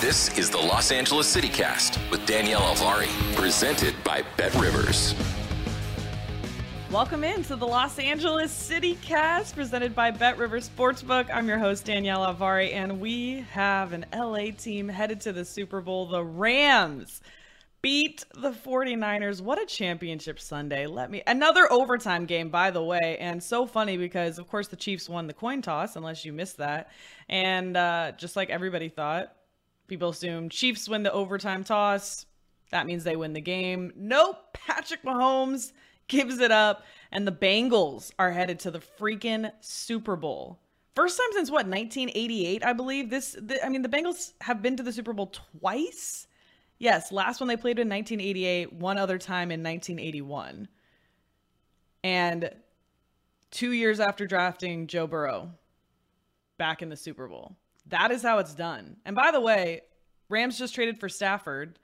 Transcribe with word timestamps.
This 0.00 0.38
is 0.38 0.48
the 0.48 0.56
Los 0.56 0.92
Angeles 0.92 1.36
CityCast 1.36 2.10
with 2.10 2.24
Danielle 2.24 2.62
Alvari, 2.62 3.10
presented 3.34 3.94
by 4.02 4.24
Bet 4.38 4.54
Rivers. 4.54 5.14
Welcome 6.90 7.22
into 7.22 7.54
the 7.54 7.66
Los 7.66 7.98
Angeles 7.98 8.50
City 8.50 8.94
Cast 9.02 9.54
presented 9.54 9.94
by 9.94 10.10
Bet 10.10 10.38
Rivers 10.38 10.70
Sportsbook. 10.70 11.28
I'm 11.30 11.46
your 11.46 11.58
host, 11.58 11.84
Danielle 11.84 12.24
Alvari, 12.24 12.72
and 12.72 12.98
we 12.98 13.40
have 13.50 13.92
an 13.92 14.06
LA 14.14 14.52
team 14.56 14.88
headed 14.88 15.20
to 15.20 15.34
the 15.34 15.44
Super 15.44 15.82
Bowl. 15.82 16.06
The 16.06 16.24
Rams 16.24 17.20
beat 17.82 18.24
the 18.34 18.52
49ers. 18.52 19.42
What 19.42 19.60
a 19.60 19.66
championship 19.66 20.40
Sunday. 20.40 20.86
Let 20.86 21.10
me 21.10 21.22
another 21.26 21.70
overtime 21.70 22.24
game, 22.24 22.48
by 22.48 22.70
the 22.70 22.82
way. 22.82 23.18
And 23.20 23.42
so 23.42 23.66
funny 23.66 23.98
because, 23.98 24.38
of 24.38 24.48
course, 24.48 24.68
the 24.68 24.76
Chiefs 24.76 25.10
won 25.10 25.26
the 25.26 25.34
coin 25.34 25.60
toss, 25.60 25.96
unless 25.96 26.24
you 26.24 26.32
missed 26.32 26.56
that. 26.56 26.90
And 27.28 27.76
uh, 27.76 28.12
just 28.16 28.34
like 28.34 28.48
everybody 28.48 28.88
thought, 28.88 29.36
People 29.90 30.10
assume 30.10 30.48
Chiefs 30.48 30.88
win 30.88 31.02
the 31.02 31.12
overtime 31.12 31.64
toss. 31.64 32.24
That 32.70 32.86
means 32.86 33.02
they 33.02 33.16
win 33.16 33.32
the 33.32 33.40
game. 33.40 33.92
Nope. 33.96 34.36
Patrick 34.52 35.02
Mahomes 35.02 35.72
gives 36.06 36.38
it 36.38 36.52
up, 36.52 36.84
and 37.10 37.26
the 37.26 37.32
Bengals 37.32 38.12
are 38.16 38.30
headed 38.30 38.60
to 38.60 38.70
the 38.70 38.78
freaking 38.78 39.50
Super 39.60 40.14
Bowl. 40.14 40.60
First 40.94 41.18
time 41.18 41.26
since 41.32 41.50
what 41.50 41.66
1988, 41.66 42.64
I 42.64 42.72
believe. 42.72 43.10
This, 43.10 43.36
the, 43.40 43.64
I 43.66 43.68
mean, 43.68 43.82
the 43.82 43.88
Bengals 43.88 44.32
have 44.42 44.62
been 44.62 44.76
to 44.76 44.84
the 44.84 44.92
Super 44.92 45.12
Bowl 45.12 45.32
twice. 45.58 46.28
Yes, 46.78 47.10
last 47.10 47.40
one 47.40 47.48
they 47.48 47.56
played 47.56 47.80
in 47.80 47.88
1988, 47.88 48.72
one 48.72 48.96
other 48.96 49.18
time 49.18 49.50
in 49.50 49.60
1981, 49.64 50.68
and 52.04 52.50
two 53.50 53.72
years 53.72 53.98
after 53.98 54.24
drafting 54.24 54.86
Joe 54.86 55.08
Burrow, 55.08 55.50
back 56.58 56.80
in 56.80 56.90
the 56.90 56.96
Super 56.96 57.26
Bowl. 57.26 57.56
That 57.90 58.10
is 58.10 58.22
how 58.22 58.38
it's 58.38 58.54
done. 58.54 58.96
And 59.04 59.14
by 59.14 59.30
the 59.30 59.40
way, 59.40 59.82
Rams 60.28 60.58
just 60.58 60.74
traded 60.74 60.98
for 60.98 61.08
Stafford 61.08 61.78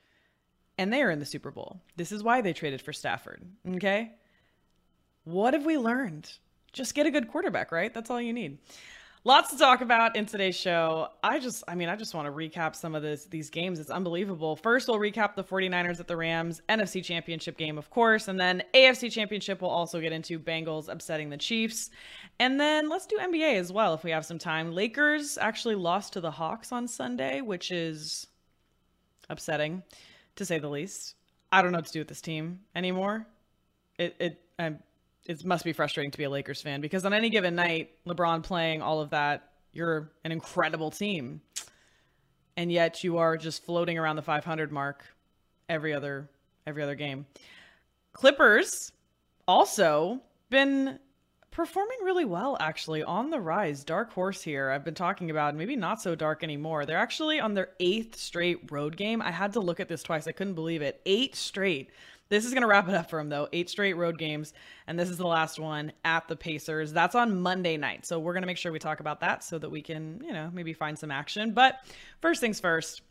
and 0.78 0.92
they 0.92 1.02
are 1.02 1.10
in 1.10 1.18
the 1.18 1.26
Super 1.26 1.50
Bowl. 1.50 1.80
This 1.96 2.12
is 2.12 2.22
why 2.22 2.40
they 2.40 2.52
traded 2.52 2.82
for 2.82 2.92
Stafford. 2.92 3.42
Okay. 3.74 4.12
What 5.24 5.54
have 5.54 5.66
we 5.66 5.78
learned? 5.78 6.30
Just 6.72 6.94
get 6.94 7.06
a 7.06 7.10
good 7.10 7.28
quarterback, 7.28 7.72
right? 7.72 7.92
That's 7.92 8.10
all 8.10 8.20
you 8.20 8.32
need. 8.32 8.58
Lots 9.26 9.50
to 9.50 9.58
talk 9.58 9.80
about 9.80 10.14
in 10.14 10.24
today's 10.24 10.54
show. 10.54 11.08
I 11.20 11.40
just, 11.40 11.64
I 11.66 11.74
mean, 11.74 11.88
I 11.88 11.96
just 11.96 12.14
want 12.14 12.26
to 12.26 12.32
recap 12.32 12.76
some 12.76 12.94
of 12.94 13.02
this, 13.02 13.24
these 13.24 13.50
games. 13.50 13.80
It's 13.80 13.90
unbelievable. 13.90 14.54
First, 14.54 14.86
we'll 14.86 15.00
recap 15.00 15.34
the 15.34 15.42
49ers 15.42 15.98
at 15.98 16.06
the 16.06 16.16
Rams, 16.16 16.62
NFC 16.68 17.02
Championship 17.02 17.56
game, 17.56 17.76
of 17.76 17.90
course. 17.90 18.28
And 18.28 18.38
then 18.38 18.62
AFC 18.72 19.10
Championship, 19.10 19.62
we'll 19.62 19.72
also 19.72 20.00
get 20.00 20.12
into 20.12 20.38
Bengals 20.38 20.88
upsetting 20.88 21.28
the 21.28 21.36
Chiefs. 21.36 21.90
And 22.38 22.60
then 22.60 22.88
let's 22.88 23.04
do 23.04 23.18
NBA 23.18 23.56
as 23.56 23.72
well 23.72 23.94
if 23.94 24.04
we 24.04 24.12
have 24.12 24.24
some 24.24 24.38
time. 24.38 24.70
Lakers 24.70 25.38
actually 25.38 25.74
lost 25.74 26.12
to 26.12 26.20
the 26.20 26.30
Hawks 26.30 26.70
on 26.70 26.86
Sunday, 26.86 27.40
which 27.40 27.72
is 27.72 28.28
upsetting 29.28 29.82
to 30.36 30.44
say 30.44 30.60
the 30.60 30.70
least. 30.70 31.16
I 31.50 31.62
don't 31.62 31.72
know 31.72 31.78
what 31.78 31.86
to 31.86 31.92
do 31.92 31.98
with 31.98 32.08
this 32.08 32.20
team 32.20 32.60
anymore. 32.76 33.26
It, 33.98 34.14
it, 34.20 34.40
I'm, 34.56 34.78
it 35.28 35.44
must 35.44 35.64
be 35.64 35.72
frustrating 35.72 36.10
to 36.10 36.18
be 36.18 36.24
a 36.24 36.30
Lakers 36.30 36.62
fan 36.62 36.80
because 36.80 37.04
on 37.04 37.12
any 37.12 37.30
given 37.30 37.54
night, 37.54 37.90
LeBron 38.06 38.42
playing 38.42 38.82
all 38.82 39.00
of 39.00 39.10
that, 39.10 39.50
you're 39.72 40.10
an 40.24 40.32
incredible 40.32 40.90
team. 40.90 41.40
And 42.56 42.72
yet 42.72 43.04
you 43.04 43.18
are 43.18 43.36
just 43.36 43.64
floating 43.64 43.98
around 43.98 44.16
the 44.16 44.22
500 44.22 44.72
mark 44.72 45.04
every 45.68 45.92
other 45.92 46.30
every 46.66 46.82
other 46.82 46.94
game. 46.94 47.26
Clippers 48.12 48.92
also 49.46 50.20
been 50.48 50.98
performing 51.50 51.98
really 52.02 52.24
well 52.24 52.56
actually 52.60 53.02
on 53.02 53.30
the 53.30 53.40
rise. 53.40 53.84
Dark 53.84 54.12
horse 54.12 54.42
here. 54.42 54.70
I've 54.70 54.84
been 54.84 54.94
talking 54.94 55.30
about 55.30 55.54
maybe 55.54 55.76
not 55.76 56.02
so 56.02 56.14
dark 56.14 56.42
anymore. 56.42 56.84
They're 56.84 56.98
actually 56.98 57.40
on 57.40 57.54
their 57.54 57.70
8th 57.80 58.16
straight 58.16 58.70
road 58.70 58.96
game. 58.96 59.22
I 59.22 59.30
had 59.30 59.52
to 59.54 59.60
look 59.60 59.80
at 59.80 59.88
this 59.88 60.02
twice. 60.02 60.26
I 60.26 60.32
couldn't 60.32 60.54
believe 60.54 60.82
it. 60.82 61.00
8 61.06 61.34
straight 61.34 61.90
this 62.28 62.44
is 62.44 62.52
going 62.52 62.62
to 62.62 62.68
wrap 62.68 62.88
it 62.88 62.94
up 62.94 63.08
for 63.08 63.18
him, 63.18 63.28
though. 63.28 63.48
Eight 63.52 63.70
straight 63.70 63.94
road 63.94 64.18
games, 64.18 64.52
and 64.86 64.98
this 64.98 65.08
is 65.08 65.16
the 65.16 65.26
last 65.26 65.58
one 65.58 65.92
at 66.04 66.26
the 66.28 66.36
Pacers. 66.36 66.92
That's 66.92 67.14
on 67.14 67.40
Monday 67.40 67.76
night. 67.76 68.06
So 68.06 68.18
we're 68.18 68.32
going 68.32 68.42
to 68.42 68.46
make 68.46 68.58
sure 68.58 68.72
we 68.72 68.78
talk 68.78 69.00
about 69.00 69.20
that 69.20 69.44
so 69.44 69.58
that 69.58 69.70
we 69.70 69.82
can, 69.82 70.20
you 70.24 70.32
know, 70.32 70.50
maybe 70.52 70.72
find 70.72 70.98
some 70.98 71.10
action. 71.10 71.52
But 71.52 71.76
first 72.20 72.40
things 72.40 72.58
first, 72.60 73.02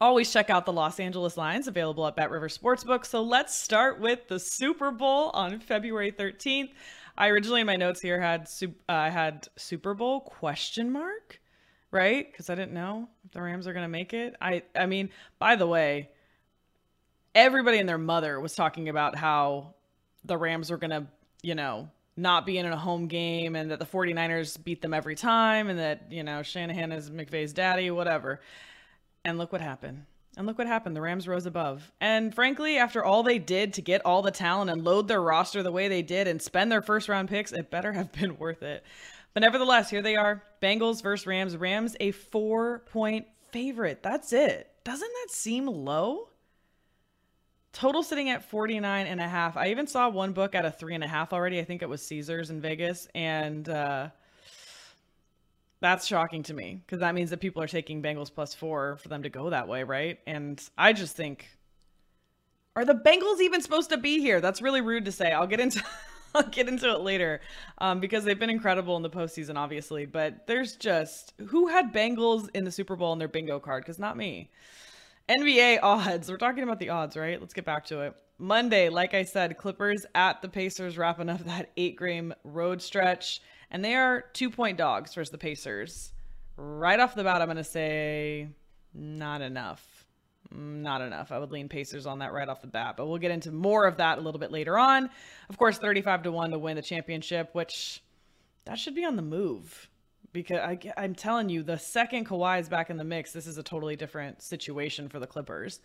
always 0.00 0.32
check 0.32 0.50
out 0.50 0.66
the 0.66 0.72
Los 0.72 0.98
Angeles 0.98 1.36
lines 1.36 1.68
available 1.68 2.06
at 2.06 2.16
Bet 2.16 2.30
River 2.30 2.48
Sportsbook. 2.48 3.06
So 3.06 3.22
let's 3.22 3.56
start 3.56 4.00
with 4.00 4.26
the 4.26 4.38
Super 4.38 4.90
Bowl 4.90 5.30
on 5.30 5.60
February 5.60 6.10
13th. 6.10 6.70
I 7.16 7.28
originally 7.28 7.60
in 7.60 7.66
my 7.66 7.76
notes 7.76 8.00
here 8.00 8.20
had 8.20 8.48
I 8.88 9.06
uh, 9.08 9.10
had 9.10 9.48
Super 9.56 9.94
Bowl 9.94 10.20
question 10.20 10.90
mark, 10.90 11.40
right? 11.90 12.30
Because 12.30 12.50
I 12.50 12.54
didn't 12.54 12.72
know 12.72 13.08
if 13.24 13.32
the 13.32 13.42
Rams 13.42 13.66
are 13.66 13.72
going 13.72 13.84
to 13.84 13.88
make 13.88 14.12
it. 14.12 14.34
I 14.40 14.62
I 14.74 14.86
mean, 14.86 15.10
by 15.38 15.56
the 15.56 15.66
way, 15.66 16.10
everybody 17.34 17.78
and 17.78 17.88
their 17.88 17.98
mother 17.98 18.40
was 18.40 18.54
talking 18.54 18.88
about 18.88 19.16
how 19.16 19.74
the 20.24 20.36
Rams 20.36 20.70
were 20.70 20.76
going 20.76 20.90
to, 20.90 21.06
you 21.42 21.54
know, 21.54 21.88
not 22.16 22.44
be 22.44 22.58
in 22.58 22.66
a 22.66 22.76
home 22.76 23.06
game 23.06 23.56
and 23.56 23.70
that 23.70 23.78
the 23.78 23.86
49ers 23.86 24.62
beat 24.62 24.82
them 24.82 24.92
every 24.92 25.14
time 25.14 25.68
and 25.68 25.78
that, 25.78 26.10
you 26.10 26.22
know, 26.22 26.42
Shanahan 26.42 26.92
is 26.92 27.10
McVay's 27.10 27.52
daddy, 27.52 27.90
whatever. 27.90 28.40
And 29.24 29.38
look 29.38 29.52
what 29.52 29.60
happened. 29.60 30.04
And 30.36 30.46
look 30.46 30.58
what 30.58 30.66
happened. 30.66 30.96
The 30.96 31.00
Rams 31.00 31.28
rose 31.28 31.46
above. 31.46 31.92
And 32.00 32.34
frankly, 32.34 32.78
after 32.78 33.04
all 33.04 33.22
they 33.22 33.38
did 33.38 33.74
to 33.74 33.82
get 33.82 34.04
all 34.04 34.22
the 34.22 34.30
talent 34.30 34.70
and 34.70 34.82
load 34.82 35.08
their 35.08 35.20
roster 35.20 35.62
the 35.62 35.72
way 35.72 35.88
they 35.88 36.02
did 36.02 36.26
and 36.26 36.40
spend 36.40 36.72
their 36.72 36.82
first 36.82 37.08
round 37.08 37.28
picks, 37.28 37.52
it 37.52 37.70
better 37.70 37.92
have 37.92 38.12
been 38.20 38.38
worth 38.38 38.62
it. 38.62 38.84
But 39.34 39.40
nevertheless, 39.40 39.90
here 39.90 40.02
they 40.02 40.16
are 40.16 40.42
Bengals 40.60 41.02
versus 41.02 41.26
Rams. 41.26 41.56
Rams, 41.56 41.96
a 42.00 42.10
four 42.10 42.80
point 42.90 43.26
favorite. 43.50 44.02
That's 44.02 44.32
it. 44.32 44.70
Doesn't 44.84 45.10
that 45.22 45.30
seem 45.30 45.66
low? 45.66 46.28
Total 47.72 48.02
sitting 48.02 48.28
at 48.28 48.44
49 48.44 49.06
and 49.06 49.20
a 49.20 49.28
half. 49.28 49.56
I 49.56 49.68
even 49.68 49.86
saw 49.86 50.08
one 50.08 50.32
book 50.32 50.54
at 50.54 50.64
a 50.64 50.70
three 50.70 50.94
and 50.94 51.02
a 51.02 51.08
half 51.08 51.32
already. 51.32 51.58
I 51.58 51.64
think 51.64 51.80
it 51.80 51.88
was 51.88 52.02
Caesars 52.02 52.50
in 52.50 52.60
Vegas. 52.60 53.08
And 53.14 53.66
uh, 53.68 54.10
that's 55.80 56.06
shocking 56.06 56.42
to 56.44 56.54
me 56.54 56.80
because 56.84 57.00
that 57.00 57.14
means 57.14 57.30
that 57.30 57.40
people 57.40 57.62
are 57.62 57.66
taking 57.68 58.02
Bengals 58.02 58.32
plus 58.32 58.54
four 58.54 58.96
for 58.96 59.08
them 59.08 59.22
to 59.22 59.30
go 59.30 59.50
that 59.50 59.68
way, 59.68 59.84
right? 59.84 60.18
And 60.26 60.62
I 60.76 60.92
just 60.92 61.16
think, 61.16 61.48
are 62.76 62.84
the 62.84 62.94
Bengals 62.94 63.40
even 63.40 63.62
supposed 63.62 63.90
to 63.90 63.96
be 63.96 64.20
here? 64.20 64.40
That's 64.40 64.60
really 64.60 64.82
rude 64.82 65.06
to 65.06 65.12
say. 65.12 65.32
I'll 65.32 65.46
get 65.46 65.60
into. 65.60 65.82
I'll 66.34 66.48
get 66.48 66.66
into 66.66 66.90
it 66.90 67.00
later 67.00 67.42
um, 67.76 68.00
because 68.00 68.24
they've 68.24 68.38
been 68.38 68.48
incredible 68.48 68.96
in 68.96 69.02
the 69.02 69.10
postseason, 69.10 69.56
obviously. 69.56 70.06
But 70.06 70.46
there's 70.46 70.76
just 70.76 71.34
who 71.48 71.68
had 71.68 71.92
Bengals 71.92 72.48
in 72.54 72.64
the 72.64 72.72
Super 72.72 72.96
Bowl 72.96 73.12
in 73.12 73.18
their 73.18 73.28
bingo 73.28 73.60
card? 73.60 73.84
Because 73.84 73.98
not 73.98 74.16
me. 74.16 74.50
NBA 75.32 75.78
odds. 75.82 76.30
We're 76.30 76.36
talking 76.36 76.62
about 76.62 76.78
the 76.78 76.90
odds, 76.90 77.16
right? 77.16 77.40
Let's 77.40 77.54
get 77.54 77.64
back 77.64 77.86
to 77.86 78.02
it. 78.02 78.14
Monday, 78.38 78.90
like 78.90 79.14
I 79.14 79.24
said, 79.24 79.56
Clippers 79.56 80.04
at 80.14 80.42
the 80.42 80.48
Pacers 80.48 80.98
wrapping 80.98 81.30
up 81.30 81.42
that 81.44 81.70
eight 81.78 81.98
game 81.98 82.34
road 82.44 82.82
stretch. 82.82 83.40
And 83.70 83.82
they 83.82 83.94
are 83.94 84.24
two 84.34 84.50
point 84.50 84.76
dogs 84.76 85.14
versus 85.14 85.30
the 85.30 85.38
Pacers. 85.38 86.12
Right 86.56 87.00
off 87.00 87.14
the 87.14 87.24
bat, 87.24 87.40
I'm 87.40 87.46
going 87.46 87.56
to 87.56 87.64
say 87.64 88.48
not 88.92 89.40
enough. 89.40 90.04
Not 90.50 91.00
enough. 91.00 91.32
I 91.32 91.38
would 91.38 91.50
lean 91.50 91.70
Pacers 91.70 92.04
on 92.04 92.18
that 92.18 92.34
right 92.34 92.48
off 92.48 92.60
the 92.60 92.66
bat, 92.66 92.96
but 92.98 93.06
we'll 93.06 93.16
get 93.16 93.30
into 93.30 93.50
more 93.50 93.86
of 93.86 93.96
that 93.96 94.18
a 94.18 94.20
little 94.20 94.40
bit 94.40 94.52
later 94.52 94.78
on. 94.78 95.08
Of 95.48 95.56
course, 95.56 95.78
35 95.78 96.24
to 96.24 96.32
1 96.32 96.50
to 96.50 96.58
win 96.58 96.76
the 96.76 96.82
championship, 96.82 97.54
which 97.54 98.02
that 98.66 98.78
should 98.78 98.94
be 98.94 99.06
on 99.06 99.16
the 99.16 99.22
move 99.22 99.88
because 100.32 100.58
I, 100.58 100.78
I'm 100.96 101.14
telling 101.14 101.48
you, 101.48 101.62
the 101.62 101.78
second 101.78 102.26
Kawhi 102.26 102.60
is 102.60 102.68
back 102.68 102.90
in 102.90 102.96
the 102.96 103.04
mix, 103.04 103.32
this 103.32 103.46
is 103.46 103.58
a 103.58 103.62
totally 103.62 103.96
different 103.96 104.42
situation 104.42 105.08
for 105.08 105.18
the 105.18 105.26
Clippers. 105.26 105.80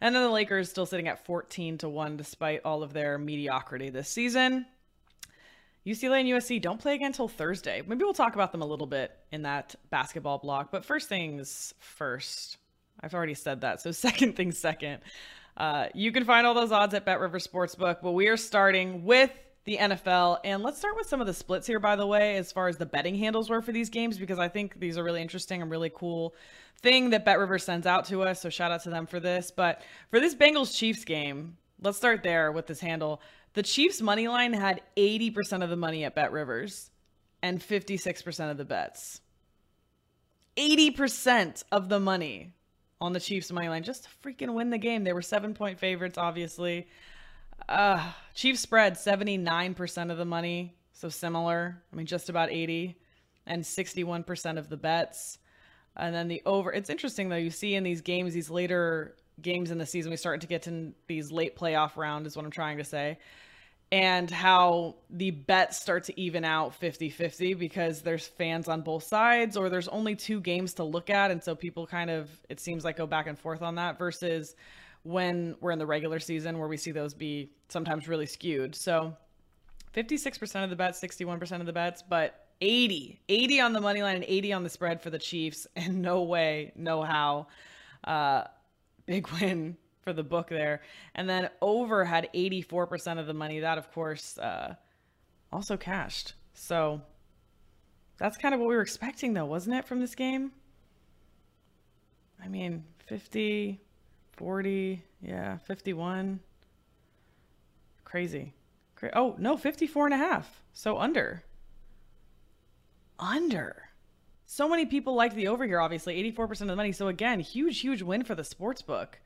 And 0.00 0.14
then 0.14 0.22
the 0.22 0.30
Lakers 0.30 0.70
still 0.70 0.86
sitting 0.86 1.08
at 1.08 1.24
14 1.24 1.78
to 1.78 1.88
1 1.88 2.16
despite 2.16 2.60
all 2.64 2.82
of 2.82 2.92
their 2.92 3.18
mediocrity 3.18 3.90
this 3.90 4.08
season. 4.08 4.66
UCLA 5.84 6.20
and 6.20 6.28
USC 6.28 6.60
don't 6.60 6.80
play 6.80 6.94
again 6.94 7.08
until 7.08 7.28
Thursday. 7.28 7.82
Maybe 7.86 8.04
we'll 8.04 8.12
talk 8.12 8.34
about 8.34 8.52
them 8.52 8.62
a 8.62 8.66
little 8.66 8.86
bit 8.86 9.10
in 9.32 9.42
that 9.42 9.74
basketball 9.90 10.38
block. 10.38 10.70
But 10.70 10.84
first 10.84 11.08
things 11.08 11.74
first. 11.78 12.58
I've 13.00 13.14
already 13.14 13.34
said 13.34 13.62
that. 13.62 13.80
So 13.80 13.90
second 13.92 14.36
things 14.36 14.58
second. 14.58 15.00
Uh, 15.56 15.88
you 15.94 16.12
can 16.12 16.24
find 16.24 16.46
all 16.46 16.54
those 16.54 16.70
odds 16.70 16.94
at 16.94 17.04
Bet 17.04 17.18
River 17.18 17.38
Sportsbook, 17.38 17.96
but 18.02 18.12
we 18.12 18.28
are 18.28 18.36
starting 18.36 19.04
with 19.04 19.32
the 19.68 19.76
NFL. 19.76 20.38
And 20.44 20.62
let's 20.62 20.78
start 20.78 20.96
with 20.96 21.06
some 21.06 21.20
of 21.20 21.26
the 21.26 21.34
splits 21.34 21.66
here, 21.66 21.78
by 21.78 21.94
the 21.94 22.06
way, 22.06 22.36
as 22.38 22.50
far 22.50 22.68
as 22.68 22.78
the 22.78 22.86
betting 22.86 23.14
handles 23.14 23.50
were 23.50 23.60
for 23.60 23.70
these 23.70 23.90
games, 23.90 24.16
because 24.16 24.38
I 24.38 24.48
think 24.48 24.80
these 24.80 24.96
are 24.96 25.04
really 25.04 25.20
interesting 25.20 25.60
and 25.60 25.70
really 25.70 25.92
cool 25.94 26.34
thing 26.80 27.10
that 27.10 27.26
Bet 27.26 27.38
River 27.38 27.58
sends 27.58 27.86
out 27.86 28.06
to 28.06 28.22
us. 28.22 28.40
So 28.40 28.48
shout 28.48 28.72
out 28.72 28.82
to 28.84 28.90
them 28.90 29.04
for 29.04 29.20
this. 29.20 29.50
But 29.50 29.82
for 30.10 30.20
this 30.20 30.34
Bengals 30.34 30.74
Chiefs 30.74 31.04
game, 31.04 31.58
let's 31.82 31.98
start 31.98 32.22
there 32.22 32.50
with 32.50 32.66
this 32.66 32.80
handle. 32.80 33.20
The 33.52 33.62
Chiefs 33.62 34.00
money 34.00 34.26
line 34.26 34.54
had 34.54 34.80
80% 34.96 35.62
of 35.62 35.68
the 35.68 35.76
money 35.76 36.02
at 36.04 36.14
Bet 36.14 36.32
Rivers 36.32 36.90
and 37.42 37.60
56% 37.60 38.50
of 38.50 38.56
the 38.56 38.64
bets. 38.64 39.20
80% 40.56 41.64
of 41.70 41.90
the 41.90 42.00
money 42.00 42.54
on 43.02 43.12
the 43.12 43.20
Chiefs 43.20 43.52
money 43.52 43.68
line 43.68 43.82
just 43.82 44.04
to 44.04 44.10
freaking 44.24 44.54
win 44.54 44.70
the 44.70 44.78
game. 44.78 45.04
They 45.04 45.12
were 45.12 45.20
seven 45.20 45.52
point 45.52 45.78
favorites, 45.78 46.16
obviously. 46.16 46.86
Uh, 47.68 48.12
Chiefs 48.34 48.60
spread 48.60 48.94
79% 48.94 50.10
of 50.10 50.18
the 50.18 50.24
money, 50.24 50.74
so 50.92 51.08
similar. 51.08 51.82
I 51.92 51.96
mean, 51.96 52.06
just 52.06 52.28
about 52.28 52.50
80, 52.50 52.96
and 53.46 53.62
61% 53.62 54.58
of 54.58 54.68
the 54.68 54.76
bets. 54.76 55.38
And 55.96 56.14
then 56.14 56.28
the 56.28 56.42
over. 56.46 56.72
It's 56.72 56.90
interesting 56.90 57.28
though. 57.28 57.36
You 57.36 57.50
see 57.50 57.74
in 57.74 57.82
these 57.82 58.00
games, 58.00 58.32
these 58.32 58.50
later 58.50 59.16
games 59.42 59.70
in 59.70 59.78
the 59.78 59.86
season, 59.86 60.10
we 60.10 60.16
start 60.16 60.40
to 60.42 60.46
get 60.46 60.62
to 60.62 60.92
these 61.08 61.32
late 61.32 61.56
playoff 61.56 61.96
round, 61.96 62.26
is 62.26 62.36
what 62.36 62.44
I'm 62.44 62.50
trying 62.50 62.78
to 62.78 62.84
say 62.84 63.18
and 63.90 64.30
how 64.30 64.96
the 65.08 65.30
bets 65.30 65.80
start 65.80 66.04
to 66.04 66.20
even 66.20 66.44
out 66.44 66.74
50 66.74 67.08
50 67.08 67.54
because 67.54 68.02
there's 68.02 68.26
fans 68.26 68.68
on 68.68 68.82
both 68.82 69.04
sides 69.04 69.56
or 69.56 69.70
there's 69.70 69.88
only 69.88 70.14
two 70.14 70.40
games 70.40 70.74
to 70.74 70.84
look 70.84 71.08
at. 71.08 71.30
And 71.30 71.42
so 71.42 71.54
people 71.54 71.86
kind 71.86 72.10
of, 72.10 72.28
it 72.50 72.60
seems 72.60 72.84
like, 72.84 72.96
go 72.96 73.06
back 73.06 73.26
and 73.26 73.38
forth 73.38 73.62
on 73.62 73.76
that 73.76 73.98
versus 73.98 74.54
when 75.02 75.56
we're 75.60 75.70
in 75.70 75.78
the 75.78 75.86
regular 75.86 76.18
season 76.18 76.58
where 76.58 76.68
we 76.68 76.76
see 76.76 76.90
those 76.90 77.14
be 77.14 77.50
sometimes 77.68 78.08
really 78.08 78.26
skewed. 78.26 78.74
So 78.74 79.16
56% 79.94 80.64
of 80.64 80.70
the 80.70 80.76
bets, 80.76 81.00
61% 81.00 81.60
of 81.60 81.66
the 81.66 81.72
bets, 81.72 82.02
but 82.02 82.46
80, 82.60 83.20
80 83.28 83.60
on 83.60 83.72
the 83.72 83.80
money 83.80 84.02
line 84.02 84.16
and 84.16 84.24
80 84.26 84.52
on 84.52 84.62
the 84.62 84.68
spread 84.68 85.00
for 85.00 85.10
the 85.10 85.18
Chiefs. 85.18 85.66
And 85.76 86.02
no 86.02 86.22
way, 86.22 86.72
no 86.76 87.02
how. 87.02 87.46
Uh, 88.04 88.44
big 89.06 89.28
win 89.40 89.76
for 90.02 90.12
the 90.12 90.22
book 90.22 90.48
there. 90.48 90.82
And 91.14 91.28
then 91.28 91.50
over 91.60 92.04
had 92.04 92.28
84% 92.34 93.18
of 93.18 93.26
the 93.26 93.34
money. 93.34 93.60
That, 93.60 93.78
of 93.78 93.92
course, 93.92 94.38
uh, 94.38 94.74
also 95.52 95.76
cashed. 95.76 96.34
So 96.54 97.00
that's 98.18 98.36
kind 98.36 98.54
of 98.54 98.60
what 98.60 98.68
we 98.68 98.76
were 98.76 98.82
expecting, 98.82 99.34
though, 99.34 99.46
wasn't 99.46 99.76
it, 99.76 99.84
from 99.86 100.00
this 100.00 100.14
game? 100.14 100.52
I 102.42 102.48
mean, 102.48 102.84
50, 103.06 103.80
40, 104.38 105.02
yeah, 105.20 105.58
51. 105.66 106.38
Crazy. 108.04 108.54
Cra- 108.94 109.10
oh, 109.14 109.34
no, 109.36 109.56
54 109.56 110.06
and 110.06 110.14
a 110.14 110.16
half. 110.16 110.62
So 110.72 110.96
under. 110.96 111.42
Under. 113.18 113.88
So 114.46 114.68
many 114.68 114.86
people 114.86 115.14
liked 115.14 115.34
the 115.34 115.48
over 115.48 115.66
here, 115.66 115.80
obviously. 115.80 116.22
84% 116.32 116.62
of 116.62 116.68
the 116.68 116.76
money. 116.76 116.92
So 116.92 117.08
again, 117.08 117.40
huge, 117.40 117.80
huge 117.80 118.00
win 118.00 118.22
for 118.22 118.36
the 118.36 118.44
sports 118.44 118.80
book. 118.80 119.18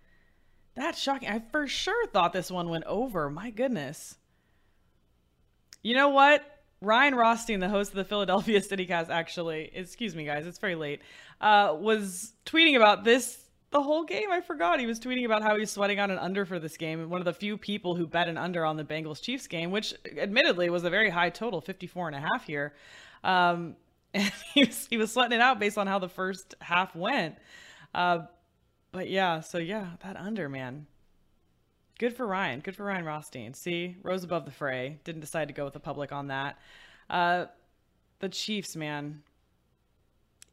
That's 0.74 0.98
shocking. 0.98 1.28
I 1.28 1.42
for 1.52 1.68
sure 1.68 2.06
thought 2.06 2.32
this 2.32 2.50
one 2.50 2.70
went 2.70 2.84
over. 2.84 3.28
My 3.28 3.50
goodness. 3.50 4.16
You 5.82 5.94
know 5.94 6.08
what? 6.08 6.42
Ryan 6.80 7.14
Rothstein, 7.14 7.60
the 7.60 7.68
host 7.68 7.90
of 7.90 7.96
the 7.96 8.04
Philadelphia 8.04 8.60
CityCast, 8.62 9.10
actually, 9.10 9.70
excuse 9.74 10.16
me, 10.16 10.24
guys, 10.24 10.46
it's 10.46 10.58
very 10.58 10.74
late, 10.74 11.02
uh, 11.40 11.76
was 11.78 12.32
tweeting 12.46 12.76
about 12.76 13.04
this 13.04 13.41
the 13.72 13.82
whole 13.82 14.04
game. 14.04 14.30
I 14.30 14.40
forgot. 14.40 14.78
He 14.78 14.86
was 14.86 15.00
tweeting 15.00 15.24
about 15.24 15.42
how 15.42 15.56
he's 15.56 15.70
sweating 15.70 15.98
on 15.98 16.10
an 16.10 16.18
under 16.18 16.44
for 16.44 16.58
this 16.58 16.76
game. 16.76 17.10
One 17.10 17.20
of 17.20 17.24
the 17.24 17.32
few 17.32 17.56
people 17.56 17.96
who 17.96 18.06
bet 18.06 18.28
an 18.28 18.36
under 18.36 18.64
on 18.64 18.76
the 18.76 18.84
Bengals 18.84 19.20
Chiefs 19.20 19.46
game, 19.46 19.70
which 19.70 19.94
admittedly 20.16 20.70
was 20.70 20.84
a 20.84 20.90
very 20.90 21.10
high 21.10 21.30
total, 21.30 21.60
54 21.60 22.08
and 22.08 22.16
a 22.16 22.20
half 22.20 22.46
here. 22.46 22.74
Um, 23.24 23.76
and 24.14 24.30
he 24.54 24.64
was, 24.64 24.86
he 24.90 24.96
was 24.98 25.10
sweating 25.10 25.38
it 25.38 25.40
out 25.40 25.58
based 25.58 25.78
on 25.78 25.86
how 25.86 25.98
the 25.98 26.08
first 26.08 26.54
half 26.60 26.94
went. 26.94 27.36
Uh, 27.94 28.20
but 28.92 29.08
yeah, 29.08 29.40
so 29.40 29.58
yeah, 29.58 29.92
that 30.04 30.16
under 30.16 30.48
man. 30.48 30.86
Good 31.98 32.14
for 32.14 32.26
Ryan. 32.26 32.60
Good 32.60 32.76
for 32.76 32.84
Ryan 32.84 33.04
Rothstein. 33.04 33.54
See, 33.54 33.96
rose 34.02 34.24
above 34.24 34.44
the 34.44 34.50
fray. 34.50 34.98
Didn't 35.04 35.20
decide 35.20 35.48
to 35.48 35.54
go 35.54 35.64
with 35.64 35.72
the 35.72 35.80
public 35.80 36.12
on 36.12 36.28
that. 36.28 36.58
Uh, 37.08 37.46
the 38.18 38.28
Chiefs, 38.28 38.76
man. 38.76 39.22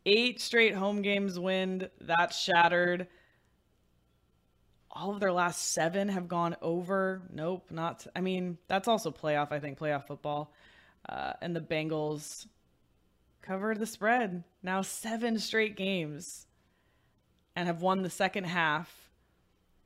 Eight 0.06 0.42
straight 0.42 0.74
home 0.74 1.02
games 1.02 1.38
win. 1.38 1.90
That's 2.02 2.38
shattered. 2.38 3.08
All 4.92 5.12
of 5.12 5.20
their 5.20 5.32
last 5.32 5.74
seven 5.74 6.10
have 6.10 6.28
gone 6.28 6.56
over. 6.62 7.22
Nope, 7.32 7.68
not. 7.70 8.08
I 8.16 8.22
mean, 8.22 8.58
that's 8.68 8.88
also 8.88 9.12
playoff. 9.12 9.52
I 9.52 9.60
think 9.60 9.78
playoff 9.78 10.08
football. 10.08 10.54
Uh, 11.08 11.34
and 11.42 11.56
the 11.56 11.62
Bengals 11.62 12.48
covered 13.42 13.80
the 13.80 13.86
spread. 13.86 14.44
Now 14.64 14.82
seven 14.82 15.38
straight 15.40 15.76
games 15.76 16.48
and 17.56 17.68
have 17.68 17.82
won 17.82 18.02
the 18.02 18.10
second 18.10 18.46
half 18.46 19.10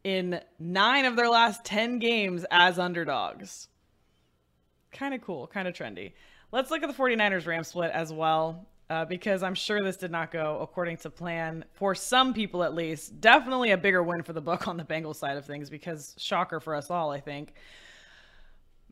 in 0.04 0.42
nine 0.60 1.06
of 1.06 1.16
their 1.16 1.30
last 1.30 1.64
10 1.64 2.00
games 2.00 2.46
as 2.52 2.78
underdogs. 2.78 3.68
Kind 4.92 5.14
of 5.14 5.22
cool, 5.22 5.48
kind 5.48 5.68
of 5.68 5.74
trendy. 5.74 6.14
Let's 6.52 6.70
look 6.70 6.84
at 6.84 6.88
the 6.88 6.96
49ers 6.96 7.48
Ram 7.48 7.64
split 7.64 7.92
as 7.92 8.14
well, 8.14 8.68
uh, 8.90 9.06
because 9.06 9.44
I'm 9.44 9.56
sure 9.56 9.84
this 9.84 9.98
did 9.98 10.12
not 10.12 10.32
go 10.32 10.60
according 10.62 10.98
to 10.98 11.10
plan 11.10 11.66
for 11.74 11.96
some 11.96 12.34
people 12.34 12.64
at 12.64 12.74
least. 12.74 13.22
Definitely 13.22 13.72
a 13.72 13.78
bigger 13.78 14.04
win 14.04 14.24
for 14.24 14.34
the 14.34 14.42
book 14.42 14.68
on 14.68 14.78
the 14.78 14.84
Bengals 14.84 15.16
side 15.16 15.38
of 15.38 15.46
things, 15.46 15.70
because 15.70 16.16
shocker 16.18 16.60
for 16.60 16.76
us 16.76 16.90
all, 16.90 17.12
I 17.12 17.20
think. 17.20 17.54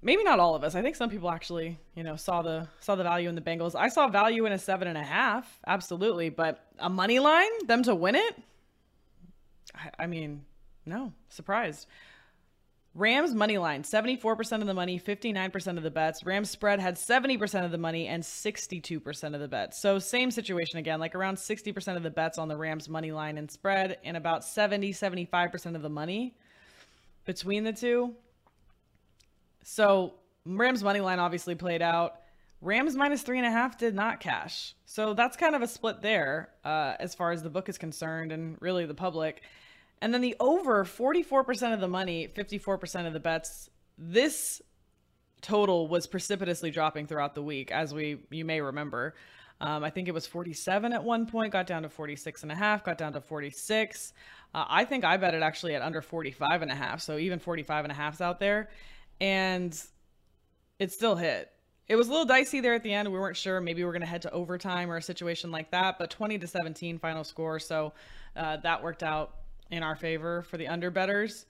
Maybe 0.04 0.24
not 0.24 0.40
all 0.40 0.56
of 0.56 0.64
us. 0.64 0.74
I 0.74 0.82
think 0.82 0.96
some 0.96 1.12
people 1.12 1.30
actually, 1.30 1.80
you 1.96 2.04
know, 2.04 2.16
saw 2.16 2.42
the 2.42 2.68
saw 2.80 2.96
the 2.96 3.04
value 3.04 3.30
in 3.30 3.36
the 3.36 3.42
Bengals. 3.42 3.76
I 3.76 3.88
saw 3.90 4.08
value 4.08 4.46
in 4.48 4.52
a 4.52 4.58
seven 4.58 4.88
and 4.88 4.98
a 4.98 5.04
half, 5.04 5.60
absolutely, 5.68 6.30
but 6.30 6.66
a 6.80 6.90
money 6.90 7.20
line, 7.20 7.52
them 7.68 7.84
to 7.84 7.94
win 7.94 8.16
it, 8.16 8.36
I, 9.76 10.04
I 10.04 10.08
mean, 10.08 10.44
no, 10.86 11.14
surprised. 11.30 11.86
Rams 12.94 13.34
money 13.34 13.58
line, 13.58 13.84
74% 13.84 14.60
of 14.60 14.68
the 14.68 14.74
money, 14.74 15.00
59% 15.00 15.78
of 15.78 15.84
the 15.84 15.90
bets. 15.90 16.26
Rams 16.26 16.50
spread 16.50 16.82
had 16.82 16.96
70% 16.96 17.64
of 17.64 17.72
the 17.72 17.78
money 17.78 18.08
and 18.08 18.22
62% 18.22 19.34
of 19.34 19.40
the 19.40 19.48
bets. 19.48 19.80
So 19.80 19.98
same 19.98 20.30
situation 20.30 20.78
again, 20.78 21.00
like 21.00 21.16
around 21.16 21.38
60% 21.38 21.96
of 21.96 22.04
the 22.04 22.10
bets 22.10 22.38
on 22.38 22.50
the 22.50 22.58
Rams 22.58 22.90
money 22.90 23.14
line 23.14 23.38
and 23.38 23.50
spread 23.50 23.98
and 24.04 24.18
about 24.18 24.44
70, 24.44 24.92
75% 24.92 25.76
of 25.76 25.82
the 25.82 25.90
money 25.90 26.36
between 27.24 27.64
the 27.64 27.72
two. 27.72 28.14
So 29.64 30.16
Rams 30.46 30.84
money 30.84 31.00
line 31.00 31.20
obviously 31.20 31.56
played 31.56 31.82
out. 31.82 32.18
Rams 32.60 32.96
minus 32.96 33.22
three 33.24 33.38
and 33.38 33.48
a 33.48 33.52
half 33.52 33.78
did 33.78 33.96
not 33.96 34.20
cash. 34.20 34.76
So 34.86 35.14
that's 35.14 35.38
kind 35.38 35.56
of 35.56 35.62
a 35.62 35.68
split 35.68 36.02
there 36.02 36.50
uh, 36.66 36.96
as 37.00 37.16
far 37.16 37.32
as 37.32 37.42
the 37.42 37.50
book 37.50 37.70
is 37.70 37.78
concerned 37.78 38.34
and 38.34 38.58
really 38.60 38.86
the 38.86 38.94
public. 38.94 39.44
And 40.02 40.14
then 40.14 40.22
the 40.22 40.36
over 40.40 40.84
44% 40.84 41.74
of 41.74 41.80
the 41.80 41.88
money, 41.88 42.28
54% 42.28 43.08
of 43.08 43.14
the 43.14 43.20
bets. 43.20 43.70
This 43.98 44.62
total 45.42 45.88
was 45.88 46.08
precipitously 46.08 46.72
dropping 46.72 47.08
throughout 47.08 47.36
the 47.36 47.44
week, 47.44 47.72
as 47.72 47.94
we 47.94 48.20
you 48.30 48.46
may 48.46 48.62
remember. 48.62 49.16
Um, 49.60 49.84
I 49.84 49.92
think 49.92 50.08
it 50.08 50.14
was 50.14 50.26
47 50.26 50.92
at 50.92 51.04
one 51.04 51.28
point, 51.28 51.54
got 51.54 51.68
down 51.68 51.84
to 51.84 51.90
46 51.90 52.42
and 52.42 52.52
a 52.52 52.56
half, 52.56 52.84
got 52.84 52.98
down 52.98 53.14
to 53.14 53.22
46. 53.22 54.14
Uh, 54.56 54.66
I 54.68 54.86
think 54.86 55.04
I 55.04 55.18
bet 55.18 55.36
it 55.36 55.44
actually 55.44 55.76
at 55.76 55.84
under 55.84 56.02
45 56.02 56.64
and 56.64 56.72
a 56.72 56.76
half, 56.76 57.00
so 57.02 57.18
even 57.18 57.38
45 57.38 57.86
and 57.86 57.92
a 57.92 57.96
half's 57.96 58.22
out 58.22 58.40
there, 58.40 58.70
and 59.20 59.80
it 60.80 60.92
still 60.92 61.16
hit. 61.16 61.52
It 61.88 61.96
was 61.96 62.08
a 62.08 62.12
little 62.12 62.26
dicey 62.26 62.60
there 62.60 62.74
at 62.74 62.82
the 62.84 62.92
end. 62.94 63.12
We 63.12 63.20
weren't 63.20 63.38
sure. 63.38 63.62
Maybe 63.62 63.84
we 63.84 63.90
are 63.90 63.92
going 63.92 64.02
to 64.02 64.08
head 64.08 64.24
to 64.24 64.32
overtime 64.32 64.90
or 64.90 64.98
a 64.98 65.02
situation 65.02 65.52
like 65.52 65.70
that, 65.72 66.00
but 66.00 66.10
20 66.10 66.40
to 66.40 66.48
17 66.48 66.98
final 66.98 67.24
score, 67.24 67.60
so 67.60 67.94
uh, 68.36 68.58
that 68.58 68.82
worked 68.82 69.04
out 69.04 69.41
in 69.72 69.84
our 69.84 69.96
favor 69.96 70.44
for 70.44 70.58
the 70.58 70.66
underbetters. 70.66 71.46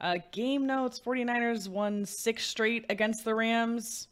Uh, 0.00 0.18
game 0.32 0.66
notes 0.66 1.00
49ers 1.04 1.68
won 1.68 2.04
six 2.04 2.46
straight 2.46 2.86
against 2.88 3.24
the 3.24 3.34
Rams. 3.34 4.08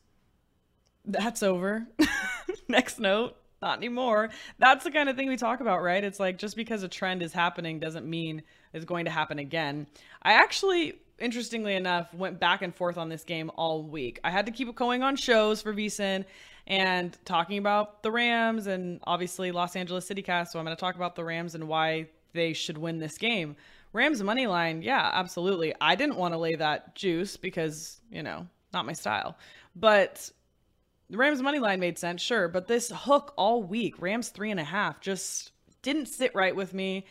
That's 1.04 1.42
over. 1.42 1.86
Next 2.68 3.00
note, 3.00 3.36
not 3.60 3.78
anymore. 3.78 4.30
That's 4.58 4.84
the 4.84 4.90
kind 4.90 5.08
of 5.08 5.16
thing 5.16 5.28
we 5.28 5.36
talk 5.36 5.60
about, 5.60 5.82
right? 5.82 6.04
It's 6.04 6.20
like 6.20 6.38
just 6.38 6.54
because 6.54 6.82
a 6.82 6.88
trend 6.88 7.22
is 7.22 7.32
happening 7.32 7.80
doesn't 7.80 8.06
mean 8.06 8.42
it's 8.72 8.84
going 8.84 9.06
to 9.06 9.10
happen 9.10 9.38
again. 9.38 9.86
I 10.22 10.34
actually 10.34 10.94
interestingly 11.22 11.74
enough, 11.74 12.12
went 12.12 12.40
back 12.40 12.62
and 12.62 12.74
forth 12.74 12.98
on 12.98 13.08
this 13.08 13.22
game 13.24 13.50
all 13.56 13.82
week. 13.82 14.18
I 14.24 14.30
had 14.30 14.46
to 14.46 14.52
keep 14.52 14.74
going 14.74 15.02
on 15.02 15.16
shows 15.16 15.62
for 15.62 15.72
VSiN 15.72 16.24
and 16.66 17.16
talking 17.24 17.58
about 17.58 18.02
the 18.02 18.10
Rams 18.10 18.66
and 18.66 19.00
obviously 19.04 19.52
Los 19.52 19.76
Angeles 19.76 20.08
CityCast. 20.08 20.48
So 20.48 20.58
I'm 20.58 20.64
going 20.64 20.76
to 20.76 20.80
talk 20.80 20.96
about 20.96 21.14
the 21.14 21.24
Rams 21.24 21.54
and 21.54 21.68
why 21.68 22.08
they 22.32 22.52
should 22.52 22.78
win 22.78 22.98
this 22.98 23.18
game. 23.18 23.56
Rams 23.92 24.22
money 24.22 24.46
line, 24.46 24.82
yeah, 24.82 25.10
absolutely. 25.12 25.74
I 25.80 25.94
didn't 25.94 26.16
want 26.16 26.34
to 26.34 26.38
lay 26.38 26.54
that 26.54 26.94
juice 26.94 27.36
because, 27.36 28.00
you 28.10 28.22
know, 28.22 28.46
not 28.72 28.86
my 28.86 28.94
style. 28.94 29.36
But 29.76 30.30
the 31.10 31.18
Rams 31.18 31.42
money 31.42 31.58
line 31.58 31.78
made 31.78 31.98
sense, 31.98 32.22
sure. 32.22 32.48
But 32.48 32.66
this 32.66 32.90
hook 32.94 33.34
all 33.36 33.62
week, 33.62 34.00
Rams 34.00 34.30
three 34.30 34.50
and 34.50 34.60
a 34.60 34.64
half, 34.64 35.00
just 35.00 35.52
didn't 35.82 36.06
sit 36.06 36.34
right 36.34 36.56
with 36.56 36.72
me. 36.72 37.06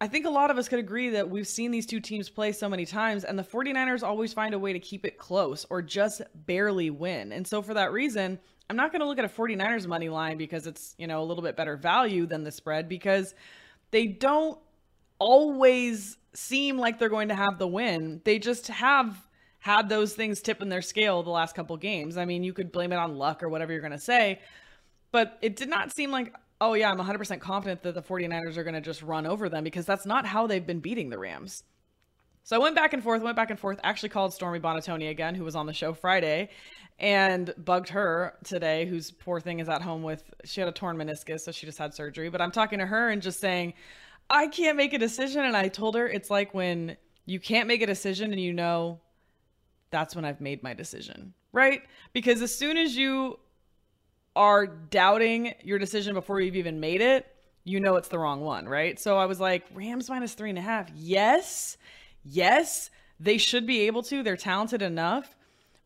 I 0.00 0.08
think 0.08 0.26
a 0.26 0.30
lot 0.30 0.50
of 0.50 0.58
us 0.58 0.68
could 0.68 0.80
agree 0.80 1.10
that 1.10 1.30
we've 1.30 1.46
seen 1.46 1.70
these 1.70 1.86
two 1.86 2.00
teams 2.00 2.28
play 2.28 2.52
so 2.52 2.68
many 2.68 2.84
times, 2.84 3.24
and 3.24 3.38
the 3.38 3.44
49ers 3.44 4.02
always 4.02 4.32
find 4.32 4.52
a 4.52 4.58
way 4.58 4.72
to 4.72 4.80
keep 4.80 5.06
it 5.06 5.18
close 5.18 5.64
or 5.70 5.82
just 5.82 6.20
barely 6.34 6.90
win. 6.90 7.32
And 7.32 7.46
so, 7.46 7.62
for 7.62 7.74
that 7.74 7.92
reason, 7.92 8.38
I'm 8.68 8.76
not 8.76 8.92
going 8.92 9.00
to 9.00 9.06
look 9.06 9.18
at 9.18 9.24
a 9.24 9.28
49ers 9.28 9.86
money 9.86 10.08
line 10.08 10.36
because 10.36 10.66
it's, 10.66 10.94
you 10.98 11.06
know, 11.06 11.22
a 11.22 11.24
little 11.24 11.42
bit 11.42 11.56
better 11.56 11.76
value 11.76 12.26
than 12.26 12.44
the 12.44 12.50
spread 12.50 12.88
because 12.88 13.34
they 13.94 14.06
don't 14.06 14.58
always 15.20 16.16
seem 16.32 16.76
like 16.78 16.98
they're 16.98 17.08
going 17.08 17.28
to 17.28 17.34
have 17.36 17.60
the 17.60 17.68
win. 17.68 18.20
They 18.24 18.40
just 18.40 18.66
have 18.66 19.24
had 19.60 19.88
those 19.88 20.14
things 20.14 20.42
tip 20.42 20.60
in 20.60 20.68
their 20.68 20.82
scale 20.82 21.22
the 21.22 21.30
last 21.30 21.54
couple 21.54 21.76
games. 21.76 22.16
I 22.16 22.24
mean, 22.24 22.42
you 22.42 22.52
could 22.52 22.72
blame 22.72 22.92
it 22.92 22.96
on 22.96 23.16
luck 23.16 23.40
or 23.40 23.48
whatever 23.48 23.70
you're 23.70 23.80
going 23.80 23.92
to 23.92 23.98
say, 23.98 24.40
but 25.12 25.38
it 25.42 25.54
did 25.54 25.68
not 25.68 25.94
seem 25.94 26.10
like, 26.10 26.34
oh, 26.60 26.74
yeah, 26.74 26.90
I'm 26.90 26.98
100% 26.98 27.38
confident 27.38 27.84
that 27.84 27.94
the 27.94 28.02
49ers 28.02 28.56
are 28.56 28.64
going 28.64 28.74
to 28.74 28.80
just 28.80 29.00
run 29.00 29.26
over 29.26 29.48
them 29.48 29.62
because 29.62 29.86
that's 29.86 30.04
not 30.04 30.26
how 30.26 30.48
they've 30.48 30.66
been 30.66 30.80
beating 30.80 31.10
the 31.10 31.18
Rams. 31.18 31.62
So 32.44 32.54
I 32.54 32.58
went 32.58 32.76
back 32.76 32.92
and 32.92 33.02
forth, 33.02 33.22
went 33.22 33.36
back 33.36 33.48
and 33.48 33.58
forth, 33.58 33.80
actually 33.82 34.10
called 34.10 34.34
Stormy 34.34 34.60
Buonantony 34.60 35.08
again, 35.08 35.34
who 35.34 35.44
was 35.44 35.56
on 35.56 35.64
the 35.64 35.72
show 35.72 35.94
Friday, 35.94 36.50
and 36.98 37.54
bugged 37.56 37.88
her 37.88 38.34
today, 38.44 38.84
whose 38.84 39.10
poor 39.10 39.40
thing 39.40 39.60
is 39.60 39.68
at 39.70 39.80
home 39.80 40.02
with, 40.02 40.22
she 40.44 40.60
had 40.60 40.68
a 40.68 40.72
torn 40.72 40.98
meniscus, 40.98 41.40
so 41.40 41.52
she 41.52 41.64
just 41.64 41.78
had 41.78 41.94
surgery. 41.94 42.28
But 42.28 42.42
I'm 42.42 42.52
talking 42.52 42.78
to 42.80 42.86
her 42.86 43.08
and 43.08 43.22
just 43.22 43.40
saying, 43.40 43.72
I 44.28 44.48
can't 44.48 44.76
make 44.76 44.92
a 44.92 44.98
decision. 44.98 45.42
And 45.44 45.56
I 45.56 45.68
told 45.68 45.94
her 45.94 46.06
it's 46.06 46.28
like 46.28 46.52
when 46.52 46.98
you 47.24 47.40
can't 47.40 47.66
make 47.66 47.80
a 47.80 47.86
decision 47.86 48.30
and 48.30 48.40
you 48.40 48.52
know 48.52 49.00
that's 49.90 50.14
when 50.14 50.26
I've 50.26 50.42
made 50.42 50.62
my 50.62 50.74
decision, 50.74 51.32
right? 51.52 51.80
Because 52.12 52.42
as 52.42 52.54
soon 52.54 52.76
as 52.76 52.94
you 52.94 53.38
are 54.36 54.66
doubting 54.66 55.54
your 55.62 55.78
decision 55.78 56.12
before 56.12 56.40
you've 56.42 56.56
even 56.56 56.78
made 56.78 57.00
it, 57.00 57.26
you 57.64 57.80
know 57.80 57.96
it's 57.96 58.08
the 58.08 58.18
wrong 58.18 58.42
one, 58.42 58.68
right? 58.68 59.00
So 59.00 59.16
I 59.16 59.24
was 59.24 59.40
like, 59.40 59.64
Rams 59.72 60.10
minus 60.10 60.34
three 60.34 60.50
and 60.50 60.58
a 60.58 60.62
half. 60.62 60.90
Yes, 60.94 61.78
yes, 62.24 62.90
they 63.20 63.38
should 63.38 63.66
be 63.66 63.82
able 63.82 64.02
to. 64.04 64.22
They're 64.22 64.36
talented 64.36 64.82
enough. 64.82 65.36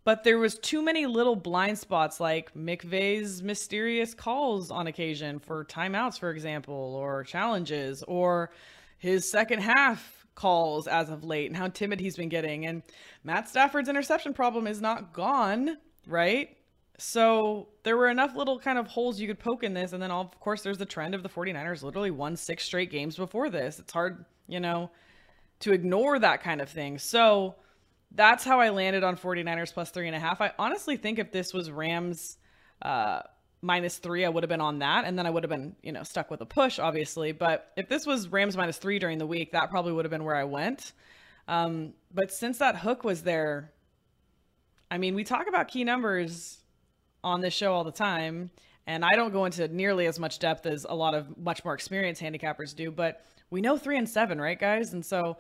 But 0.04 0.24
there 0.24 0.38
was 0.38 0.58
too 0.58 0.80
many 0.80 1.04
little 1.04 1.36
blind 1.36 1.78
spots 1.78 2.18
like 2.18 2.54
McVay's 2.54 3.42
mysterious 3.42 4.14
calls 4.14 4.70
on 4.70 4.86
occasion 4.86 5.38
for 5.38 5.66
timeouts, 5.66 6.18
for 6.18 6.30
example, 6.30 6.94
or 6.96 7.24
challenges, 7.24 8.02
or 8.04 8.50
his 8.96 9.30
second 9.30 9.60
half 9.60 10.26
calls 10.34 10.86
as 10.86 11.10
of 11.10 11.24
late 11.24 11.48
and 11.48 11.56
how 11.56 11.68
timid 11.68 12.00
he's 12.00 12.16
been 12.16 12.30
getting. 12.30 12.64
And 12.64 12.82
Matt 13.22 13.50
Stafford's 13.50 13.90
interception 13.90 14.32
problem 14.32 14.66
is 14.66 14.80
not 14.80 15.12
gone, 15.12 15.76
right? 16.06 16.56
So 16.96 17.68
there 17.82 17.96
were 17.96 18.08
enough 18.08 18.34
little 18.34 18.58
kind 18.58 18.78
of 18.78 18.86
holes 18.86 19.20
you 19.20 19.28
could 19.28 19.38
poke 19.38 19.62
in 19.62 19.74
this. 19.74 19.92
And 19.92 20.02
then, 20.02 20.10
all, 20.10 20.22
of 20.22 20.40
course, 20.40 20.62
there's 20.62 20.78
the 20.78 20.86
trend 20.86 21.14
of 21.14 21.22
the 21.22 21.28
49ers 21.28 21.82
literally 21.82 22.10
won 22.10 22.34
six 22.36 22.64
straight 22.64 22.90
games 22.90 23.16
before 23.16 23.50
this. 23.50 23.78
It's 23.78 23.92
hard, 23.92 24.24
you 24.46 24.60
know, 24.60 24.90
to 25.60 25.72
ignore 25.72 26.18
that 26.18 26.42
kind 26.42 26.60
of 26.60 26.68
thing. 26.68 26.98
So 26.98 27.56
that's 28.12 28.44
how 28.44 28.60
I 28.60 28.70
landed 28.70 29.04
on 29.04 29.16
49ers 29.16 29.72
plus 29.72 29.90
three 29.90 30.06
and 30.06 30.16
a 30.16 30.20
half. 30.20 30.40
I 30.40 30.52
honestly 30.58 30.96
think 30.96 31.18
if 31.18 31.32
this 31.32 31.52
was 31.52 31.70
Rams, 31.70 32.38
uh, 32.82 33.20
minus 33.60 33.98
three, 33.98 34.24
I 34.24 34.28
would 34.28 34.42
have 34.42 34.48
been 34.48 34.60
on 34.60 34.78
that. 34.78 35.04
And 35.04 35.18
then 35.18 35.26
I 35.26 35.30
would 35.30 35.42
have 35.42 35.50
been, 35.50 35.74
you 35.82 35.92
know, 35.92 36.02
stuck 36.02 36.30
with 36.30 36.40
a 36.40 36.46
push, 36.46 36.78
obviously. 36.78 37.32
But 37.32 37.72
if 37.76 37.88
this 37.88 38.06
was 38.06 38.28
Rams 38.28 38.56
minus 38.56 38.78
three 38.78 38.98
during 38.98 39.18
the 39.18 39.26
week, 39.26 39.52
that 39.52 39.70
probably 39.70 39.92
would 39.92 40.04
have 40.04 40.10
been 40.10 40.24
where 40.24 40.36
I 40.36 40.44
went. 40.44 40.92
Um, 41.48 41.94
but 42.12 42.30
since 42.32 42.58
that 42.58 42.76
hook 42.76 43.04
was 43.04 43.22
there, 43.22 43.72
I 44.90 44.98
mean, 44.98 45.14
we 45.14 45.24
talk 45.24 45.48
about 45.48 45.68
key 45.68 45.84
numbers 45.84 46.58
on 47.24 47.40
this 47.40 47.54
show 47.54 47.72
all 47.72 47.84
the 47.84 47.92
time. 47.92 48.50
And 48.88 49.04
I 49.04 49.16
don't 49.16 49.32
go 49.32 49.44
into 49.44 49.68
nearly 49.68 50.06
as 50.06 50.18
much 50.18 50.38
depth 50.38 50.64
as 50.64 50.86
a 50.88 50.94
lot 50.94 51.14
of 51.14 51.36
much 51.36 51.62
more 51.62 51.74
experienced 51.74 52.22
handicappers 52.22 52.74
do. 52.74 52.90
But 52.90 53.22
we 53.50 53.60
know 53.60 53.76
three 53.76 53.98
and 53.98 54.08
seven, 54.08 54.40
right, 54.40 54.58
guys? 54.58 54.94
And 54.94 55.04
so 55.04 55.36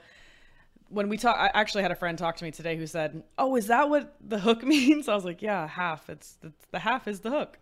when 0.90 1.08
we 1.08 1.16
talk, 1.16 1.34
I 1.38 1.50
actually 1.54 1.82
had 1.82 1.90
a 1.90 1.96
friend 1.96 2.18
talk 2.18 2.36
to 2.36 2.44
me 2.44 2.50
today 2.50 2.76
who 2.76 2.86
said, 2.86 3.22
"Oh, 3.38 3.56
is 3.56 3.68
that 3.68 3.88
what 3.88 4.14
the 4.20 4.38
hook 4.38 4.62
means?" 4.74 5.08
I 5.08 5.14
was 5.14 5.24
like, 5.24 5.40
"Yeah, 5.40 5.66
half. 5.66 6.10
It's 6.10 6.34
the, 6.42 6.52
the 6.72 6.78
half 6.78 7.08
is 7.08 7.20
the 7.20 7.30
hook." 7.30 7.58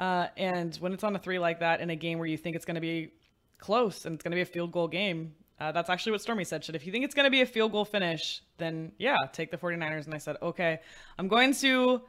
Uh, 0.00 0.26
and 0.36 0.74
when 0.76 0.92
it's 0.92 1.04
on 1.04 1.14
a 1.14 1.18
three 1.18 1.38
like 1.38 1.60
that 1.60 1.80
in 1.80 1.90
a 1.90 1.96
game 1.96 2.18
where 2.18 2.26
you 2.26 2.36
think 2.36 2.56
it's 2.56 2.64
going 2.64 2.74
to 2.74 2.80
be 2.80 3.12
close 3.58 4.06
and 4.06 4.14
it's 4.14 4.24
going 4.24 4.32
to 4.32 4.36
be 4.36 4.42
a 4.42 4.46
field 4.46 4.72
goal 4.72 4.88
game, 4.88 5.32
uh, 5.60 5.70
that's 5.70 5.90
actually 5.90 6.10
what 6.10 6.22
Stormy 6.22 6.42
said. 6.42 6.64
Should 6.64 6.74
if 6.74 6.84
you 6.84 6.90
think 6.90 7.04
it's 7.04 7.14
going 7.14 7.24
to 7.24 7.30
be 7.30 7.42
a 7.42 7.46
field 7.46 7.70
goal 7.70 7.84
finish, 7.84 8.42
then 8.58 8.90
yeah, 8.98 9.16
take 9.32 9.52
the 9.52 9.58
49ers. 9.58 10.06
And 10.06 10.14
I 10.14 10.18
said, 10.18 10.38
okay, 10.42 10.80
I'm 11.18 11.28
going 11.28 11.54
to 11.54 12.02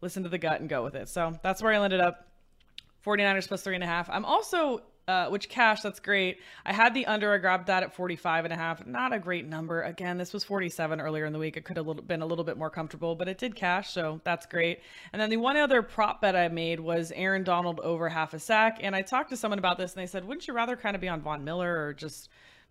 listen 0.00 0.22
to 0.22 0.30
the 0.30 0.38
gut 0.38 0.60
and 0.60 0.70
go 0.70 0.82
with 0.82 0.94
it. 0.94 1.10
So 1.10 1.34
that's 1.42 1.62
where 1.62 1.72
I 1.72 1.84
ended 1.84 2.00
up. 2.00 2.31
49ers 3.04 3.48
plus 3.48 3.62
three 3.62 3.74
and 3.74 3.84
a 3.84 3.86
half. 3.86 4.08
I'm 4.10 4.24
also 4.24 4.82
uh, 5.08 5.28
which 5.28 5.48
cash, 5.48 5.80
that's 5.80 5.98
great. 5.98 6.38
I 6.64 6.72
had 6.72 6.94
the 6.94 7.06
under, 7.06 7.34
I 7.34 7.38
grabbed 7.38 7.66
that 7.66 7.82
at 7.82 7.94
45 7.94 8.44
and 8.44 8.54
a 8.54 8.56
half. 8.56 8.86
Not 8.86 9.12
a 9.12 9.18
great 9.18 9.46
number. 9.46 9.82
Again, 9.82 10.16
this 10.16 10.32
was 10.32 10.44
47 10.44 11.00
earlier 11.00 11.24
in 11.24 11.32
the 11.32 11.38
week. 11.38 11.56
It 11.56 11.64
could 11.64 11.76
have 11.76 12.06
been 12.06 12.22
a 12.22 12.26
little 12.26 12.44
bit 12.44 12.56
more 12.56 12.70
comfortable, 12.70 13.16
but 13.16 13.28
it 13.28 13.38
did 13.38 13.56
cash, 13.56 13.90
so 13.90 14.20
that's 14.24 14.46
great. 14.46 14.80
And 15.12 15.20
then 15.20 15.28
the 15.28 15.38
one 15.38 15.56
other 15.56 15.82
prop 15.82 16.20
bet 16.20 16.36
I 16.36 16.48
made 16.48 16.78
was 16.78 17.12
Aaron 17.16 17.42
Donald 17.42 17.80
over 17.80 18.08
half 18.08 18.32
a 18.32 18.38
sack. 18.38 18.78
And 18.80 18.94
I 18.94 19.02
talked 19.02 19.30
to 19.30 19.36
someone 19.36 19.58
about 19.58 19.76
this 19.76 19.92
and 19.92 20.02
they 20.02 20.06
said, 20.06 20.24
wouldn't 20.24 20.46
you 20.46 20.54
rather 20.54 20.76
kind 20.76 20.94
of 20.94 21.00
be 21.00 21.08
on 21.08 21.20
Von 21.20 21.44
Miller 21.44 21.86
or 21.86 21.94
just 21.94 22.28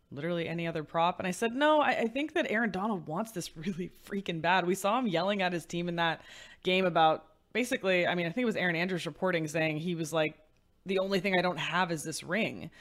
literally 0.09 0.47
any 0.47 0.67
other 0.67 0.85
prop? 0.85 1.19
And 1.19 1.27
I 1.27 1.31
said, 1.31 1.53
no, 1.53 1.81
I, 1.81 1.89
I 1.89 2.07
think 2.07 2.33
that 2.35 2.49
Aaron 2.49 2.71
Donald 2.71 3.07
wants 3.07 3.31
this 3.31 3.57
really 3.57 3.91
freaking 4.07 4.41
bad. 4.41 4.65
We 4.65 4.75
saw 4.75 4.97
him 4.97 5.07
yelling 5.07 5.41
at 5.41 5.51
his 5.51 5.65
team 5.65 5.89
in 5.89 5.97
that 5.97 6.21
game 6.63 6.85
about 6.85 7.25
basically, 7.53 8.07
I 8.07 8.15
mean, 8.15 8.25
I 8.25 8.29
think 8.29 8.43
it 8.43 8.45
was 8.45 8.55
Erin 8.55 8.75
Andrews 8.75 9.05
reporting 9.05 9.47
saying 9.47 9.77
he 9.77 9.95
was 9.95 10.11
like, 10.11 10.37
the 10.85 10.99
only 10.99 11.19
thing 11.19 11.37
I 11.37 11.41
don't 11.41 11.59
have 11.59 11.91
is 11.91 12.03
this 12.03 12.23
ring. 12.23 12.71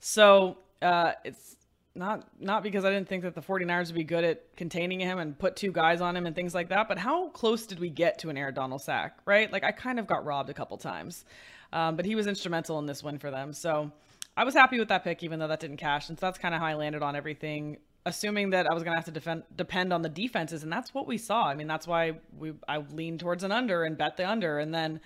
So 0.00 0.58
uh, 0.80 1.12
it's 1.24 1.56
not 1.94 2.26
not 2.40 2.62
because 2.62 2.84
I 2.84 2.90
didn't 2.90 3.08
think 3.08 3.24
that 3.24 3.34
the 3.34 3.42
49ers 3.42 3.86
would 3.88 3.96
be 3.96 4.04
good 4.04 4.24
at 4.24 4.56
containing 4.56 5.00
him 5.00 5.18
and 5.18 5.38
put 5.38 5.56
two 5.56 5.72
guys 5.72 6.00
on 6.00 6.16
him 6.16 6.26
and 6.26 6.34
things 6.34 6.54
like 6.54 6.68
that, 6.68 6.88
but 6.88 6.98
how 6.98 7.28
close 7.30 7.66
did 7.66 7.80
we 7.80 7.90
get 7.90 8.18
to 8.20 8.30
an 8.30 8.38
Aaron 8.38 8.54
Donald 8.54 8.82
sack, 8.82 9.18
right? 9.26 9.52
Like 9.52 9.64
I 9.64 9.72
kind 9.72 9.98
of 9.98 10.06
got 10.06 10.24
robbed 10.24 10.50
a 10.50 10.54
couple 10.54 10.76
times, 10.78 11.24
um, 11.72 11.96
but 11.96 12.04
he 12.04 12.14
was 12.14 12.26
instrumental 12.26 12.78
in 12.78 12.86
this 12.86 13.02
win 13.02 13.18
for 13.18 13.30
them. 13.30 13.52
So 13.52 13.90
I 14.36 14.44
was 14.44 14.54
happy 14.54 14.78
with 14.78 14.88
that 14.88 15.04
pick, 15.04 15.22
even 15.22 15.38
though 15.38 15.48
that 15.48 15.60
didn't 15.60 15.78
cash. 15.78 16.08
And 16.08 16.18
so 16.18 16.26
that's 16.26 16.38
kind 16.38 16.54
of 16.54 16.60
how 16.60 16.66
I 16.68 16.74
landed 16.74 17.02
on 17.02 17.16
everything, 17.16 17.78
assuming 18.06 18.50
that 18.50 18.66
I 18.70 18.74
was 18.74 18.82
going 18.82 18.92
to 18.92 18.98
have 18.98 19.04
to 19.06 19.10
defend, 19.10 19.42
depend 19.54 19.92
on 19.92 20.02
the 20.02 20.08
defenses, 20.08 20.62
and 20.62 20.72
that's 20.72 20.94
what 20.94 21.06
we 21.06 21.18
saw. 21.18 21.44
I 21.44 21.54
mean, 21.54 21.66
that's 21.66 21.86
why 21.86 22.18
we 22.38 22.54
I 22.68 22.78
leaned 22.78 23.20
towards 23.20 23.44
an 23.44 23.52
under 23.52 23.84
and 23.84 23.96
bet 23.98 24.16
the 24.16 24.28
under, 24.28 24.58
and 24.58 24.74
then. 24.74 25.00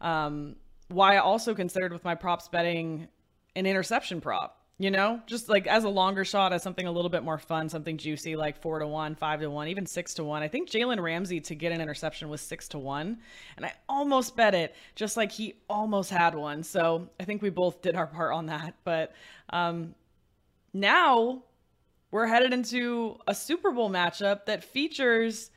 Um, 0.00 0.56
why 0.92 1.14
I 1.14 1.18
also 1.18 1.54
considered 1.54 1.92
with 1.92 2.04
my 2.04 2.14
props 2.14 2.48
betting 2.48 3.08
an 3.56 3.66
interception 3.66 4.20
prop. 4.20 4.58
You 4.78 4.90
know, 4.90 5.20
just 5.26 5.48
like 5.48 5.68
as 5.68 5.84
a 5.84 5.88
longer 5.88 6.24
shot, 6.24 6.52
as 6.52 6.62
something 6.62 6.88
a 6.88 6.90
little 6.90 7.10
bit 7.10 7.22
more 7.22 7.38
fun, 7.38 7.68
something 7.68 7.98
juicy, 7.98 8.34
like 8.34 8.60
four 8.60 8.80
to 8.80 8.86
one, 8.86 9.14
five 9.14 9.38
to 9.40 9.48
one, 9.48 9.68
even 9.68 9.86
six 9.86 10.14
to 10.14 10.24
one. 10.24 10.42
I 10.42 10.48
think 10.48 10.68
Jalen 10.68 11.00
Ramsey 11.00 11.40
to 11.40 11.54
get 11.54 11.70
an 11.70 11.80
interception 11.80 12.28
was 12.28 12.40
six 12.40 12.66
to 12.68 12.78
one, 12.80 13.18
and 13.56 13.64
I 13.64 13.74
almost 13.88 14.34
bet 14.34 14.56
it, 14.56 14.74
just 14.96 15.16
like 15.16 15.30
he 15.30 15.54
almost 15.68 16.10
had 16.10 16.34
one. 16.34 16.64
So 16.64 17.08
I 17.20 17.24
think 17.24 17.42
we 17.42 17.50
both 17.50 17.80
did 17.80 17.94
our 17.94 18.08
part 18.08 18.32
on 18.32 18.46
that. 18.46 18.74
But 18.82 19.12
um, 19.50 19.94
now 20.72 21.44
we're 22.12 22.26
headed 22.26 22.52
into 22.52 23.18
a 23.26 23.34
Super 23.34 23.72
Bowl 23.72 23.90
matchup 23.90 24.44
that 24.44 24.62
features 24.62 25.50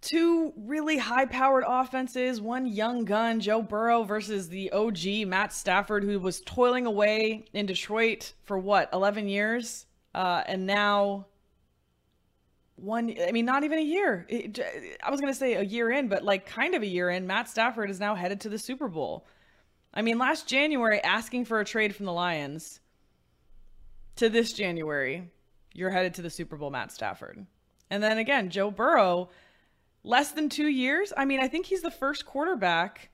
two 0.00 0.52
really 0.56 0.96
high 0.96 1.26
powered 1.26 1.64
offenses, 1.66 2.40
one 2.40 2.66
young 2.66 3.04
gun, 3.04 3.40
Joe 3.40 3.60
Burrow 3.60 4.04
versus 4.04 4.48
the 4.48 4.70
OG, 4.70 5.26
Matt 5.26 5.52
Stafford, 5.52 6.04
who 6.04 6.20
was 6.20 6.40
toiling 6.42 6.86
away 6.86 7.46
in 7.52 7.66
Detroit 7.66 8.32
for 8.44 8.56
what, 8.56 8.88
11 8.92 9.28
years? 9.28 9.86
Uh, 10.14 10.44
and 10.46 10.66
now, 10.66 11.26
one, 12.76 13.12
I 13.26 13.32
mean, 13.32 13.44
not 13.44 13.64
even 13.64 13.80
a 13.80 13.82
year. 13.82 14.24
It, 14.28 14.60
I 15.02 15.10
was 15.10 15.20
going 15.20 15.32
to 15.32 15.38
say 15.38 15.54
a 15.54 15.62
year 15.62 15.90
in, 15.90 16.06
but 16.06 16.22
like 16.22 16.46
kind 16.46 16.76
of 16.76 16.82
a 16.82 16.86
year 16.86 17.10
in, 17.10 17.26
Matt 17.26 17.48
Stafford 17.48 17.90
is 17.90 17.98
now 17.98 18.14
headed 18.14 18.40
to 18.42 18.48
the 18.48 18.58
Super 18.58 18.86
Bowl. 18.86 19.26
I 19.92 20.02
mean, 20.02 20.18
last 20.18 20.46
January, 20.46 21.02
asking 21.02 21.46
for 21.46 21.58
a 21.58 21.64
trade 21.64 21.96
from 21.96 22.06
the 22.06 22.12
Lions 22.12 22.78
to 24.16 24.28
this 24.28 24.52
January, 24.52 25.30
you're 25.72 25.90
headed 25.90 26.14
to 26.14 26.22
the 26.22 26.30
Super 26.30 26.56
Bowl, 26.56 26.70
Matt 26.70 26.92
Stafford. 26.92 27.46
And 27.90 28.02
then 28.02 28.18
again, 28.18 28.50
Joe 28.50 28.70
Burrow 28.70 29.28
less 30.02 30.32
than 30.32 30.48
two 30.48 30.68
years. 30.68 31.12
I 31.16 31.24
mean, 31.24 31.40
I 31.40 31.48
think 31.48 31.66
he's 31.66 31.82
the 31.82 31.90
first 31.90 32.26
quarterback 32.26 33.10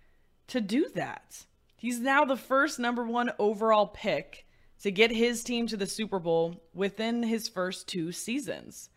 to 0.49 0.61
do 0.61 0.89
that. 0.95 1.47
He's 1.77 1.99
now 2.01 2.25
the 2.25 2.37
first 2.37 2.79
number 2.79 3.05
one 3.05 3.31
overall 3.39 3.87
pick 3.87 4.47
to 4.83 4.91
get 4.91 5.11
his 5.11 5.43
team 5.45 5.67
to 5.69 5.77
the 5.77 5.87
Super 5.87 6.19
Bowl 6.19 6.63
within 6.75 7.23
his 7.23 7.49
first 7.49 7.89
two 7.89 8.13
seasons. 8.13 8.91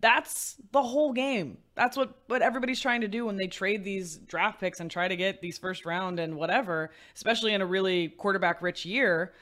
that's 0.00 0.56
the 0.72 0.82
whole 0.82 1.14
game. 1.14 1.56
That's 1.74 1.96
what 1.96 2.14
what 2.26 2.42
everybody's 2.42 2.80
trying 2.80 3.00
to 3.00 3.08
do 3.08 3.24
when 3.24 3.36
they 3.38 3.46
trade 3.46 3.84
these 3.84 4.18
draft 4.18 4.60
picks 4.60 4.80
and 4.80 4.90
try 4.90 5.08
to 5.08 5.16
get 5.16 5.40
these 5.40 5.56
first 5.56 5.86
round 5.86 6.20
and 6.20 6.36
whatever, 6.36 6.90
especially 7.14 7.54
in 7.54 7.62
a 7.62 7.66
really 7.66 8.08
quarterback 8.08 8.60
rich 8.60 8.84
year. 8.84 9.32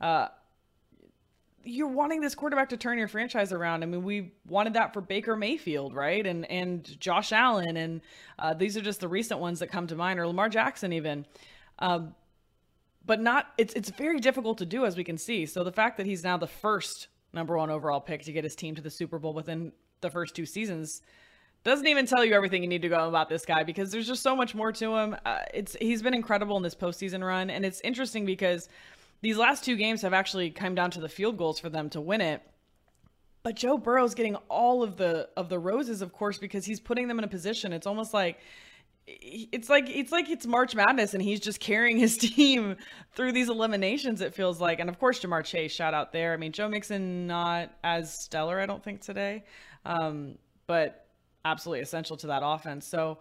Uh, 0.00 0.28
you're 1.66 1.88
wanting 1.88 2.20
this 2.20 2.34
quarterback 2.34 2.68
to 2.70 2.76
turn 2.76 2.96
your 2.96 3.08
franchise 3.08 3.52
around. 3.52 3.82
I 3.82 3.86
mean, 3.86 4.04
we 4.04 4.32
wanted 4.46 4.74
that 4.74 4.94
for 4.94 5.00
Baker 5.00 5.36
Mayfield, 5.36 5.94
right? 5.94 6.26
And 6.26 6.50
and 6.50 6.98
Josh 7.00 7.32
Allen, 7.32 7.76
and 7.76 8.00
uh, 8.38 8.54
these 8.54 8.76
are 8.76 8.82
just 8.82 9.00
the 9.00 9.08
recent 9.08 9.40
ones 9.40 9.58
that 9.58 9.68
come 9.68 9.86
to 9.88 9.96
mind, 9.96 10.20
or 10.20 10.26
Lamar 10.26 10.48
Jackson 10.48 10.92
even. 10.92 11.26
Um, 11.78 12.14
but 13.04 13.20
not 13.20 13.52
it's 13.58 13.74
it's 13.74 13.90
very 13.90 14.20
difficult 14.20 14.58
to 14.58 14.66
do 14.66 14.86
as 14.86 14.96
we 14.96 15.04
can 15.04 15.18
see. 15.18 15.46
So 15.46 15.64
the 15.64 15.72
fact 15.72 15.96
that 15.96 16.06
he's 16.06 16.24
now 16.24 16.36
the 16.36 16.46
first 16.46 17.08
number 17.32 17.56
one 17.56 17.70
overall 17.70 18.00
pick 18.00 18.22
to 18.22 18.32
get 18.32 18.44
his 18.44 18.56
team 18.56 18.74
to 18.76 18.82
the 18.82 18.90
Super 18.90 19.18
Bowl 19.18 19.34
within 19.34 19.72
the 20.00 20.10
first 20.10 20.34
two 20.34 20.46
seasons 20.46 21.02
doesn't 21.64 21.88
even 21.88 22.06
tell 22.06 22.24
you 22.24 22.32
everything 22.32 22.62
you 22.62 22.68
need 22.68 22.82
to 22.82 22.88
go 22.88 23.08
about 23.08 23.28
this 23.28 23.44
guy 23.44 23.64
because 23.64 23.90
there's 23.90 24.06
just 24.06 24.22
so 24.22 24.36
much 24.36 24.54
more 24.54 24.70
to 24.70 24.94
him. 24.94 25.16
Uh, 25.26 25.40
it's 25.52 25.76
he's 25.80 26.00
been 26.00 26.14
incredible 26.14 26.56
in 26.56 26.62
this 26.62 26.76
postseason 26.76 27.26
run, 27.26 27.50
and 27.50 27.64
it's 27.64 27.80
interesting 27.80 28.24
because 28.24 28.68
these 29.26 29.36
last 29.36 29.64
two 29.64 29.76
games 29.76 30.02
have 30.02 30.12
actually 30.14 30.50
come 30.50 30.74
down 30.74 30.90
to 30.92 31.00
the 31.00 31.08
field 31.08 31.36
goals 31.36 31.58
for 31.58 31.68
them 31.68 31.90
to 31.90 32.00
win 32.00 32.20
it. 32.20 32.42
But 33.42 33.56
Joe 33.56 33.78
Burrow's 33.78 34.14
getting 34.14 34.36
all 34.48 34.82
of 34.82 34.96
the 34.96 35.28
of 35.36 35.48
the 35.48 35.58
roses, 35.58 36.02
of 36.02 36.12
course, 36.12 36.38
because 36.38 36.64
he's 36.64 36.80
putting 36.80 37.08
them 37.08 37.18
in 37.18 37.24
a 37.24 37.28
position. 37.28 37.72
It's 37.72 37.86
almost 37.86 38.12
like 38.12 38.38
it's 39.06 39.68
like 39.68 39.88
it's 39.88 40.10
like 40.10 40.28
it's 40.28 40.46
March 40.46 40.74
Madness, 40.74 41.14
and 41.14 41.22
he's 41.22 41.40
just 41.40 41.60
carrying 41.60 41.96
his 41.96 42.16
team 42.36 42.76
through 43.14 43.32
these 43.32 43.48
eliminations. 43.48 44.20
It 44.20 44.34
feels 44.34 44.60
like, 44.60 44.80
and 44.80 44.88
of 44.88 44.98
course, 44.98 45.20
Ja'Marr 45.20 45.44
Chase, 45.44 45.72
shout 45.72 45.94
out 45.94 46.12
there. 46.12 46.32
I 46.32 46.36
mean, 46.36 46.52
Joe 46.52 46.68
Mixon 46.68 47.26
not 47.26 47.72
as 47.84 48.12
stellar, 48.12 48.58
I 48.58 48.66
don't 48.66 48.82
think 48.82 49.00
today 49.00 49.44
um, 49.86 50.36
but 50.66 51.06
absolutely 51.44 51.80
essential 51.80 52.16
to 52.18 52.26
that 52.26 52.42
offense. 52.44 52.86
So, 52.86 53.18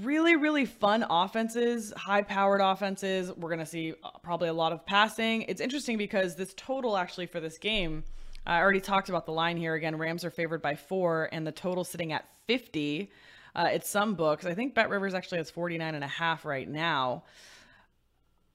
really, 0.00 0.36
really 0.36 0.64
fun 0.64 1.04
offenses, 1.08 1.92
high 1.96 2.22
powered 2.22 2.60
offenses. 2.60 3.32
We're 3.36 3.48
going 3.48 3.60
to 3.60 3.66
see 3.66 3.94
uh, 4.02 4.10
probably 4.22 4.48
a 4.48 4.52
lot 4.52 4.72
of 4.72 4.84
passing. 4.86 5.42
It's 5.42 5.60
interesting 5.60 5.98
because 5.98 6.34
this 6.34 6.54
total 6.56 6.96
actually 6.96 7.26
for 7.26 7.40
this 7.40 7.58
game, 7.58 8.04
I 8.46 8.58
already 8.58 8.80
talked 8.80 9.08
about 9.08 9.26
the 9.26 9.32
line 9.32 9.56
here. 9.56 9.74
Again, 9.74 9.96
Rams 9.96 10.24
are 10.24 10.30
favored 10.30 10.62
by 10.62 10.74
four, 10.74 11.28
and 11.32 11.46
the 11.46 11.52
total 11.52 11.84
sitting 11.84 12.12
at 12.12 12.26
50. 12.46 13.10
Uh, 13.54 13.68
it's 13.72 13.88
some 13.88 14.14
books. 14.14 14.46
I 14.46 14.54
think 14.54 14.74
Bet 14.74 14.88
Rivers 14.88 15.14
actually 15.14 15.38
has 15.38 15.50
49 15.50 15.94
and 15.94 16.02
a 16.02 16.08
half 16.08 16.44
right 16.44 16.68
now. 16.68 17.24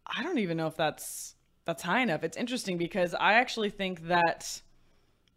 I 0.05 0.23
don't 0.23 0.39
even 0.39 0.57
know 0.57 0.67
if 0.67 0.75
that's 0.75 1.35
that's 1.65 1.83
high 1.83 2.01
enough. 2.01 2.23
It's 2.23 2.37
interesting 2.37 2.77
because 2.77 3.13
I 3.13 3.33
actually 3.33 3.69
think 3.69 4.07
that 4.07 4.61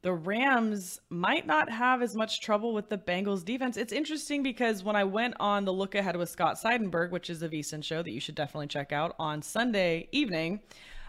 the 0.03 0.13
Rams 0.13 0.99
might 1.11 1.47
not 1.47 1.71
have 1.71 2.01
as 2.01 2.17
much 2.17 2.41
trouble 2.41 2.73
with 2.73 2.89
the 2.89 2.97
Bengals 2.97 3.45
defense. 3.45 3.77
It's 3.77 3.93
interesting 3.93 4.43
because 4.43 4.83
when 4.83 4.97
I 4.97 5.05
went 5.05 5.35
on 5.39 5.65
the 5.65 5.73
look 5.73 5.95
ahead 5.95 6.17
with 6.17 6.31
Scott 6.31 6.57
Seidenberg, 6.57 7.11
which 7.11 7.29
is 7.29 7.43
a 7.43 7.49
VSiN 7.49 7.85
show 7.85 8.03
that 8.03 8.11
you 8.11 8.21
should 8.21 8.35
definitely 8.35 8.69
check 8.69 8.93
out 8.93 9.15
on 9.19 9.43
Sunday 9.43 10.09
evening, 10.11 10.61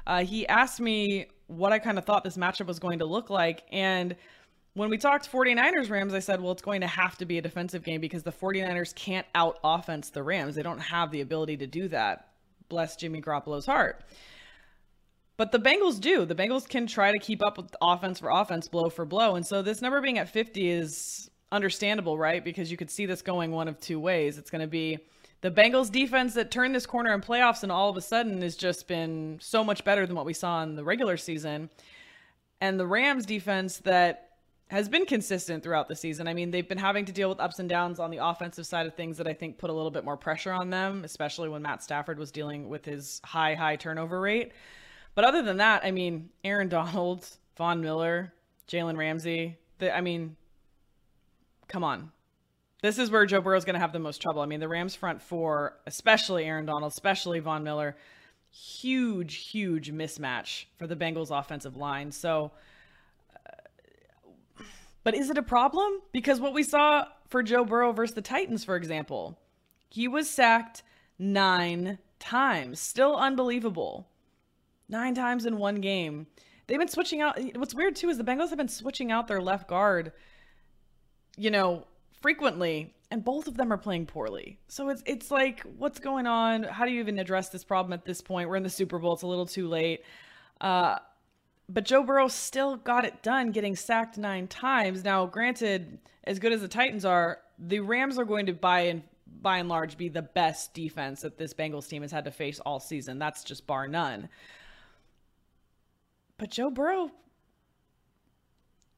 uh, 0.07 0.25
he 0.25 0.45
asked 0.47 0.81
me 0.81 1.27
what 1.47 1.71
I 1.71 1.79
kind 1.79 1.97
of 1.97 2.05
thought 2.05 2.23
this 2.23 2.37
matchup 2.37 2.65
was 2.65 2.79
going 2.79 2.99
to 2.99 3.05
look 3.05 3.29
like. 3.29 3.63
And 3.71 4.15
when 4.73 4.89
we 4.89 4.97
talked 4.97 5.31
49ers 5.31 5.89
Rams, 5.89 6.13
I 6.13 6.19
said, 6.19 6.41
well, 6.41 6.51
it's 6.51 6.61
going 6.61 6.81
to 6.81 6.87
have 6.87 7.17
to 7.19 7.25
be 7.25 7.37
a 7.37 7.41
defensive 7.41 7.83
game 7.83 8.01
because 8.01 8.23
the 8.23 8.31
49ers 8.31 8.93
can't 8.93 9.27
out 9.35 9.59
offense 9.63 10.09
the 10.09 10.23
Rams. 10.23 10.55
They 10.55 10.63
don't 10.63 10.79
have 10.79 11.11
the 11.11 11.21
ability 11.21 11.57
to 11.57 11.67
do 11.67 11.87
that. 11.89 12.27
Bless 12.67 12.95
Jimmy 12.97 13.21
Garoppolo's 13.21 13.65
heart. 13.65 14.03
But 15.37 15.51
the 15.51 15.59
Bengals 15.59 15.99
do. 15.99 16.25
The 16.25 16.35
Bengals 16.35 16.67
can 16.67 16.87
try 16.87 17.11
to 17.11 17.19
keep 17.19 17.43
up 17.43 17.57
with 17.57 17.73
offense 17.81 18.19
for 18.19 18.29
offense, 18.29 18.67
blow 18.67 18.89
for 18.89 19.05
blow. 19.05 19.35
And 19.35 19.45
so 19.45 19.61
this 19.61 19.81
number 19.81 20.01
being 20.01 20.19
at 20.19 20.29
50 20.29 20.69
is 20.69 21.29
understandable, 21.51 22.17
right? 22.17 22.43
Because 22.43 22.69
you 22.69 22.77
could 22.77 22.89
see 22.89 23.05
this 23.05 23.21
going 23.21 23.51
one 23.51 23.67
of 23.67 23.79
two 23.79 23.99
ways. 23.99 24.37
It's 24.37 24.49
going 24.49 24.61
to 24.61 24.67
be 24.67 24.99
the 25.41 25.51
Bengals 25.51 25.91
defense 25.91 26.35
that 26.35 26.51
turned 26.51 26.75
this 26.75 26.85
corner 26.85 27.13
in 27.13 27.21
playoffs 27.21 27.63
and 27.63 27.71
all 27.71 27.89
of 27.89 27.97
a 27.97 28.01
sudden 28.01 28.41
has 28.41 28.55
just 28.55 28.87
been 28.87 29.39
so 29.41 29.63
much 29.63 29.83
better 29.83 30.05
than 30.05 30.15
what 30.15 30.25
we 30.25 30.33
saw 30.33 30.61
in 30.61 30.75
the 30.75 30.83
regular 30.83 31.17
season. 31.17 31.69
And 32.59 32.79
the 32.79 32.85
Rams 32.85 33.25
defense 33.25 33.77
that 33.79 34.29
has 34.67 34.87
been 34.87 35.05
consistent 35.05 35.63
throughout 35.63 35.89
the 35.89 35.95
season. 35.95 36.27
I 36.29 36.33
mean, 36.33 36.51
they've 36.51 36.67
been 36.67 36.77
having 36.77 37.03
to 37.05 37.11
deal 37.11 37.27
with 37.27 37.41
ups 37.41 37.59
and 37.59 37.67
downs 37.67 37.99
on 37.99 38.09
the 38.09 38.25
offensive 38.25 38.65
side 38.65 38.85
of 38.85 38.95
things 38.95 39.17
that 39.17 39.27
I 39.27 39.33
think 39.33 39.57
put 39.57 39.69
a 39.69 39.73
little 39.73 39.91
bit 39.91 40.05
more 40.05 40.15
pressure 40.15 40.53
on 40.53 40.69
them, 40.69 41.03
especially 41.03 41.49
when 41.49 41.61
Matt 41.61 41.83
Stafford 41.83 42.17
was 42.17 42.31
dealing 42.31 42.69
with 42.69 42.85
his 42.85 43.19
high, 43.25 43.53
high 43.53 43.75
turnover 43.75 44.21
rate. 44.21 44.53
But 45.13 45.25
other 45.25 45.41
than 45.41 45.57
that, 45.57 45.83
I 45.83 45.91
mean, 45.91 46.29
Aaron 46.43 46.69
Donald, 46.69 47.27
Von 47.57 47.81
Miller, 47.81 48.33
Jalen 48.67 48.97
Ramsey. 48.97 49.57
The, 49.79 49.95
I 49.95 50.01
mean, 50.01 50.35
come 51.67 51.83
on. 51.83 52.11
This 52.81 52.97
is 52.97 53.11
where 53.11 53.25
Joe 53.25 53.41
Burrow's 53.41 53.65
going 53.65 53.75
to 53.75 53.79
have 53.79 53.93
the 53.93 53.99
most 53.99 54.21
trouble. 54.21 54.41
I 54.41 54.45
mean, 54.45 54.59
the 54.59 54.67
Rams 54.67 54.95
front 54.95 55.21
four, 55.21 55.77
especially 55.85 56.45
Aaron 56.45 56.65
Donald, 56.65 56.91
especially 56.91 57.39
Von 57.39 57.63
Miller, 57.63 57.95
huge, 58.49 59.35
huge 59.35 59.91
mismatch 59.91 60.65
for 60.77 60.87
the 60.87 60.95
Bengals 60.95 61.37
offensive 61.37 61.77
line. 61.77 62.11
So, 62.11 62.51
uh, 63.35 64.63
but 65.03 65.13
is 65.13 65.29
it 65.29 65.37
a 65.37 65.43
problem? 65.43 66.01
Because 66.11 66.39
what 66.39 66.53
we 66.53 66.63
saw 66.63 67.05
for 67.27 67.43
Joe 67.43 67.65
Burrow 67.65 67.91
versus 67.91 68.15
the 68.15 68.21
Titans, 68.21 68.65
for 68.65 68.75
example, 68.75 69.37
he 69.89 70.07
was 70.07 70.29
sacked 70.29 70.81
nine 71.19 71.99
times. 72.19 72.79
Still 72.79 73.15
unbelievable 73.15 74.07
nine 74.91 75.15
times 75.15 75.45
in 75.45 75.57
one 75.57 75.81
game. 75.81 76.27
They've 76.67 76.79
been 76.79 76.87
switching 76.87 77.21
out. 77.21 77.39
What's 77.55 77.73
weird 77.73 77.95
too 77.95 78.09
is 78.09 78.17
the 78.17 78.23
Bengals 78.23 78.49
have 78.49 78.57
been 78.57 78.67
switching 78.67 79.11
out 79.11 79.27
their 79.27 79.41
left 79.41 79.67
guard, 79.67 80.11
you 81.37 81.51
know, 81.51 81.85
frequently, 82.21 82.93
and 83.09 83.25
both 83.25 83.47
of 83.47 83.57
them 83.57 83.73
are 83.73 83.77
playing 83.77 84.05
poorly. 84.05 84.59
So 84.67 84.89
it's 84.89 85.03
it's 85.05 85.31
like, 85.31 85.61
what's 85.77 85.99
going 85.99 86.27
on? 86.27 86.63
How 86.63 86.85
do 86.85 86.91
you 86.91 86.99
even 86.99 87.19
address 87.19 87.49
this 87.49 87.63
problem 87.63 87.93
at 87.93 88.05
this 88.05 88.21
point? 88.21 88.49
We're 88.49 88.55
in 88.55 88.63
the 88.63 88.69
Super 88.69 88.99
Bowl. 88.99 89.13
It's 89.13 89.23
a 89.23 89.27
little 89.27 89.45
too 89.45 89.67
late. 89.67 90.03
Uh, 90.59 90.97
but 91.67 91.85
Joe 91.85 92.03
Burrow 92.03 92.27
still 92.27 92.75
got 92.77 93.05
it 93.05 93.23
done, 93.23 93.51
getting 93.51 93.75
sacked 93.75 94.17
nine 94.17 94.47
times. 94.47 95.03
Now, 95.03 95.25
granted, 95.25 95.99
as 96.25 96.37
good 96.37 96.51
as 96.51 96.61
the 96.61 96.67
Titans 96.67 97.05
are, 97.05 97.39
the 97.57 97.79
Rams 97.79 98.19
are 98.19 98.25
going 98.25 98.45
to 98.47 98.53
buy 98.53 98.81
and 98.81 99.03
by 99.41 99.57
and 99.57 99.69
large 99.69 99.97
be 99.97 100.09
the 100.09 100.21
best 100.21 100.73
defense 100.73 101.21
that 101.21 101.37
this 101.37 101.53
Bengals 101.53 101.87
team 101.87 102.01
has 102.01 102.11
had 102.11 102.25
to 102.25 102.31
face 102.31 102.59
all 102.59 102.79
season. 102.79 103.17
That's 103.17 103.43
just 103.43 103.65
bar 103.65 103.87
none. 103.87 104.29
But 106.41 106.49
Joe 106.49 106.71
Burrow, 106.71 107.11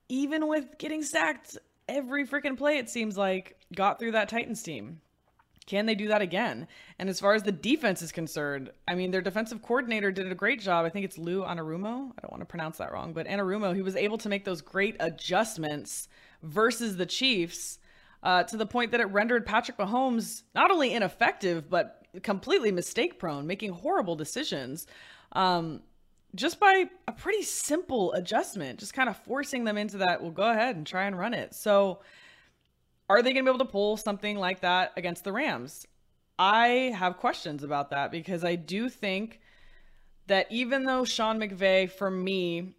even 0.07 0.47
with 0.47 0.77
getting 0.77 1.03
sacked 1.03 1.57
every 1.89 2.25
freaking 2.25 2.57
play, 2.57 2.77
it 2.77 2.89
seems 2.89 3.17
like, 3.17 3.57
got 3.75 3.99
through 3.99 4.13
that 4.13 4.29
Titans 4.29 4.63
team. 4.63 5.01
Can 5.65 5.85
they 5.85 5.93
do 5.93 6.07
that 6.07 6.21
again? 6.21 6.69
And 6.99 7.09
as 7.09 7.19
far 7.19 7.33
as 7.33 7.43
the 7.43 7.51
defense 7.51 8.01
is 8.01 8.13
concerned, 8.13 8.71
I 8.87 8.95
mean, 8.95 9.11
their 9.11 9.21
defensive 9.21 9.61
coordinator 9.61 10.09
did 10.09 10.31
a 10.31 10.35
great 10.35 10.61
job. 10.61 10.85
I 10.85 10.89
think 10.89 11.03
it's 11.03 11.17
Lou 11.17 11.41
Anarumo. 11.41 12.11
I 12.17 12.21
don't 12.21 12.31
want 12.31 12.39
to 12.39 12.45
pronounce 12.45 12.77
that 12.77 12.93
wrong, 12.93 13.11
but 13.11 13.27
Anarumo, 13.27 13.75
he 13.75 13.81
was 13.81 13.97
able 13.97 14.19
to 14.19 14.29
make 14.29 14.45
those 14.45 14.61
great 14.61 14.95
adjustments 15.01 16.07
versus 16.43 16.95
the 16.95 17.05
Chiefs 17.05 17.77
uh, 18.23 18.43
to 18.43 18.55
the 18.55 18.65
point 18.65 18.91
that 18.91 19.01
it 19.01 19.07
rendered 19.07 19.45
Patrick 19.45 19.77
Mahomes 19.77 20.43
not 20.55 20.71
only 20.71 20.93
ineffective, 20.93 21.69
but 21.69 22.07
completely 22.23 22.71
mistake 22.71 23.19
prone, 23.19 23.45
making 23.45 23.73
horrible 23.73 24.15
decisions. 24.15 24.87
Um, 25.33 25.81
just 26.35 26.59
by 26.59 26.85
a 27.07 27.11
pretty 27.11 27.43
simple 27.43 28.13
adjustment, 28.13 28.79
just 28.79 28.93
kind 28.93 29.09
of 29.09 29.17
forcing 29.17 29.63
them 29.63 29.77
into 29.77 29.97
that, 29.97 30.21
well, 30.21 30.31
go 30.31 30.49
ahead 30.49 30.75
and 30.75 30.85
try 30.85 31.05
and 31.05 31.17
run 31.17 31.33
it. 31.33 31.53
So, 31.53 31.99
are 33.09 33.21
they 33.21 33.33
going 33.33 33.45
to 33.45 33.51
be 33.51 33.55
able 33.55 33.65
to 33.65 33.71
pull 33.71 33.97
something 33.97 34.37
like 34.37 34.61
that 34.61 34.93
against 34.97 35.23
the 35.23 35.31
Rams? 35.31 35.85
I 36.39 36.93
have 36.97 37.17
questions 37.17 37.63
about 37.63 37.91
that 37.91 38.11
because 38.11 38.43
I 38.43 38.55
do 38.55 38.89
think 38.89 39.39
that 40.27 40.47
even 40.49 40.85
though 40.85 41.05
Sean 41.05 41.39
McVay, 41.39 41.91
for 41.91 42.09
me, 42.09 42.75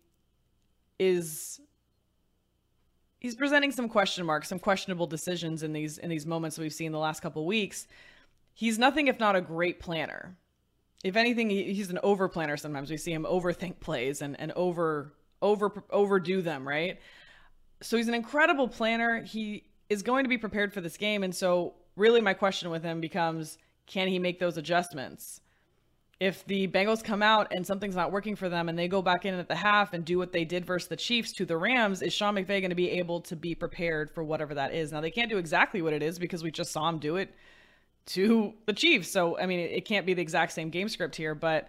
is 0.98 1.60
he's 3.20 3.34
presenting 3.36 3.70
some 3.70 3.88
question 3.88 4.26
marks, 4.26 4.48
some 4.48 4.58
questionable 4.58 5.06
decisions 5.06 5.62
in 5.62 5.72
these 5.72 5.98
in 5.98 6.08
these 6.08 6.26
moments 6.26 6.58
we've 6.58 6.72
seen 6.72 6.90
the 6.90 6.98
last 6.98 7.20
couple 7.20 7.46
weeks. 7.46 7.86
He's 8.54 8.78
nothing 8.78 9.08
if 9.08 9.20
not 9.20 9.36
a 9.36 9.40
great 9.40 9.78
planner 9.78 10.36
if 11.04 11.16
anything, 11.16 11.50
he's 11.50 11.90
an 11.90 11.98
over 12.02 12.28
planner. 12.28 12.56
Sometimes 12.56 12.90
we 12.90 12.96
see 12.96 13.12
him 13.12 13.26
overthink 13.28 13.78
plays 13.78 14.22
and, 14.22 14.40
and 14.40 14.50
over 14.52 15.12
over 15.42 15.84
overdo 15.90 16.40
them, 16.40 16.66
right? 16.66 16.98
So 17.82 17.98
he's 17.98 18.08
an 18.08 18.14
incredible 18.14 18.66
planner. 18.66 19.22
He 19.22 19.64
is 19.90 20.02
going 20.02 20.24
to 20.24 20.28
be 20.30 20.38
prepared 20.38 20.72
for 20.72 20.80
this 20.80 20.96
game, 20.96 21.22
and 21.22 21.34
so 21.34 21.74
really 21.96 22.22
my 22.22 22.32
question 22.32 22.70
with 22.70 22.82
him 22.82 23.02
becomes: 23.02 23.58
Can 23.86 24.08
he 24.08 24.18
make 24.18 24.40
those 24.40 24.56
adjustments? 24.56 25.42
If 26.20 26.46
the 26.46 26.68
Bengals 26.68 27.04
come 27.04 27.22
out 27.22 27.48
and 27.50 27.66
something's 27.66 27.96
not 27.96 28.10
working 28.10 28.34
for 28.34 28.48
them, 28.48 28.70
and 28.70 28.78
they 28.78 28.88
go 28.88 29.02
back 29.02 29.26
in 29.26 29.34
at 29.34 29.48
the 29.48 29.54
half 29.54 29.92
and 29.92 30.06
do 30.06 30.16
what 30.16 30.32
they 30.32 30.46
did 30.46 30.64
versus 30.64 30.88
the 30.88 30.96
Chiefs 30.96 31.32
to 31.32 31.44
the 31.44 31.58
Rams, 31.58 32.00
is 32.00 32.14
Sean 32.14 32.36
McVay 32.36 32.60
going 32.60 32.70
to 32.70 32.74
be 32.74 32.92
able 32.92 33.20
to 33.22 33.36
be 33.36 33.54
prepared 33.54 34.10
for 34.10 34.24
whatever 34.24 34.54
that 34.54 34.72
is? 34.72 34.90
Now 34.90 35.02
they 35.02 35.10
can't 35.10 35.28
do 35.28 35.36
exactly 35.36 35.82
what 35.82 35.92
it 35.92 36.02
is 36.02 36.18
because 36.18 36.42
we 36.42 36.50
just 36.50 36.72
saw 36.72 36.88
him 36.88 36.98
do 36.98 37.16
it 37.16 37.34
to 38.06 38.54
the 38.66 38.72
Chiefs. 38.72 39.10
So, 39.10 39.38
I 39.38 39.46
mean, 39.46 39.60
it, 39.60 39.70
it, 39.72 39.84
can't 39.84 40.06
be 40.06 40.14
the 40.14 40.22
exact 40.22 40.52
same 40.52 40.70
game 40.70 40.88
script 40.88 41.16
here, 41.16 41.34
but 41.34 41.68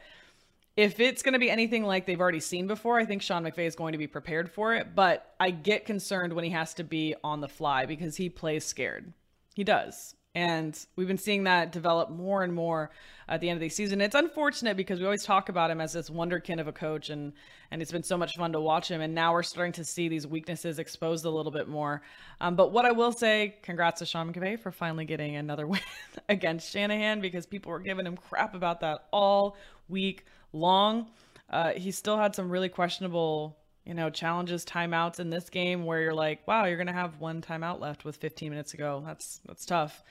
if 0.75 0.99
it's 0.99 1.23
going 1.23 1.33
to 1.33 1.39
be 1.39 1.49
anything 1.49 1.83
like 1.83 2.05
they've 2.05 2.19
already 2.19 2.41
seen 2.41 2.67
before, 2.67 2.99
I 2.99 3.05
think 3.05 3.21
Sean 3.21 3.43
McVay 3.43 3.65
is 3.65 3.75
going 3.75 3.93
to 3.93 3.97
be 3.97 4.07
prepared 4.07 4.51
for 4.51 4.75
it. 4.75 4.93
But 4.93 5.33
I 5.39 5.51
get 5.51 5.85
concerned 5.85 6.33
when 6.33 6.43
he 6.43 6.49
has 6.51 6.73
to 6.75 6.83
be 6.83 7.15
on 7.23 7.39
the 7.39 7.47
fly 7.47 7.85
because 7.85 8.17
he 8.17 8.29
plays 8.29 8.65
scared. 8.65 9.13
He 9.53 9.63
does. 9.63 10.15
And 10.35 10.77
we've 10.97 11.07
been 11.07 11.17
seeing 11.17 11.45
that 11.45 11.71
develop 11.71 12.09
more 12.09 12.43
and 12.43 12.53
more 12.53 12.91
at 13.29 13.39
the 13.39 13.49
end 13.49 13.55
of 13.55 13.61
the 13.61 13.69
season. 13.69 14.01
It's 14.01 14.15
unfortunate 14.15 14.75
because 14.75 14.99
we 14.99 15.05
always 15.05 15.23
talk 15.23 15.47
about 15.47 15.71
him 15.71 15.79
as 15.79 15.93
this 15.93 16.09
wonderkin 16.09 16.59
of 16.59 16.67
a 16.67 16.73
coach, 16.73 17.09
and 17.09 17.31
and 17.71 17.81
it's 17.81 17.91
been 17.91 18.03
so 18.03 18.17
much 18.17 18.35
fun 18.35 18.51
to 18.51 18.59
watch 18.59 18.91
him. 18.91 18.99
And 18.99 19.15
now 19.15 19.31
we're 19.31 19.43
starting 19.43 19.71
to 19.73 19.85
see 19.85 20.09
these 20.09 20.27
weaknesses 20.27 20.77
exposed 20.77 21.23
a 21.23 21.29
little 21.29 21.53
bit 21.53 21.69
more. 21.69 22.01
Um, 22.41 22.55
but 22.57 22.73
what 22.73 22.85
I 22.85 22.91
will 22.91 23.13
say, 23.13 23.55
congrats 23.63 23.99
to 23.99 24.05
Sean 24.05 24.31
McVay 24.31 24.59
for 24.59 24.71
finally 24.71 25.05
getting 25.05 25.37
another 25.37 25.65
win 25.67 25.81
against 26.27 26.69
Shanahan 26.69 27.21
because 27.21 27.45
people 27.45 27.71
were 27.71 27.79
giving 27.79 28.05
him 28.05 28.17
crap 28.17 28.55
about 28.55 28.81
that 28.81 29.07
all 29.11 29.55
week 29.87 30.25
long. 30.51 31.07
Uh, 31.49 31.71
he 31.71 31.91
still 31.91 32.17
had 32.17 32.35
some 32.35 32.49
really 32.49 32.69
questionable 32.69 33.57
you 33.85 33.93
know, 33.93 34.09
challenges, 34.09 34.65
timeouts 34.65 35.19
in 35.19 35.29
this 35.29 35.49
game 35.49 35.85
where 35.85 36.01
you're 36.01 36.13
like, 36.13 36.47
wow, 36.47 36.65
you're 36.65 36.77
going 36.77 36.87
to 36.87 36.93
have 36.93 37.19
one 37.19 37.41
timeout 37.41 37.79
left 37.79 38.03
with 38.03 38.17
15 38.17 38.49
minutes 38.49 38.71
to 38.71 38.77
go. 38.77 39.03
That's 39.05 39.39
that's 39.45 39.65
tough. 39.65 40.03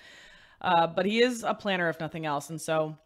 Uh, 0.60 0.86
but 0.86 1.04
he 1.04 1.20
is 1.20 1.42
a 1.42 1.54
planner, 1.54 1.88
if 1.88 2.00
nothing 2.00 2.24
else, 2.24 2.50
and 2.50 2.60
so 2.60 2.96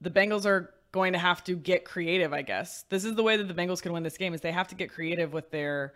the 0.00 0.10
Bengals 0.10 0.46
are 0.46 0.72
going 0.92 1.12
to 1.12 1.18
have 1.18 1.42
to 1.44 1.56
get 1.56 1.84
creative. 1.84 2.32
I 2.32 2.42
guess 2.42 2.84
this 2.90 3.04
is 3.04 3.14
the 3.14 3.22
way 3.22 3.36
that 3.36 3.48
the 3.48 3.54
Bengals 3.54 3.82
can 3.82 3.92
win 3.92 4.02
this 4.02 4.16
game 4.16 4.34
is 4.34 4.40
they 4.40 4.52
have 4.52 4.68
to 4.68 4.74
get 4.74 4.90
creative 4.90 5.32
with 5.32 5.50
their 5.50 5.94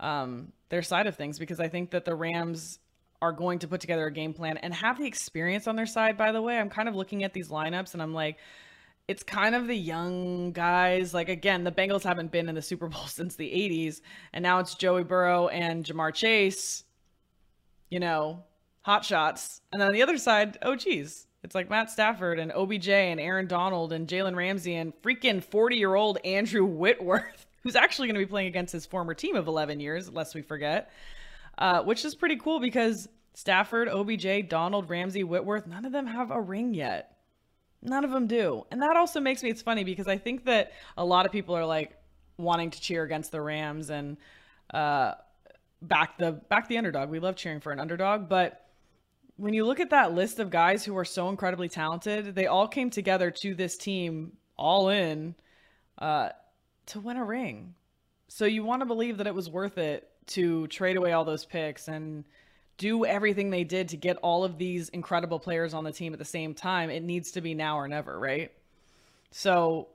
um, 0.00 0.52
their 0.68 0.82
side 0.82 1.06
of 1.06 1.16
things 1.16 1.38
because 1.38 1.60
I 1.60 1.68
think 1.68 1.90
that 1.90 2.04
the 2.04 2.14
Rams 2.14 2.78
are 3.20 3.32
going 3.32 3.60
to 3.60 3.68
put 3.68 3.80
together 3.80 4.06
a 4.06 4.12
game 4.12 4.32
plan 4.32 4.56
and 4.58 4.74
have 4.74 4.98
the 4.98 5.06
experience 5.06 5.68
on 5.68 5.76
their 5.76 5.86
side. 5.86 6.16
By 6.16 6.32
the 6.32 6.42
way, 6.42 6.58
I'm 6.58 6.70
kind 6.70 6.88
of 6.88 6.94
looking 6.96 7.22
at 7.22 7.32
these 7.32 7.50
lineups 7.50 7.92
and 7.92 8.02
I'm 8.02 8.14
like 8.14 8.38
it's 9.08 9.22
kind 9.22 9.54
of 9.54 9.66
the 9.66 9.76
young 9.76 10.52
guys. 10.52 11.12
Like 11.12 11.28
again, 11.28 11.64
the 11.64 11.72
Bengals 11.72 12.02
haven't 12.02 12.30
been 12.30 12.48
in 12.48 12.54
the 12.54 12.62
Super 12.62 12.88
Bowl 12.88 13.04
since 13.06 13.36
the 13.36 13.50
80s, 13.50 14.00
and 14.32 14.42
now 14.42 14.58
it's 14.58 14.74
Joey 14.74 15.04
Burrow 15.04 15.48
and 15.48 15.84
Ja'Marr 15.84 16.14
Chase. 16.14 16.84
You 17.90 18.00
know, 18.00 18.44
hot 18.82 19.04
shots, 19.04 19.60
and 19.70 19.80
then 19.80 19.88
on 19.88 19.94
the 19.94 20.02
other 20.02 20.16
side, 20.16 20.56
oh 20.62 20.76
geez, 20.76 21.26
it's 21.42 21.54
like 21.54 21.68
Matt 21.68 21.90
Stafford 21.90 22.38
and 22.38 22.52
OBJ 22.52 22.88
and 22.88 23.20
Aaron 23.20 23.46
Donald 23.46 23.92
and 23.92 24.06
Jalen 24.06 24.36
Ramsey 24.36 24.76
and 24.76 24.92
freaking 25.02 25.42
40 25.42 25.76
year 25.76 25.94
old 25.94 26.18
Andrew 26.24 26.64
Whitworth, 26.64 27.46
who's 27.62 27.76
actually 27.76 28.08
going 28.08 28.14
to 28.14 28.24
be 28.24 28.30
playing 28.30 28.48
against 28.48 28.72
his 28.72 28.86
former 28.86 29.14
team 29.14 29.36
of 29.36 29.48
11 29.48 29.80
years, 29.80 30.10
lest 30.10 30.34
we 30.34 30.42
forget, 30.42 30.90
uh, 31.58 31.82
which 31.82 32.04
is 32.04 32.14
pretty 32.14 32.36
cool 32.36 32.60
because 32.60 33.08
Stafford, 33.34 33.88
OBJ, 33.88 34.48
Donald, 34.48 34.88
Ramsey, 34.88 35.24
Whitworth, 35.24 35.66
none 35.66 35.84
of 35.84 35.92
them 35.92 36.06
have 36.06 36.30
a 36.30 36.40
ring 36.40 36.74
yet. 36.74 37.11
None 37.82 38.04
of 38.04 38.10
them 38.12 38.26
do. 38.26 38.64
And 38.70 38.80
that 38.80 38.96
also 38.96 39.20
makes 39.20 39.42
me 39.42 39.50
it's 39.50 39.62
funny 39.62 39.82
because 39.82 40.06
I 40.06 40.16
think 40.16 40.44
that 40.44 40.72
a 40.96 41.04
lot 41.04 41.26
of 41.26 41.32
people 41.32 41.56
are 41.56 41.66
like 41.66 41.96
wanting 42.38 42.70
to 42.70 42.80
cheer 42.80 43.02
against 43.02 43.32
the 43.32 43.40
Rams 43.40 43.90
and 43.90 44.16
uh 44.72 45.14
back 45.82 46.16
the 46.16 46.32
back 46.32 46.68
the 46.68 46.78
underdog. 46.78 47.10
We 47.10 47.18
love 47.18 47.36
cheering 47.36 47.60
for 47.60 47.72
an 47.72 47.80
underdog, 47.80 48.28
but 48.28 48.66
when 49.36 49.52
you 49.52 49.64
look 49.64 49.80
at 49.80 49.90
that 49.90 50.12
list 50.12 50.38
of 50.38 50.50
guys 50.50 50.84
who 50.84 50.96
are 50.96 51.04
so 51.04 51.28
incredibly 51.28 51.68
talented, 51.68 52.34
they 52.34 52.46
all 52.46 52.68
came 52.68 52.90
together 52.90 53.30
to 53.30 53.54
this 53.54 53.76
team 53.76 54.32
all 54.56 54.88
in 54.88 55.34
uh 55.98 56.28
to 56.86 57.00
win 57.00 57.16
a 57.16 57.24
ring. 57.24 57.74
So 58.28 58.44
you 58.44 58.64
want 58.64 58.80
to 58.80 58.86
believe 58.86 59.18
that 59.18 59.26
it 59.26 59.34
was 59.34 59.50
worth 59.50 59.76
it 59.76 60.08
to 60.28 60.68
trade 60.68 60.96
away 60.96 61.12
all 61.12 61.24
those 61.24 61.44
picks 61.44 61.88
and 61.88 62.24
do 62.82 63.04
everything 63.04 63.50
they 63.50 63.62
did 63.62 63.90
to 63.90 63.96
get 63.96 64.16
all 64.16 64.42
of 64.42 64.58
these 64.58 64.88
incredible 64.88 65.38
players 65.38 65.72
on 65.72 65.84
the 65.84 65.92
team 65.92 66.12
at 66.12 66.18
the 66.18 66.24
same 66.24 66.52
time, 66.52 66.90
it 66.90 67.04
needs 67.04 67.30
to 67.30 67.40
be 67.40 67.54
now 67.54 67.78
or 67.78 67.86
never, 67.86 68.18
right? 68.18 68.50
So 69.30 69.86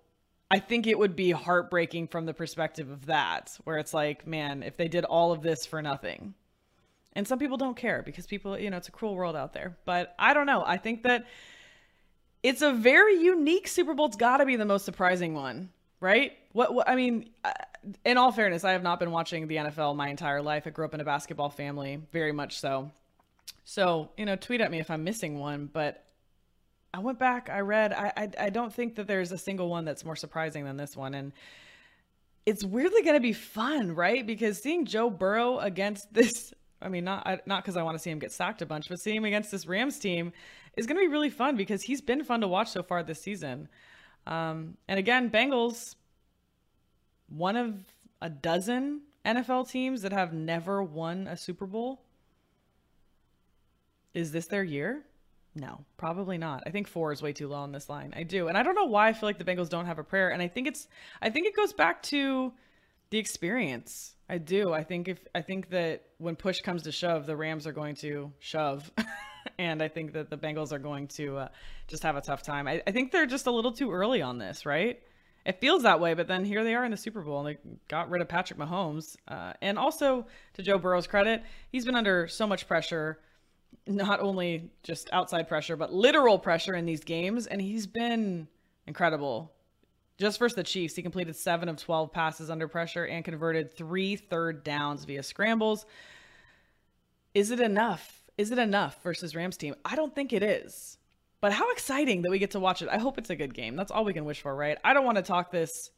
I 0.50 0.60
think 0.60 0.88
it 0.88 0.97
would 0.97 1.13
be 1.13 1.32
heartbreaking 1.32 2.08
from 2.08 2.26
the 2.26 2.34
perspective 2.34 2.89
of 2.89 3.08
that, 3.08 3.58
where 3.65 3.78
it's 3.78 3.93
like, 3.93 4.26
man, 4.26 4.63
if 4.63 4.78
they 4.78 4.88
did 4.88 5.04
all 5.04 5.34
of 5.34 5.41
this 5.41 5.65
for 5.65 5.82
nothing. 5.82 6.34
And 7.12 7.28
some 7.28 7.39
people 7.39 7.58
don't 7.58 7.76
care 7.76 8.04
because 8.06 8.26
people, 8.26 8.58
you 8.58 8.69
know, 8.69 8.78
it's 8.78 8.88
a 8.88 8.91
cruel 8.91 9.15
world 9.15 9.36
out 9.36 9.52
there. 9.52 9.78
But 9.84 10.15
I 10.17 10.34
don't 10.34 10.45
know. 10.45 10.63
I 10.65 10.78
think 10.78 11.04
that 11.04 11.26
it's 12.41 12.62
a 12.62 12.71
very 12.71 13.19
unique 13.21 13.67
Super 13.67 13.95
Bowl. 13.95 14.06
It's 14.06 14.15
got 14.15 14.38
to 14.38 14.45
be 14.45 14.56
the 14.56 14.63
most 14.63 14.86
surprising 14.86 15.34
one, 15.34 15.71
right? 15.99 16.33
What, 16.53 16.73
what 16.73 16.89
I 16.89 16.95
mean, 16.95 17.29
uh, 17.43 17.51
in 18.05 18.17
all 18.17 18.31
fairness, 18.31 18.63
I 18.63 18.71
have 18.71 18.83
not 18.83 18.99
been 18.99 19.12
watching 19.12 19.47
the 19.47 19.57
NFL 19.57 19.95
my 19.95 20.10
entire 20.10 20.41
life. 20.41 20.63
I 20.65 20.69
grew 20.69 20.86
up 20.86 20.93
in 20.93 21.01
a 21.01 21.05
basketball 21.05 21.49
family, 21.49 22.01
very 22.12 22.31
much 22.31 22.60
so. 22.60 22.91
So, 23.65 24.10
you 24.17 24.25
know, 24.25 24.36
tweet 24.36 24.62
at 24.62 24.71
me 24.71 24.79
if 24.79 24.89
I'm 24.89 25.03
missing 25.03 25.39
one, 25.39 25.69
but 25.71 26.03
I 26.93 26.99
went 26.99 27.19
back, 27.19 27.49
I 27.49 27.60
read, 27.60 27.93
I, 27.93 28.12
I, 28.15 28.29
I 28.45 28.49
don't 28.49 28.73
think 28.73 28.95
that 28.95 29.07
there's 29.07 29.31
a 29.31 29.38
single 29.38 29.69
one 29.69 29.86
that's 29.86 30.05
more 30.05 30.15
surprising 30.15 30.65
than 30.65 30.77
this 30.77 30.95
one. 30.95 31.13
And 31.13 31.33
it's 32.45 32.63
weirdly 32.63 33.03
going 33.03 33.15
to 33.15 33.21
be 33.21 33.33
fun, 33.33 33.93
right? 33.93 34.25
Because 34.25 34.62
seeing 34.62 34.86
Joe 34.86 35.10
Burrow 35.10 35.60
against 35.60 36.13
this, 36.13 36.53
I 36.81 36.89
mean, 36.89 37.03
not, 37.03 37.45
not 37.45 37.63
because 37.63 37.75
I 37.75 37.83
want 37.83 37.97
to 37.97 37.99
see 37.99 38.10
him 38.10 38.19
get 38.19 38.31
sacked 38.31 38.62
a 38.62 38.65
bunch, 38.65 38.88
but 38.88 38.99
seeing 38.99 39.17
him 39.17 39.25
against 39.25 39.51
this 39.51 39.67
Rams 39.67 39.99
team 39.99 40.31
is 40.77 40.86
going 40.86 40.95
to 40.95 41.01
be 41.01 41.12
really 41.12 41.29
fun 41.29 41.57
because 41.57 41.81
he's 41.81 42.01
been 42.01 42.23
fun 42.23 42.41
to 42.41 42.47
watch 42.47 42.69
so 42.69 42.83
far 42.83 43.03
this 43.03 43.21
season. 43.21 43.67
Um, 44.27 44.77
and 44.87 44.99
again, 44.99 45.31
Bengals, 45.31 45.95
one 47.29 47.55
of 47.55 47.73
a 48.21 48.29
dozen 48.29 49.01
NFL 49.25 49.69
teams 49.69 50.01
that 50.01 50.11
have 50.11 50.33
never 50.33 50.83
won 50.83 51.27
a 51.27 51.37
Super 51.37 51.65
Bowl. 51.65 52.01
Is 54.13 54.31
this 54.31 54.47
their 54.47 54.63
year? 54.63 55.03
No, 55.55 55.85
probably 55.97 56.37
not. 56.37 56.63
I 56.65 56.69
think 56.69 56.87
four 56.87 57.11
is 57.11 57.21
way 57.21 57.33
too 57.33 57.47
low 57.47 57.57
on 57.57 57.71
this 57.71 57.89
line. 57.89 58.13
I 58.15 58.23
do. 58.23 58.47
And 58.47 58.57
I 58.57 58.63
don't 58.63 58.75
know 58.75 58.85
why 58.85 59.07
I 59.07 59.13
feel 59.13 59.27
like 59.27 59.39
the 59.39 59.43
Bengals 59.43 59.69
don't 59.69 59.85
have 59.85 59.97
a 59.97 60.03
prayer. 60.03 60.29
And 60.29 60.41
I 60.41 60.47
think 60.47 60.67
it's 60.67 60.87
I 61.21 61.29
think 61.29 61.47
it 61.47 61.55
goes 61.55 61.73
back 61.73 62.03
to 62.03 62.53
the 63.09 63.17
experience. 63.17 64.15
I 64.29 64.37
do. 64.37 64.73
I 64.73 64.83
think 64.83 65.07
if 65.07 65.19
I 65.33 65.41
think 65.41 65.69
that 65.69 66.03
when 66.17 66.35
push 66.35 66.61
comes 66.61 66.83
to 66.83 66.91
shove, 66.91 67.25
the 67.25 67.35
Rams 67.35 67.65
are 67.65 67.71
going 67.71 67.95
to 67.97 68.31
shove. 68.39 68.91
and 69.57 69.81
I 69.81 69.88
think 69.88 70.13
that 70.13 70.29
the 70.29 70.38
Bengals 70.38 70.71
are 70.71 70.79
going 70.79 71.07
to 71.10 71.38
uh, 71.38 71.47
just 71.88 72.03
have 72.03 72.15
a 72.15 72.21
tough 72.21 72.43
time. 72.43 72.67
I, 72.67 72.81
I 72.86 72.91
think 72.91 73.12
they're 73.12 73.25
just 73.25 73.47
a 73.47 73.51
little 73.51 73.71
too 73.71 73.91
early 73.91 74.21
on 74.21 74.38
this, 74.38 74.65
right? 74.65 75.01
it 75.47 75.62
feels 75.62 75.83
that 75.83 76.01
way, 76.01 76.13
but 76.13 76.27
then 76.27 76.43
here 76.43 76.65
they 76.65 76.75
are 76.75 76.83
in 76.83 76.91
the 76.91 76.97
Super 76.97 77.21
Bowl 77.21 77.39
and 77.39 77.55
they 77.55 77.57
got 77.88 78.10
rid 78.10 78.21
of 78.21 78.27
Patrick 78.27 78.60
Mahomes. 78.60 79.15
Uh, 79.29 79.53
and 79.62 79.79
also, 79.79 80.27
to 80.53 80.62
Joe 80.62 80.77
Burrow's 80.77 81.07
credit, 81.07 81.41
he's 81.71 81.86
been 81.86 81.95
under 81.95 82.27
so 82.27 82.45
much 82.45 82.67
pressure, 82.67 83.19
not 83.88 84.19
only 84.19 84.69
just 84.83 85.10
outside 85.13 85.47
pressure, 85.47 85.77
but 85.77 85.93
literal 85.93 86.38
pressure 86.38 86.75
in 86.75 86.86
these 86.86 87.01
games. 87.01 87.47
And 87.47 87.62
he's 87.62 87.88
been 87.88 88.49
incredible. 88.88 89.53
Just 90.17 90.38
versus 90.38 90.57
the 90.57 90.63
Chiefs, 90.63 90.97
he 90.97 91.01
completed 91.01 91.33
seven 91.33 91.69
of 91.69 91.77
12 91.77 92.12
passes 92.12 92.49
under 92.49 92.67
pressure 92.67 93.05
and 93.05 93.23
converted 93.23 93.73
three 93.73 94.17
third 94.17 94.65
downs 94.65 95.05
via 95.05 95.23
scrambles. 95.23 95.86
Is 97.33 97.51
it 97.51 97.62
enough? 97.62 98.16
Is 98.38 98.52
it 98.52 98.60
enough 98.60 99.02
versus 99.02 99.36
Rams 99.36 99.58
team? 99.58 99.76
I 99.84 99.95
don't 99.95 100.13
think 100.13 100.32
it 100.32 100.43
is. 100.43 100.97
But 101.41 101.54
how 101.54 101.71
exciting 101.71 102.21
that 102.21 102.32
we 102.32 102.39
get 102.39 102.52
to 102.52 102.60
watch 102.60 102.82
it. 102.82 102.89
I 102.89 102.97
hope 102.97 103.17
it's 103.17 103.30
a 103.30 103.36
good 103.36 103.54
game. 103.54 103.76
That's 103.76 103.91
all 103.91 104.06
we 104.06 104.13
can 104.13 104.26
wish 104.26 104.41
for, 104.41 104.56
right? 104.56 104.78
I 104.84 104.93
don't 104.93 105.06
want 105.06 105.17
to 105.17 105.23
talk 105.23 105.52
this 105.52 105.91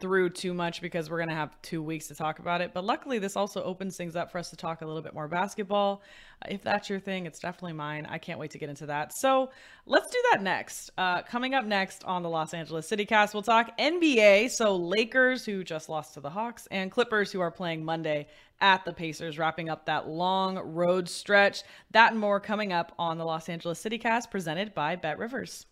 through 0.00 0.30
too 0.30 0.54
much 0.54 0.80
because 0.80 1.10
we're 1.10 1.18
going 1.18 1.28
to 1.28 1.34
have 1.34 1.60
two 1.62 1.82
weeks 1.82 2.08
to 2.08 2.14
talk 2.14 2.38
about 2.38 2.60
it. 2.60 2.72
But 2.72 2.84
luckily, 2.84 3.18
this 3.18 3.36
also 3.36 3.62
opens 3.62 3.96
things 3.96 4.16
up 4.16 4.32
for 4.32 4.38
us 4.38 4.50
to 4.50 4.56
talk 4.56 4.82
a 4.82 4.86
little 4.86 5.02
bit 5.02 5.14
more 5.14 5.28
basketball. 5.28 6.02
Uh, 6.42 6.48
if 6.50 6.62
that's 6.62 6.88
your 6.88 6.98
thing, 6.98 7.26
it's 7.26 7.38
definitely 7.38 7.74
mine. 7.74 8.06
I 8.08 8.18
can't 8.18 8.38
wait 8.38 8.50
to 8.52 8.58
get 8.58 8.68
into 8.68 8.86
that. 8.86 9.12
So 9.12 9.50
let's 9.86 10.10
do 10.10 10.18
that 10.32 10.42
next. 10.42 10.90
Uh, 10.96 11.22
coming 11.22 11.54
up 11.54 11.64
next 11.64 12.04
on 12.04 12.22
the 12.22 12.30
Los 12.30 12.54
Angeles 12.54 12.90
CityCast, 12.90 13.34
we'll 13.34 13.42
talk 13.42 13.76
NBA. 13.78 14.50
So 14.50 14.74
Lakers, 14.74 15.44
who 15.44 15.62
just 15.62 15.88
lost 15.88 16.14
to 16.14 16.20
the 16.20 16.30
Hawks, 16.30 16.66
and 16.70 16.90
Clippers, 16.90 17.30
who 17.30 17.40
are 17.40 17.50
playing 17.50 17.84
Monday 17.84 18.26
at 18.60 18.84
the 18.84 18.92
Pacers, 18.92 19.38
wrapping 19.38 19.68
up 19.68 19.86
that 19.86 20.08
long 20.08 20.58
road 20.58 21.08
stretch. 21.08 21.62
That 21.90 22.12
and 22.12 22.20
more 22.20 22.40
coming 22.40 22.72
up 22.72 22.92
on 22.98 23.18
the 23.18 23.24
Los 23.24 23.48
Angeles 23.48 23.82
CityCast, 23.82 24.30
presented 24.30 24.74
by 24.74 24.96
Bet 24.96 25.18
Rivers. 25.18 25.66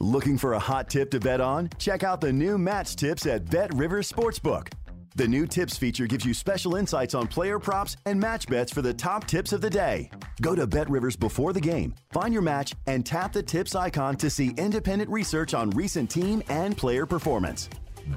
Looking 0.00 0.38
for 0.38 0.52
a 0.52 0.58
hot 0.60 0.88
tip 0.88 1.10
to 1.10 1.18
bet 1.18 1.40
on? 1.40 1.70
Check 1.78 2.04
out 2.04 2.20
the 2.20 2.32
new 2.32 2.56
match 2.56 2.94
tips 2.94 3.26
at 3.26 3.50
Bet 3.50 3.74
Rivers 3.74 4.10
Sportsbook. 4.10 4.72
The 5.16 5.26
new 5.26 5.44
tips 5.44 5.76
feature 5.76 6.06
gives 6.06 6.24
you 6.24 6.32
special 6.32 6.76
insights 6.76 7.14
on 7.14 7.26
player 7.26 7.58
props 7.58 7.96
and 8.06 8.20
match 8.20 8.46
bets 8.46 8.72
for 8.72 8.80
the 8.80 8.94
top 8.94 9.26
tips 9.26 9.52
of 9.52 9.60
the 9.60 9.68
day. 9.68 10.08
Go 10.40 10.54
to 10.54 10.68
Bet 10.68 10.88
Rivers 10.88 11.16
before 11.16 11.52
the 11.52 11.60
game, 11.60 11.96
find 12.10 12.32
your 12.32 12.42
match, 12.42 12.74
and 12.86 13.04
tap 13.04 13.32
the 13.32 13.42
tips 13.42 13.74
icon 13.74 14.14
to 14.18 14.30
see 14.30 14.54
independent 14.56 15.10
research 15.10 15.52
on 15.52 15.70
recent 15.70 16.08
team 16.08 16.44
and 16.48 16.76
player 16.76 17.04
performance. 17.04 17.68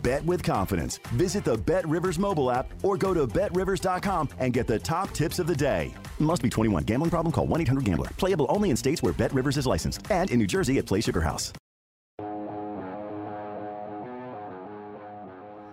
Bet 0.03 0.23
with 0.25 0.43
confidence. 0.43 0.99
Visit 1.15 1.43
the 1.43 1.57
Bet 1.57 1.87
Rivers 1.87 2.19
mobile 2.19 2.51
app 2.51 2.71
or 2.83 2.95
go 2.95 3.15
to 3.15 3.25
betrivers.com 3.25 4.29
and 4.37 4.53
get 4.53 4.67
the 4.67 4.77
top 4.77 5.11
tips 5.11 5.39
of 5.39 5.47
the 5.47 5.55
day. 5.55 5.91
Must 6.19 6.43
be 6.43 6.49
21. 6.49 6.83
Gambling 6.83 7.09
problem? 7.09 7.31
Call 7.31 7.47
1 7.47 7.61
800 7.61 7.85
Gambler. 7.85 8.09
Playable 8.17 8.45
only 8.49 8.69
in 8.69 8.77
states 8.77 9.01
where 9.01 9.13
Bet 9.13 9.33
Rivers 9.33 9.57
is 9.57 9.65
licensed 9.65 10.11
and 10.11 10.29
in 10.29 10.37
New 10.37 10.47
Jersey 10.47 10.77
at 10.77 10.85
Play 10.85 11.01
Sugar 11.01 11.21
House. 11.21 11.51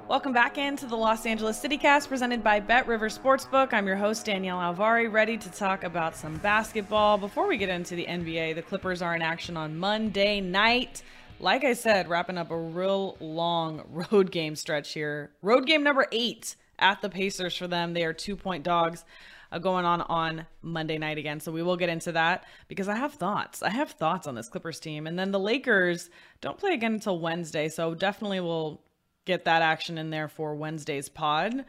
Welcome 0.08 0.32
back 0.32 0.56
into 0.56 0.86
the 0.86 0.96
Los 0.96 1.26
Angeles 1.26 1.60
CityCast 1.60 2.08
presented 2.08 2.42
by 2.42 2.60
Bet 2.60 2.86
River 2.86 3.10
Sportsbook. 3.10 3.74
I'm 3.74 3.86
your 3.86 3.96
host, 3.96 4.24
Danielle 4.24 4.56
Alvari, 4.56 5.12
ready 5.12 5.36
to 5.36 5.50
talk 5.50 5.84
about 5.84 6.16
some 6.16 6.38
basketball. 6.38 7.18
Before 7.18 7.46
we 7.46 7.58
get 7.58 7.68
into 7.68 7.94
the 7.94 8.06
NBA, 8.06 8.54
the 8.54 8.62
Clippers 8.62 9.02
are 9.02 9.14
in 9.14 9.20
action 9.20 9.54
on 9.58 9.76
Monday 9.76 10.40
night. 10.40 11.02
like 11.40 11.62
I 11.62 11.74
said, 11.74 12.08
wrapping 12.08 12.38
up 12.38 12.50
a 12.50 12.56
real 12.56 13.18
long 13.20 13.84
road 14.10 14.30
game 14.30 14.56
stretch 14.56 14.94
here. 14.94 15.30
Road 15.42 15.66
game 15.66 15.82
number 15.82 16.06
eight 16.10 16.56
at 16.78 17.02
the 17.02 17.10
Pacers 17.10 17.54
for 17.54 17.68
them. 17.68 17.92
They 17.92 18.04
are 18.04 18.14
two 18.14 18.34
point 18.34 18.64
dogs 18.64 19.04
uh, 19.52 19.58
going 19.58 19.84
on 19.84 20.00
on 20.00 20.46
Monday 20.62 20.96
night 20.96 21.18
again. 21.18 21.38
So 21.38 21.52
we 21.52 21.62
will 21.62 21.76
get 21.76 21.90
into 21.90 22.12
that 22.12 22.46
because 22.66 22.88
I 22.88 22.96
have 22.96 23.12
thoughts. 23.12 23.62
I 23.62 23.68
have 23.68 23.90
thoughts 23.90 24.26
on 24.26 24.34
this 24.34 24.48
Clippers 24.48 24.80
team. 24.80 25.06
And 25.06 25.18
then 25.18 25.32
the 25.32 25.38
Lakers 25.38 26.08
don't 26.40 26.56
play 26.56 26.72
again 26.72 26.94
until 26.94 27.18
Wednesday. 27.18 27.68
So 27.68 27.94
definitely 27.94 28.40
we'll 28.40 28.80
get 29.28 29.44
that 29.44 29.62
action 29.62 29.98
in 29.98 30.10
there 30.10 30.26
for 30.26 30.54
Wednesday's 30.56 31.08
pod. 31.08 31.64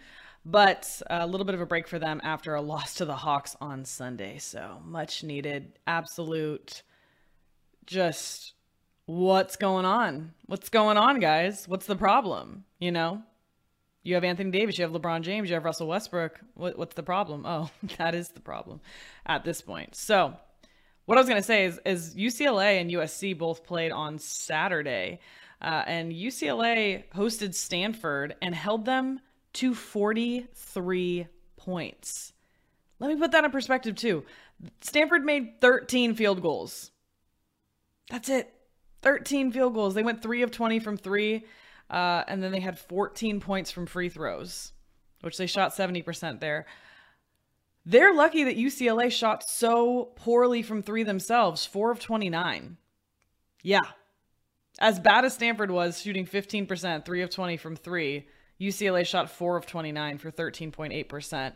But 0.45 1.01
a 1.09 1.27
little 1.27 1.45
bit 1.45 1.53
of 1.53 1.61
a 1.61 1.65
break 1.65 1.87
for 1.87 1.99
them 1.99 2.21
after 2.23 2.55
a 2.55 2.61
loss 2.61 2.95
to 2.95 3.05
the 3.05 3.15
Hawks 3.15 3.55
on 3.61 3.85
Sunday. 3.85 4.39
So 4.39 4.81
much 4.83 5.23
needed. 5.23 5.77
Absolute 5.85 6.81
just 7.85 8.53
what's 9.05 9.57
going 9.57 9.85
on? 9.85 10.31
What's 10.45 10.69
going 10.69 10.97
on, 10.97 11.19
guys? 11.19 11.67
What's 11.67 11.87
the 11.87 11.95
problem? 11.95 12.63
You 12.79 12.91
know, 12.91 13.21
you 14.03 14.15
have 14.15 14.23
Anthony 14.23 14.51
Davis, 14.51 14.77
you 14.77 14.85
have 14.85 14.93
LeBron 14.93 15.21
James, 15.21 15.49
you 15.49 15.55
have 15.55 15.65
Russell 15.65 15.87
Westbrook. 15.87 16.39
What, 16.53 16.77
what's 16.77 16.95
the 16.95 17.03
problem? 17.03 17.45
Oh, 17.45 17.69
that 17.97 18.15
is 18.15 18.29
the 18.29 18.39
problem 18.39 18.79
at 19.25 19.43
this 19.43 19.61
point. 19.61 19.95
So, 19.95 20.35
what 21.05 21.17
I 21.17 21.21
was 21.21 21.27
going 21.27 21.41
to 21.41 21.45
say 21.45 21.65
is, 21.65 21.79
is 21.85 22.15
UCLA 22.15 22.79
and 22.79 22.91
USC 22.91 23.37
both 23.37 23.65
played 23.65 23.91
on 23.91 24.19
Saturday, 24.19 25.19
uh, 25.61 25.83
and 25.85 26.11
UCLA 26.11 27.03
hosted 27.13 27.53
Stanford 27.53 28.35
and 28.41 28.55
held 28.55 28.85
them 28.85 29.19
to 29.53 29.73
43 29.73 31.27
points. 31.57 32.33
Let 32.99 33.09
me 33.09 33.15
put 33.15 33.31
that 33.31 33.43
in 33.43 33.51
perspective, 33.51 33.95
too. 33.95 34.25
Stanford 34.81 35.23
made 35.23 35.61
13 35.61 36.15
field 36.15 36.41
goals. 36.41 36.91
That's 38.09 38.29
it. 38.29 38.53
13 39.01 39.51
field 39.51 39.73
goals. 39.73 39.93
They 39.93 40.03
went 40.03 40.21
3 40.21 40.41
of 40.41 40.51
20 40.51 40.79
from 40.79 40.97
3. 40.97 41.45
Uh, 41.89 42.23
and 42.27 42.43
then 42.43 42.51
they 42.51 42.59
had 42.59 42.77
14 42.77 43.39
points 43.39 43.71
from 43.71 43.85
free 43.85 44.09
throws, 44.09 44.73
which 45.21 45.37
they 45.37 45.47
shot 45.47 45.71
70% 45.71 46.39
there. 46.39 46.65
They're 47.85 48.13
lucky 48.13 48.43
that 48.43 48.57
UCLA 48.57 49.11
shot 49.11 49.49
so 49.49 50.11
poorly 50.15 50.61
from 50.61 50.83
three 50.83 51.03
themselves, 51.03 51.65
4 51.65 51.91
of 51.91 51.99
29. 51.99 52.77
Yeah. 53.63 53.79
As 54.79 54.97
bad 54.97 55.25
as 55.25 55.33
Stanford 55.33 55.71
was 55.71 56.01
shooting 56.01 56.25
15%, 56.25 57.05
3 57.05 57.21
of 57.21 57.29
20 57.29 57.57
from 57.57 57.75
3, 57.75 58.25
UCLA 58.61 59.05
shot 59.05 59.29
4 59.29 59.57
of 59.57 59.65
29 59.65 60.17
for 60.17 60.31
13.8%. 60.31 61.53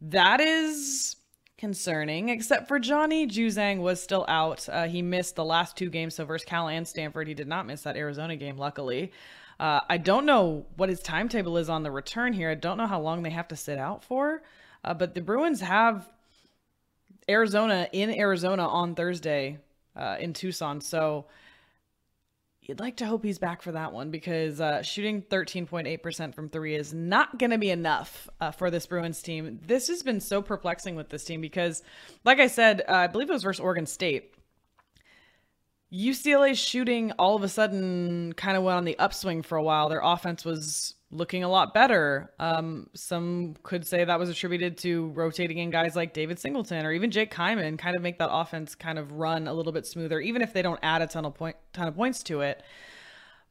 That 0.00 0.40
is 0.40 1.16
concerning, 1.56 2.28
except 2.30 2.66
for 2.66 2.80
Johnny 2.80 3.28
Juzang 3.28 3.78
was 3.78 4.02
still 4.02 4.24
out. 4.28 4.68
Uh, 4.68 4.88
he 4.88 5.02
missed 5.02 5.36
the 5.36 5.44
last 5.44 5.76
two 5.76 5.88
games, 5.88 6.16
so 6.16 6.24
versus 6.24 6.44
Cal 6.44 6.68
and 6.68 6.86
Stanford. 6.86 7.28
He 7.28 7.34
did 7.34 7.46
not 7.46 7.66
miss 7.66 7.82
that 7.82 7.96
Arizona 7.96 8.34
game, 8.36 8.58
luckily. 8.58 9.12
Uh, 9.60 9.80
I 9.88 9.98
don't 9.98 10.26
know 10.26 10.66
what 10.76 10.88
his 10.88 11.00
timetable 11.00 11.56
is 11.58 11.68
on 11.68 11.84
the 11.84 11.92
return 11.92 12.32
here. 12.32 12.50
I 12.50 12.56
don't 12.56 12.76
know 12.76 12.88
how 12.88 13.00
long 13.00 13.22
they 13.22 13.30
have 13.30 13.48
to 13.48 13.56
sit 13.56 13.78
out 13.78 14.02
for. 14.02 14.42
Uh, 14.82 14.94
but 14.94 15.14
the 15.14 15.20
Bruins 15.20 15.60
have 15.60 16.10
Arizona 17.28 17.88
in 17.92 18.10
Arizona 18.10 18.66
on 18.66 18.96
Thursday 18.96 19.58
uh, 19.96 20.16
in 20.18 20.32
Tucson. 20.32 20.80
So 20.80 21.26
you'd 22.68 22.80
like 22.80 22.96
to 22.96 23.06
hope 23.06 23.24
he's 23.24 23.38
back 23.38 23.62
for 23.62 23.72
that 23.72 23.92
one 23.92 24.10
because 24.10 24.60
uh, 24.60 24.82
shooting 24.82 25.22
13.8% 25.22 26.34
from 26.34 26.48
three 26.48 26.74
is 26.74 26.92
not 26.92 27.38
going 27.38 27.50
to 27.50 27.58
be 27.58 27.70
enough 27.70 28.28
uh, 28.40 28.50
for 28.50 28.70
this 28.70 28.86
Bruins 28.86 29.22
team. 29.22 29.60
This 29.66 29.88
has 29.88 30.02
been 30.02 30.20
so 30.20 30.42
perplexing 30.42 30.96
with 30.96 31.08
this 31.08 31.24
team 31.24 31.40
because, 31.40 31.82
like 32.24 32.40
I 32.40 32.46
said, 32.46 32.82
uh, 32.88 32.92
I 32.92 33.06
believe 33.06 33.30
it 33.30 33.32
was 33.32 33.42
versus 33.42 33.60
Oregon 33.60 33.86
State. 33.86 34.33
UCLA's 35.94 36.58
shooting 36.58 37.12
all 37.12 37.36
of 37.36 37.42
a 37.42 37.48
sudden 37.48 38.32
kind 38.32 38.56
of 38.56 38.64
went 38.64 38.76
on 38.76 38.84
the 38.84 38.98
upswing 38.98 39.42
for 39.42 39.56
a 39.56 39.62
while. 39.62 39.88
Their 39.88 40.00
offense 40.02 40.44
was 40.44 40.94
looking 41.12 41.44
a 41.44 41.48
lot 41.48 41.72
better. 41.72 42.32
Um, 42.40 42.88
some 42.94 43.54
could 43.62 43.86
say 43.86 44.04
that 44.04 44.18
was 44.18 44.28
attributed 44.28 44.76
to 44.78 45.10
rotating 45.10 45.58
in 45.58 45.70
guys 45.70 45.94
like 45.94 46.12
David 46.12 46.40
Singleton 46.40 46.84
or 46.84 46.92
even 46.92 47.12
Jake 47.12 47.32
Kyman, 47.32 47.78
kind 47.78 47.94
of 47.94 48.02
make 48.02 48.18
that 48.18 48.30
offense 48.32 48.74
kind 48.74 48.98
of 48.98 49.12
run 49.12 49.46
a 49.46 49.54
little 49.54 49.72
bit 49.72 49.86
smoother, 49.86 50.20
even 50.20 50.42
if 50.42 50.52
they 50.52 50.62
don't 50.62 50.80
add 50.82 51.00
a 51.00 51.06
ton 51.06 51.24
of 51.24 51.34
point 51.34 51.56
ton 51.72 51.86
of 51.86 51.94
points 51.94 52.24
to 52.24 52.40
it. 52.40 52.62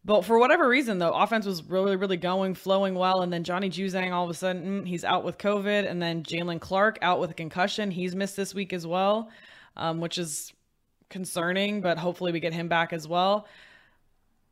But 0.06 0.26
for 0.26 0.38
whatever 0.38 0.68
reason, 0.68 1.00
though, 1.00 1.14
offense 1.14 1.46
was 1.46 1.64
really, 1.64 1.96
really 1.96 2.18
going, 2.18 2.56
flowing 2.56 2.94
well. 2.96 3.22
And 3.22 3.32
then 3.32 3.46
Johnny 3.46 3.70
Juzang, 3.70 4.12
all 4.12 4.26
of 4.26 4.30
a 4.30 4.34
sudden, 4.34 4.86
he's 4.86 5.06
out 5.06 5.24
with 5.24 5.38
COVID. 5.38 5.90
And 5.90 6.02
then 6.02 6.24
Jaylen 6.24 6.60
Clark 6.60 7.00
out 7.02 7.22
with 7.22 7.32
a 7.32 7.34
concussion. 7.34 7.90
He's 7.90 8.14
missed 8.14 8.36
this 8.36 8.54
week 8.54 8.74
as 8.74 8.86
well, 8.86 9.30
um, 9.78 10.02
which 10.02 10.18
is 10.18 10.52
concerning, 11.14 11.80
but 11.80 11.98
hopefully 11.98 12.34
we 12.34 12.42
get 12.42 12.54
him 12.54 12.68
back 12.68 12.92
as 12.92 13.08
well. 13.08 13.48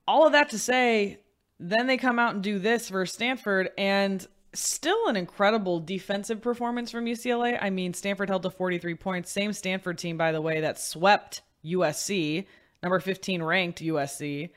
All 0.08 0.26
of 0.26 0.32
that 0.32 0.50
to 0.52 0.60
say, 0.60 1.20
then 1.60 1.88
they 1.88 1.98
come 1.98 2.20
out 2.20 2.36
and 2.36 2.42
do 2.44 2.60
this 2.60 2.88
versus 2.88 3.14
Stanford, 3.14 3.72
and 3.78 4.26
still 4.54 5.08
an 5.08 5.18
incredible 5.18 5.80
defensive 5.80 6.42
performance 6.42 6.92
from 6.92 7.06
UCLA. 7.06 7.58
I 7.62 7.70
mean, 7.70 7.94
Stanford 7.94 8.30
held 8.30 8.44
to 8.44 8.50
43 8.50 8.96
points. 8.96 9.32
Same 9.32 9.52
Stanford 9.52 9.98
team, 9.98 10.18
by 10.18 10.32
the 10.32 10.42
way, 10.42 10.62
that 10.62 10.80
swept 10.80 11.42
USC, 11.66 12.46
number 12.82 13.00
15 13.00 13.44
ranked 13.44 13.82
USC. 13.82 14.52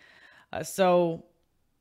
Uh, 0.52 0.62
so, 0.62 1.24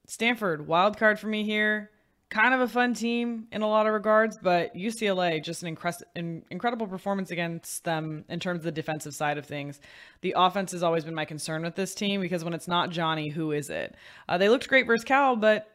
Stanford, 0.08 0.68
wild 0.68 0.98
card 0.98 1.20
for 1.20 1.28
me 1.28 1.44
here 1.44 1.92
kind 2.30 2.54
of 2.54 2.62
a 2.62 2.68
fun 2.68 2.94
team 2.94 3.48
in 3.52 3.62
a 3.62 3.68
lot 3.68 3.86
of 3.86 3.94
regards, 3.94 4.38
but 4.42 4.76
UCLA 4.76 5.44
just 5.44 5.62
an, 5.62 5.76
incre- 5.76 6.42
incredible 6.50 6.88
performance 6.88 7.30
against 7.30 7.84
them 7.84 8.26
in 8.28 8.40
terms 8.40 8.60
of 8.60 8.64
the 8.64 8.72
defensive 8.72 9.14
side 9.14 9.38
of 9.38 9.46
things. 9.46 9.80
The 10.22 10.34
offense 10.36 10.72
has 10.72 10.82
always 10.82 11.06
been 11.06 11.14
my 11.14 11.26
concern 11.26 11.62
with 11.62 11.76
this 11.76 11.94
team 11.94 12.22
because 12.22 12.44
when 12.44 12.54
it's 12.54 12.68
not 12.68 12.90
Johnny, 12.90 13.30
who 13.30 13.52
is 13.52 13.70
it? 13.70 13.96
Uh, 14.28 14.38
they 14.38 14.50
looked 14.50 14.68
great 14.68 14.88
versus 14.88 15.04
Cal, 15.04 15.36
but 15.36 15.70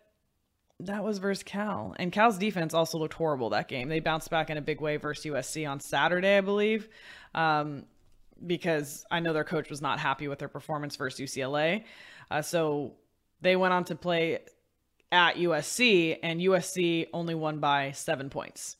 that 0.81 1.03
was 1.05 1.19
versus 1.19 1.43
Cal. 1.43 1.95
And 1.99 2.13
Cal's 2.13 2.39
defense 2.39 2.75
also 2.75 2.99
looked 2.99 3.15
horrible 3.15 3.51
that 3.51 3.69
game. 3.69 3.89
They 3.89 4.01
bounced 4.01 4.31
back 4.31 4.51
in 4.51 4.57
a 4.57 4.63
big 4.63 4.81
way 4.81 4.97
versus 4.97 5.25
USC 5.25 5.69
on 5.69 5.81
Saturday, 5.81 6.39
I 6.39 6.41
believe, 6.41 6.89
um, 7.35 7.85
because 8.47 9.05
I 9.11 9.21
know 9.21 9.33
their 9.33 9.45
coach 9.45 9.71
was 9.71 9.83
not 9.83 9.99
happy 9.99 10.29
with 10.29 10.39
their 10.39 10.49
performance 10.49 10.97
versus 10.97 11.21
UCLA. 11.21 11.85
Uh, 12.31 12.43
so 12.43 12.95
they 13.41 13.57
went 13.57 13.75
on 13.75 13.85
to 13.85 13.95
play 13.95 14.41
at 15.11 15.37
USC, 15.37 16.19
and 16.23 16.41
USC 16.41 17.07
only 17.13 17.35
won 17.35 17.59
by 17.61 17.93
seven 17.93 18.31
points. 18.31 18.77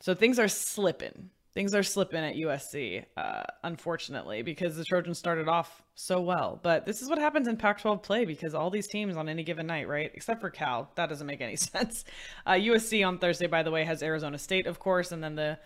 So 0.00 0.14
things 0.14 0.38
are 0.38 0.48
slipping. 0.48 1.30
Things 1.54 1.74
are 1.74 1.82
slipping 1.82 2.22
at 2.22 2.36
USC, 2.36 3.04
uh, 3.16 3.42
unfortunately, 3.64 4.42
because 4.42 4.76
the 4.76 4.84
Trojans 4.84 5.18
started 5.18 5.48
off 5.48 5.82
so 5.96 6.20
well. 6.20 6.60
But 6.62 6.86
this 6.86 7.02
is 7.02 7.08
what 7.08 7.18
happens 7.18 7.48
in 7.48 7.56
Pac 7.56 7.80
12 7.80 8.00
play 8.00 8.24
because 8.24 8.54
all 8.54 8.70
these 8.70 8.86
teams 8.86 9.16
on 9.16 9.28
any 9.28 9.42
given 9.42 9.66
night, 9.66 9.88
right? 9.88 10.10
Except 10.14 10.40
for 10.40 10.50
Cal. 10.50 10.92
That 10.94 11.08
doesn't 11.08 11.26
make 11.26 11.40
any 11.40 11.56
sense. 11.56 12.04
Uh, 12.46 12.52
USC 12.52 13.04
on 13.04 13.18
Thursday, 13.18 13.48
by 13.48 13.64
the 13.64 13.72
way, 13.72 13.84
has 13.84 14.04
Arizona 14.04 14.38
State, 14.38 14.68
of 14.68 14.78
course, 14.78 15.10
and 15.10 15.24
then 15.24 15.34
the 15.34 15.58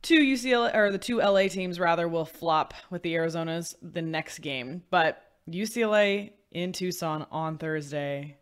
two 0.00 0.20
UCLA 0.20 0.74
or 0.74 0.90
the 0.90 0.98
two 0.98 1.18
LA 1.18 1.48
teams 1.48 1.78
rather 1.78 2.08
will 2.08 2.24
flop 2.24 2.72
with 2.90 3.02
the 3.02 3.14
Arizonas 3.14 3.74
the 3.82 4.02
next 4.02 4.38
game. 4.38 4.82
But 4.88 5.22
UCLA 5.46 6.32
in 6.52 6.72
Tucson 6.72 7.26
on 7.30 7.58
Thursday 7.58 8.38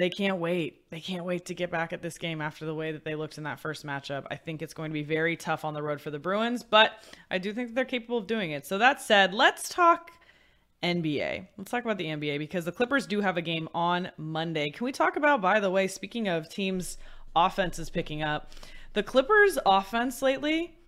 they 0.00 0.08
can't 0.08 0.38
wait. 0.38 0.88
They 0.88 0.98
can't 0.98 1.26
wait 1.26 1.44
to 1.46 1.54
get 1.54 1.70
back 1.70 1.92
at 1.92 2.00
this 2.00 2.16
game 2.16 2.40
after 2.40 2.64
the 2.64 2.74
way 2.74 2.90
that 2.90 3.04
they 3.04 3.14
looked 3.14 3.36
in 3.36 3.44
that 3.44 3.60
first 3.60 3.84
matchup. 3.84 4.26
I 4.30 4.36
think 4.36 4.62
it's 4.62 4.72
going 4.72 4.90
to 4.90 4.94
be 4.94 5.02
very 5.02 5.36
tough 5.36 5.62
on 5.62 5.74
the 5.74 5.82
road 5.82 6.00
for 6.00 6.10
the 6.10 6.18
Bruins, 6.18 6.62
but 6.62 6.92
I 7.30 7.36
do 7.36 7.52
think 7.52 7.74
they're 7.74 7.84
capable 7.84 8.16
of 8.16 8.26
doing 8.26 8.52
it. 8.52 8.64
So 8.64 8.78
that 8.78 9.02
said, 9.02 9.34
let's 9.34 9.68
talk 9.68 10.12
NBA. 10.82 11.48
Let's 11.58 11.70
talk 11.70 11.84
about 11.84 11.98
the 11.98 12.06
NBA 12.06 12.38
because 12.38 12.64
the 12.64 12.72
Clippers 12.72 13.06
do 13.06 13.20
have 13.20 13.36
a 13.36 13.42
game 13.42 13.68
on 13.74 14.10
Monday. 14.16 14.70
Can 14.70 14.86
we 14.86 14.92
talk 14.92 15.16
about, 15.16 15.42
by 15.42 15.60
the 15.60 15.70
way, 15.70 15.86
speaking 15.86 16.28
of 16.28 16.48
teams' 16.48 16.96
offenses 17.36 17.90
picking 17.90 18.22
up, 18.22 18.52
the 18.94 19.02
Clippers' 19.02 19.58
offense 19.66 20.22
lately? 20.22 20.78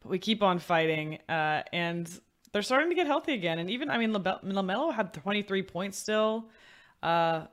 But 0.02 0.10
we 0.10 0.20
keep 0.20 0.42
on 0.42 0.58
fighting, 0.58 1.20
uh, 1.28 1.64
and 1.74 2.10
they're 2.54 2.62
starting 2.62 2.90
to 2.90 2.96
get 2.96 3.08
healthy 3.08 3.34
again. 3.34 3.60
And 3.60 3.70
even, 3.70 3.90
I 3.90 3.98
mean, 3.98 4.14
LaMelo 4.14 4.94
had 4.94 5.14
23 5.14 5.64
points 5.64 5.98
still. 5.98 6.50
Uh, 7.04 7.46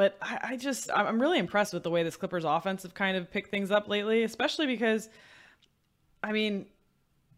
but 0.00 0.16
I, 0.22 0.38
I, 0.42 0.56
just, 0.56 0.90
I'm 0.94 1.20
really 1.20 1.38
impressed 1.38 1.74
with 1.74 1.82
the 1.82 1.90
way 1.90 2.02
this 2.02 2.16
Clippers 2.16 2.46
offense 2.46 2.84
have 2.84 2.94
kind 2.94 3.18
of 3.18 3.30
picked 3.30 3.50
things 3.50 3.70
up 3.70 3.86
lately, 3.86 4.22
especially 4.22 4.66
because, 4.66 5.10
I 6.22 6.32
mean, 6.32 6.64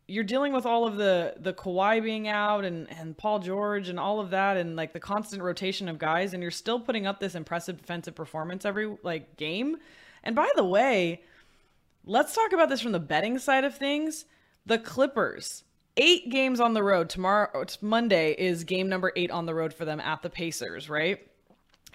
you're 0.07 0.23
dealing 0.23 0.53
with 0.53 0.65
all 0.65 0.87
of 0.87 0.97
the 0.97 1.35
the 1.41 1.53
Kawhi 1.53 2.01
being 2.01 2.29
out 2.29 2.65
and 2.65 2.89
and 2.93 3.19
Paul 3.19 3.41
George 3.41 3.89
and 3.89 3.99
all 3.99 4.21
of 4.21 4.31
that 4.31 4.57
and 4.57 4.77
like 4.77 4.93
the 4.93 5.01
constant 5.01 5.43
rotation 5.43 5.89
of 5.89 5.99
guys 5.99 6.35
and 6.35 6.41
you're 6.41 6.53
still 6.53 6.79
putting 6.79 7.05
up 7.05 7.19
this 7.19 7.35
impressive 7.35 7.79
defensive 7.79 8.15
performance 8.15 8.65
every 8.65 8.97
like 9.03 9.37
game. 9.37 9.79
And 10.23 10.37
by 10.37 10.49
the 10.55 10.65
way, 10.65 11.23
let's 12.05 12.33
talk 12.33 12.53
about 12.53 12.69
this 12.69 12.81
from 12.81 12.93
the 12.93 13.01
betting 13.01 13.41
side 13.41 13.65
of 13.65 13.77
things. 13.77 14.25
The 14.67 14.79
Clippers, 14.79 15.65
8 15.97 16.31
games 16.31 16.61
on 16.61 16.75
the 16.75 16.85
road. 16.85 17.09
Tomorrow 17.09 17.65
Monday 17.81 18.37
is 18.39 18.63
game 18.63 18.89
number 18.89 19.13
8 19.17 19.33
on 19.33 19.47
the 19.47 19.55
road 19.55 19.75
for 19.75 19.85
them 19.85 19.99
at 19.99 20.23
the 20.23 20.31
Pacers, 20.31 20.89
right? 20.89 21.27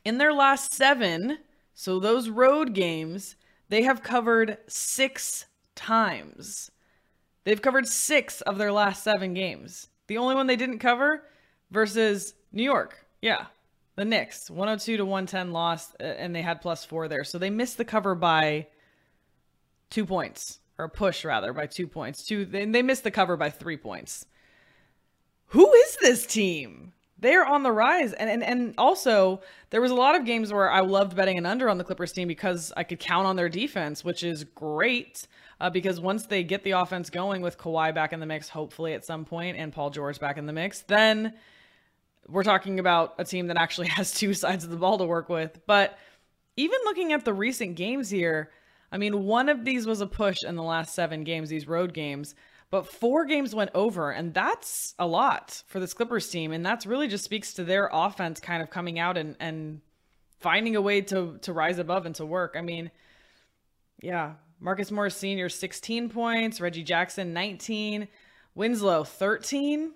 In 0.07 0.19
their 0.19 0.31
last 0.31 0.73
7, 0.73 1.37
so 1.73 1.99
those 1.99 2.29
road 2.29 2.73
games, 2.73 3.35
they 3.67 3.81
have 3.81 4.01
covered 4.01 4.57
6 4.65 5.45
times. 5.75 6.71
They've 7.43 7.61
covered 7.61 7.89
six 7.89 8.39
of 8.39 8.57
their 8.57 8.71
last 8.71 9.03
seven 9.03 9.33
games. 9.33 9.89
The 10.07 10.17
only 10.17 10.33
one 10.33 10.47
they 10.47 10.55
didn't 10.55 10.79
cover 10.79 11.23
versus 11.71 12.35
New 12.53 12.63
York. 12.63 13.05
Yeah. 13.21 13.47
The 13.97 14.05
Knicks, 14.05 14.49
102 14.49 14.95
to 14.95 15.03
110 15.03 15.51
lost, 15.51 15.97
and 15.99 16.33
they 16.33 16.41
had 16.41 16.61
plus 16.61 16.85
four 16.85 17.09
there. 17.09 17.25
So 17.25 17.37
they 17.37 17.49
missed 17.49 17.77
the 17.77 17.83
cover 17.83 18.15
by 18.15 18.67
two 19.89 20.05
points, 20.05 20.59
or 20.77 20.87
push 20.87 21.25
rather, 21.25 21.51
by 21.51 21.65
two 21.65 21.87
points. 21.87 22.25
Two, 22.25 22.45
they, 22.45 22.63
they 22.63 22.81
missed 22.81 23.03
the 23.03 23.11
cover 23.11 23.35
by 23.35 23.49
three 23.49 23.75
points. 23.75 24.25
Who 25.47 25.69
is 25.73 25.97
this 26.01 26.25
team? 26.25 26.93
They're 27.19 27.45
on 27.45 27.63
the 27.63 27.71
rise. 27.71 28.13
And, 28.13 28.29
and 28.29 28.43
and 28.43 28.73
also 28.77 29.41
there 29.69 29.81
was 29.81 29.91
a 29.91 29.95
lot 29.95 30.15
of 30.15 30.25
games 30.25 30.53
where 30.53 30.69
I 30.69 30.81
loved 30.81 31.15
betting 31.15 31.37
an 31.37 31.45
under 31.45 31.69
on 31.69 31.77
the 31.77 31.83
Clippers 31.83 32.11
team 32.11 32.27
because 32.27 32.71
I 32.77 32.83
could 32.83 32.99
count 32.99 33.25
on 33.25 33.35
their 33.35 33.49
defense, 33.49 34.03
which 34.03 34.23
is 34.23 34.43
great 34.43 35.27
uh, 35.59 35.69
because 35.69 35.99
once 35.99 36.27
they 36.27 36.43
get 36.43 36.63
the 36.63 36.71
offense 36.71 37.09
going 37.09 37.41
with 37.41 37.57
Kawhi 37.57 37.93
back 37.93 38.13
in 38.13 38.19
the 38.19 38.25
mix, 38.25 38.49
hopefully 38.49 38.93
at 38.93 39.03
some 39.03 39.25
point, 39.25 39.57
and 39.57 39.73
Paul 39.73 39.89
George 39.89 40.19
back 40.19 40.37
in 40.37 40.45
the 40.45 40.53
mix, 40.53 40.81
then 40.81 41.33
we're 42.27 42.43
talking 42.43 42.79
about 42.79 43.15
a 43.17 43.23
team 43.23 43.47
that 43.47 43.57
actually 43.57 43.87
has 43.95 44.13
two 44.13 44.33
sides 44.33 44.63
of 44.63 44.69
the 44.69 44.77
ball 44.77 44.97
to 44.97 45.05
work 45.05 45.29
with. 45.29 45.59
But 45.65 45.97
even 46.55 46.79
looking 46.85 47.13
at 47.13 47.25
the 47.25 47.33
recent 47.33 47.75
games 47.75 48.09
here, 48.09 48.51
I 48.91 48.97
mean, 48.97 49.25
one 49.25 49.49
of 49.49 49.65
these 49.65 49.85
was 49.85 50.01
a 50.01 50.07
push 50.07 50.43
in 50.43 50.55
the 50.55 50.63
last 50.63 50.93
seven 50.93 51.23
games, 51.23 51.49
these 51.49 51.67
road 51.67 51.93
games, 51.93 52.35
but 52.69 52.91
four 52.91 53.25
games 53.25 53.55
went 53.55 53.71
over, 53.73 54.11
and 54.11 54.33
that's 54.33 54.93
a 54.99 55.07
lot 55.07 55.63
for 55.67 55.79
this 55.79 55.93
Clippers 55.93 56.29
team. 56.29 56.51
And 56.51 56.65
that's 56.65 56.85
really 56.85 57.07
just 57.07 57.23
speaks 57.23 57.53
to 57.53 57.63
their 57.63 57.89
offense 57.91 58.39
kind 58.39 58.61
of 58.61 58.69
coming 58.69 58.99
out 58.99 59.17
and, 59.17 59.35
and 59.39 59.81
finding 60.39 60.75
a 60.75 60.81
way 60.81 61.01
to 61.01 61.37
to 61.43 61.53
rise 61.53 61.79
above 61.79 62.05
and 62.05 62.15
to 62.15 62.25
work. 62.25 62.55
I 62.57 62.61
mean, 62.61 62.91
yeah, 64.01 64.33
Marcus 64.59 64.91
Morris 64.91 65.15
Sr., 65.15 65.49
16 65.49 66.09
points. 66.09 66.59
Reggie 66.59 66.83
Jackson, 66.83 67.33
19. 67.33 68.07
Winslow, 68.55 69.03
13. 69.03 69.93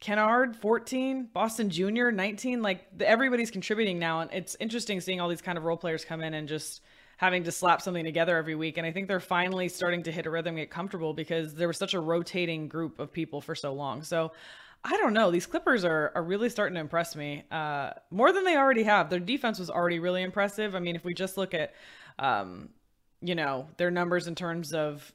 Kennard, 0.00 0.56
14. 0.56 1.28
Boston 1.32 1.70
Jr., 1.70 2.10
19. 2.10 2.62
Like 2.62 2.86
everybody's 3.00 3.50
contributing 3.50 3.98
now. 3.98 4.20
And 4.20 4.30
it's 4.32 4.56
interesting 4.58 5.00
seeing 5.00 5.20
all 5.20 5.28
these 5.28 5.42
kind 5.42 5.58
of 5.58 5.64
role 5.64 5.76
players 5.76 6.04
come 6.04 6.22
in 6.22 6.34
and 6.34 6.48
just 6.48 6.82
having 7.20 7.44
to 7.44 7.52
slap 7.52 7.82
something 7.82 8.02
together 8.02 8.38
every 8.38 8.54
week. 8.54 8.78
And 8.78 8.86
I 8.86 8.92
think 8.92 9.06
they're 9.06 9.20
finally 9.20 9.68
starting 9.68 10.02
to 10.04 10.10
hit 10.10 10.24
a 10.24 10.30
rhythm, 10.30 10.56
get 10.56 10.70
comfortable 10.70 11.12
because 11.12 11.54
there 11.54 11.68
was 11.68 11.76
such 11.76 11.92
a 11.92 12.00
rotating 12.00 12.66
group 12.66 12.98
of 12.98 13.12
people 13.12 13.42
for 13.42 13.54
so 13.54 13.74
long. 13.74 14.02
So 14.02 14.32
I 14.82 14.96
don't 14.96 15.12
know. 15.12 15.30
These 15.30 15.44
Clippers 15.44 15.84
are, 15.84 16.12
are 16.14 16.22
really 16.22 16.48
starting 16.48 16.76
to 16.76 16.80
impress 16.80 17.14
me 17.14 17.44
uh, 17.50 17.90
more 18.10 18.32
than 18.32 18.44
they 18.44 18.56
already 18.56 18.84
have. 18.84 19.10
Their 19.10 19.20
defense 19.20 19.58
was 19.58 19.68
already 19.68 19.98
really 19.98 20.22
impressive. 20.22 20.74
I 20.74 20.78
mean, 20.78 20.96
if 20.96 21.04
we 21.04 21.12
just 21.12 21.36
look 21.36 21.52
at 21.52 21.74
um, 22.18 22.70
you 23.20 23.34
know, 23.34 23.68
their 23.76 23.90
numbers 23.90 24.26
in 24.26 24.34
terms 24.34 24.72
of 24.72 25.12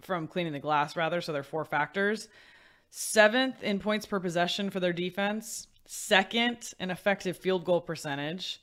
from 0.00 0.26
cleaning 0.26 0.54
the 0.54 0.58
glass 0.58 0.96
rather, 0.96 1.20
so 1.20 1.32
they're 1.32 1.44
four 1.44 1.64
factors. 1.64 2.26
Seventh 2.90 3.62
in 3.62 3.78
points 3.78 4.06
per 4.06 4.18
possession 4.18 4.70
for 4.70 4.80
their 4.80 4.92
defense, 4.92 5.68
second 5.86 6.72
in 6.80 6.90
effective 6.90 7.36
field 7.36 7.64
goal 7.64 7.80
percentage, 7.80 8.60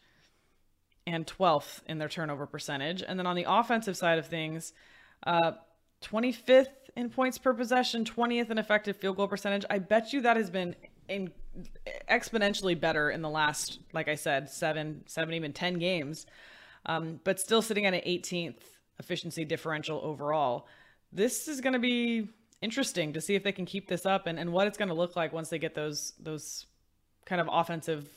and 1.07 1.25
12th 1.25 1.81
in 1.87 1.97
their 1.97 2.09
turnover 2.09 2.45
percentage. 2.45 3.03
And 3.05 3.17
then 3.17 3.25
on 3.25 3.35
the 3.35 3.45
offensive 3.47 3.97
side 3.97 4.19
of 4.19 4.27
things, 4.27 4.73
uh, 5.25 5.53
25th 6.03 6.67
in 6.95 7.09
points 7.09 7.37
per 7.37 7.53
possession, 7.53 8.05
20th 8.05 8.49
in 8.49 8.57
effective 8.57 8.97
field 8.97 9.17
goal 9.17 9.27
percentage. 9.27 9.65
I 9.69 9.79
bet 9.79 10.13
you 10.13 10.21
that 10.21 10.37
has 10.37 10.49
been 10.49 10.75
in 11.07 11.31
exponentially 12.09 12.79
better 12.79 13.09
in 13.09 13.21
the 13.21 13.29
last, 13.29 13.79
like 13.93 14.07
I 14.07 14.15
said, 14.15 14.49
seven, 14.49 15.03
seven, 15.05 15.33
even 15.33 15.53
10 15.53 15.79
games. 15.79 16.25
Um, 16.85 17.19
but 17.23 17.39
still 17.39 17.61
sitting 17.61 17.85
at 17.85 17.93
an 17.93 18.01
18th 18.01 18.57
efficiency 18.99 19.45
differential 19.45 19.99
overall. 20.03 20.67
This 21.11 21.47
is 21.47 21.61
going 21.61 21.73
to 21.73 21.79
be 21.79 22.29
interesting 22.61 23.13
to 23.13 23.21
see 23.21 23.35
if 23.35 23.43
they 23.43 23.51
can 23.51 23.65
keep 23.65 23.87
this 23.87 24.05
up 24.05 24.27
and, 24.27 24.39
and 24.39 24.51
what 24.51 24.67
it's 24.67 24.77
going 24.77 24.89
to 24.89 24.95
look 24.95 25.15
like 25.15 25.33
once 25.33 25.49
they 25.49 25.59
get 25.59 25.73
those 25.73 26.13
those 26.19 26.67
kind 27.25 27.41
of 27.41 27.49
offensive 27.51 28.07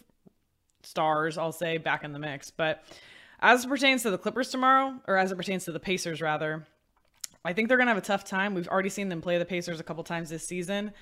stars, 0.85 1.39
I'll 1.39 1.53
say, 1.53 1.79
back 1.79 2.05
in 2.05 2.13
the 2.13 2.19
mix. 2.19 2.51
But 2.51 2.85
as 3.41 3.65
it 3.65 3.69
pertains 3.69 4.03
to 4.03 4.11
the 4.11 4.19
Clippers 4.19 4.51
tomorrow, 4.51 4.95
or 5.07 5.17
as 5.17 5.33
it 5.33 5.37
pertains 5.37 5.65
to 5.65 5.73
the 5.73 5.81
Pacers 5.81 6.21
rather, 6.21 6.67
I 7.45 7.53
think 7.53 7.69
they're 7.69 7.77
going 7.77 7.87
to 7.87 7.95
have 7.95 8.03
a 8.03 8.07
tough 8.07 8.25
time. 8.25 8.55
We've 8.55 8.69
already 8.69 8.89
seen 8.89 9.09
them 9.09 9.21
play 9.21 9.39
the 9.39 9.45
Pacers 9.45 9.81
a 9.81 9.83
couple 9.83 10.03
times 10.03 10.31
this 10.31 10.47
season. 10.47 10.93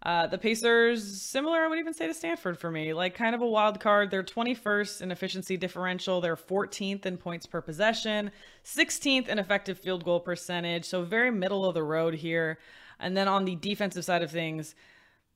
Uh, 0.00 0.28
the 0.28 0.38
Pacers, 0.38 1.20
similar, 1.20 1.58
I 1.58 1.66
would 1.66 1.80
even 1.80 1.92
say 1.92 2.06
to 2.06 2.14
Stanford 2.14 2.56
for 2.56 2.70
me, 2.70 2.94
like 2.94 3.14
kind 3.14 3.34
of 3.34 3.40
a 3.42 3.46
wild 3.46 3.80
card. 3.80 4.12
They're 4.12 4.22
21st 4.22 5.02
in 5.02 5.10
efficiency 5.10 5.56
differential. 5.56 6.20
They're 6.20 6.36
14th 6.36 7.04
in 7.04 7.16
points 7.16 7.46
per 7.46 7.60
possession, 7.60 8.30
16th 8.64 9.26
in 9.26 9.40
effective 9.40 9.78
field 9.78 10.04
goal 10.04 10.20
percentage. 10.20 10.84
So 10.84 11.02
very 11.02 11.32
middle 11.32 11.64
of 11.64 11.74
the 11.74 11.82
road 11.82 12.14
here. 12.14 12.58
And 13.00 13.16
then 13.16 13.26
on 13.26 13.44
the 13.44 13.56
defensive 13.56 14.04
side 14.04 14.22
of 14.22 14.30
things, 14.30 14.76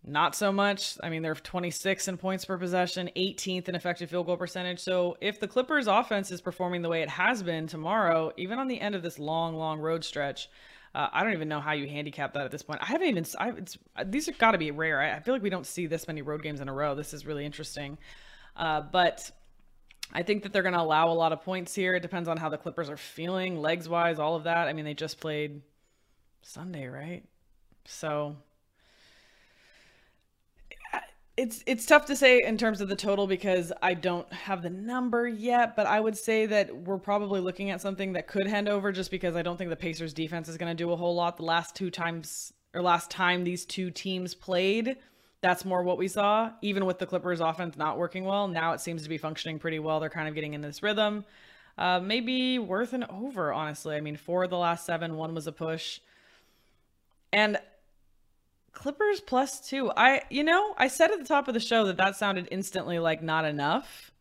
not 0.05 0.35
so 0.35 0.51
much. 0.51 0.99
I 1.03 1.11
mean, 1.11 1.23
they're 1.23 1.35
26 1.35 2.09
in 2.09 2.17
points 2.17 2.45
per 2.45 2.59
possession, 2.59 3.09
18th 3.17 3.69
in 3.69 3.75
effective 3.75 4.11
field 4.11 4.27
goal 4.27 4.37
percentage. 4.37 4.81
So 4.81 5.17
if 5.21 5.39
the 5.39 5.47
Clippers 5.47 5.87
offense 5.87 6.33
is 6.33 6.41
performing 6.41 6.83
the 6.83 6.89
way 6.89 7.03
it 7.03 7.09
has 7.09 7.43
been 7.43 7.69
tomorrow, 7.69 8.33
even 8.37 8.59
on 8.59 8.67
the 8.67 8.81
end 8.81 8.95
of 8.95 9.03
this 9.03 9.19
long, 9.19 9.55
long 9.55 9.79
road 9.79 10.05
stretch, 10.05 10.49
uh, 10.95 11.09
I 11.13 11.23
don't 11.23 11.33
even 11.33 11.49
know 11.49 11.61
how 11.61 11.73
you 11.73 11.87
handicap 11.87 12.35
that 12.35 12.45
at 12.45 12.51
this 12.51 12.63
point. 12.63 12.81
I 12.83 12.87
haven't 12.87 13.09
even. 13.09 13.25
I, 13.39 13.51
it's, 13.51 13.79
these 14.07 14.27
have 14.27 14.39
got 14.39 14.51
to 14.51 14.59
be 14.59 14.73
rare. 14.73 15.01
I, 15.01 15.17
I, 15.17 15.21
feel 15.21 15.35
like 15.35 15.43
we 15.43 15.49
don't 15.49 15.67
see 15.67 15.87
this 15.87 16.07
many 16.07 16.21
road 16.21 16.43
games 16.43 16.61
in 16.61 16.69
a 16.69 16.73
row. 16.73 16.95
This 16.95 17.15
is 17.15 17.25
really 17.25 17.47
interesting. 17.47 17.97
Uh, 18.57 18.83
but 18.83 19.31
I 20.13 20.23
think 20.23 20.43
that 20.43 20.53
they're 20.53 20.63
going 20.63 20.75
to 20.75 20.81
allow 20.81 21.09
a 21.09 21.15
lot 21.15 21.33
of 21.33 21.43
points 21.43 21.75
here. 21.75 21.95
It 21.95 22.01
depends 22.01 22.29
on 22.29 22.37
how 22.37 22.51
the 22.51 22.59
Clippers 22.59 22.91
are 22.91 22.99
feeling, 22.99 23.57
legs 23.57 23.89
wise, 23.89 24.19
all 24.19 24.37
of 24.37 24.45
that. 24.45 24.69
I 24.69 24.75
mean, 24.75 24.85
they 24.85 24.93
just 24.93 25.19
played 25.19 25.63
Sunday, 26.43 26.87
right? 26.89 27.25
So 27.87 28.37
it's 31.37 31.65
it's 31.67 31.87
tough 31.87 32.05
to 32.07 32.17
say 32.17 32.43
in 32.43 32.59
terms 32.59 32.81
of 32.81 32.89
the 32.89 32.97
total 32.97 33.27
because 33.27 33.73
I 33.81 33.95
don't 33.95 34.31
have 34.33 34.63
the 34.63 34.71
number 34.71 35.27
yet, 35.27 35.75
but 35.75 35.87
I 35.87 35.99
would 35.99 36.17
say 36.17 36.45
that 36.47 36.75
we're 36.77 36.99
probably 36.99 37.41
looking 37.41 37.71
at 37.71 37.81
something 37.81 38.13
that 38.13 38.27
could 38.27 38.47
hand 38.47 38.69
over 38.69 38.93
just 38.93 39.11
because 39.11 39.35
I 39.35 39.43
don't 39.43 39.57
think 39.57 39.71
the 39.71 39.77
Pacers 39.77 40.13
defense 40.13 40.49
is 40.49 40.59
going 40.59 40.77
to 40.77 40.85
do 40.85 40.93
a 40.93 40.97
whole 40.97 41.15
lot 41.15 41.39
the 41.39 41.45
last 41.45 41.75
two 41.75 41.91
times 41.91 42.53
or 42.75 42.83
last 42.83 43.11
time 43.11 43.45
these 43.45 43.65
two 43.65 43.91
teams 43.91 44.35
played. 44.35 44.97
That's 45.41 45.65
more 45.65 45.83
what 45.83 45.99
we 45.99 46.07
saw, 46.07 46.51
even 46.61 46.85
with 46.85 46.99
the 46.99 47.07
Clippers 47.07 47.41
offense 47.41 47.77
not 47.77 47.99
working 47.99 48.25
well. 48.25 48.47
Now 48.47 48.75
it 48.75 48.81
seems 48.81 49.03
to 49.03 49.09
be 49.09 49.19
functioning 49.19 49.59
pretty 49.59 49.79
well. 49.79 50.01
They're 50.01 50.11
kind 50.11 50.29
of 50.29 50.35
getting 50.35 50.55
in 50.55 50.61
this 50.61 50.83
rhythm. 50.83 51.25
Uh, 51.79 51.99
maybe 51.99 52.59
worth 52.59 52.93
an 52.93 53.05
over, 53.09 53.53
honestly. 53.53 53.97
I 53.97 54.01
mean, 54.01 54.17
four 54.17 54.45
of 54.45 54.51
the 54.51 54.59
last 54.59 54.85
seven, 54.85 55.17
one 55.17 55.35
was 55.35 55.47
a 55.47 55.53
push. 55.53 56.01
And 57.33 57.59
Clippers 58.73 59.21
plus 59.21 59.61
two. 59.61 59.93
I, 59.97 60.23
you 60.31 60.43
know, 60.43 60.75
I 60.77 60.89
said 60.89 61.11
at 61.11 61.19
the 61.19 61.27
top 61.27 61.47
of 61.47 61.55
the 61.55 61.61
show 61.61 61.85
that 61.85 61.99
that 61.99 62.17
sounded 62.17 62.49
instantly 62.51 62.99
like 62.99 63.23
not 63.23 63.45
enough 63.45 64.13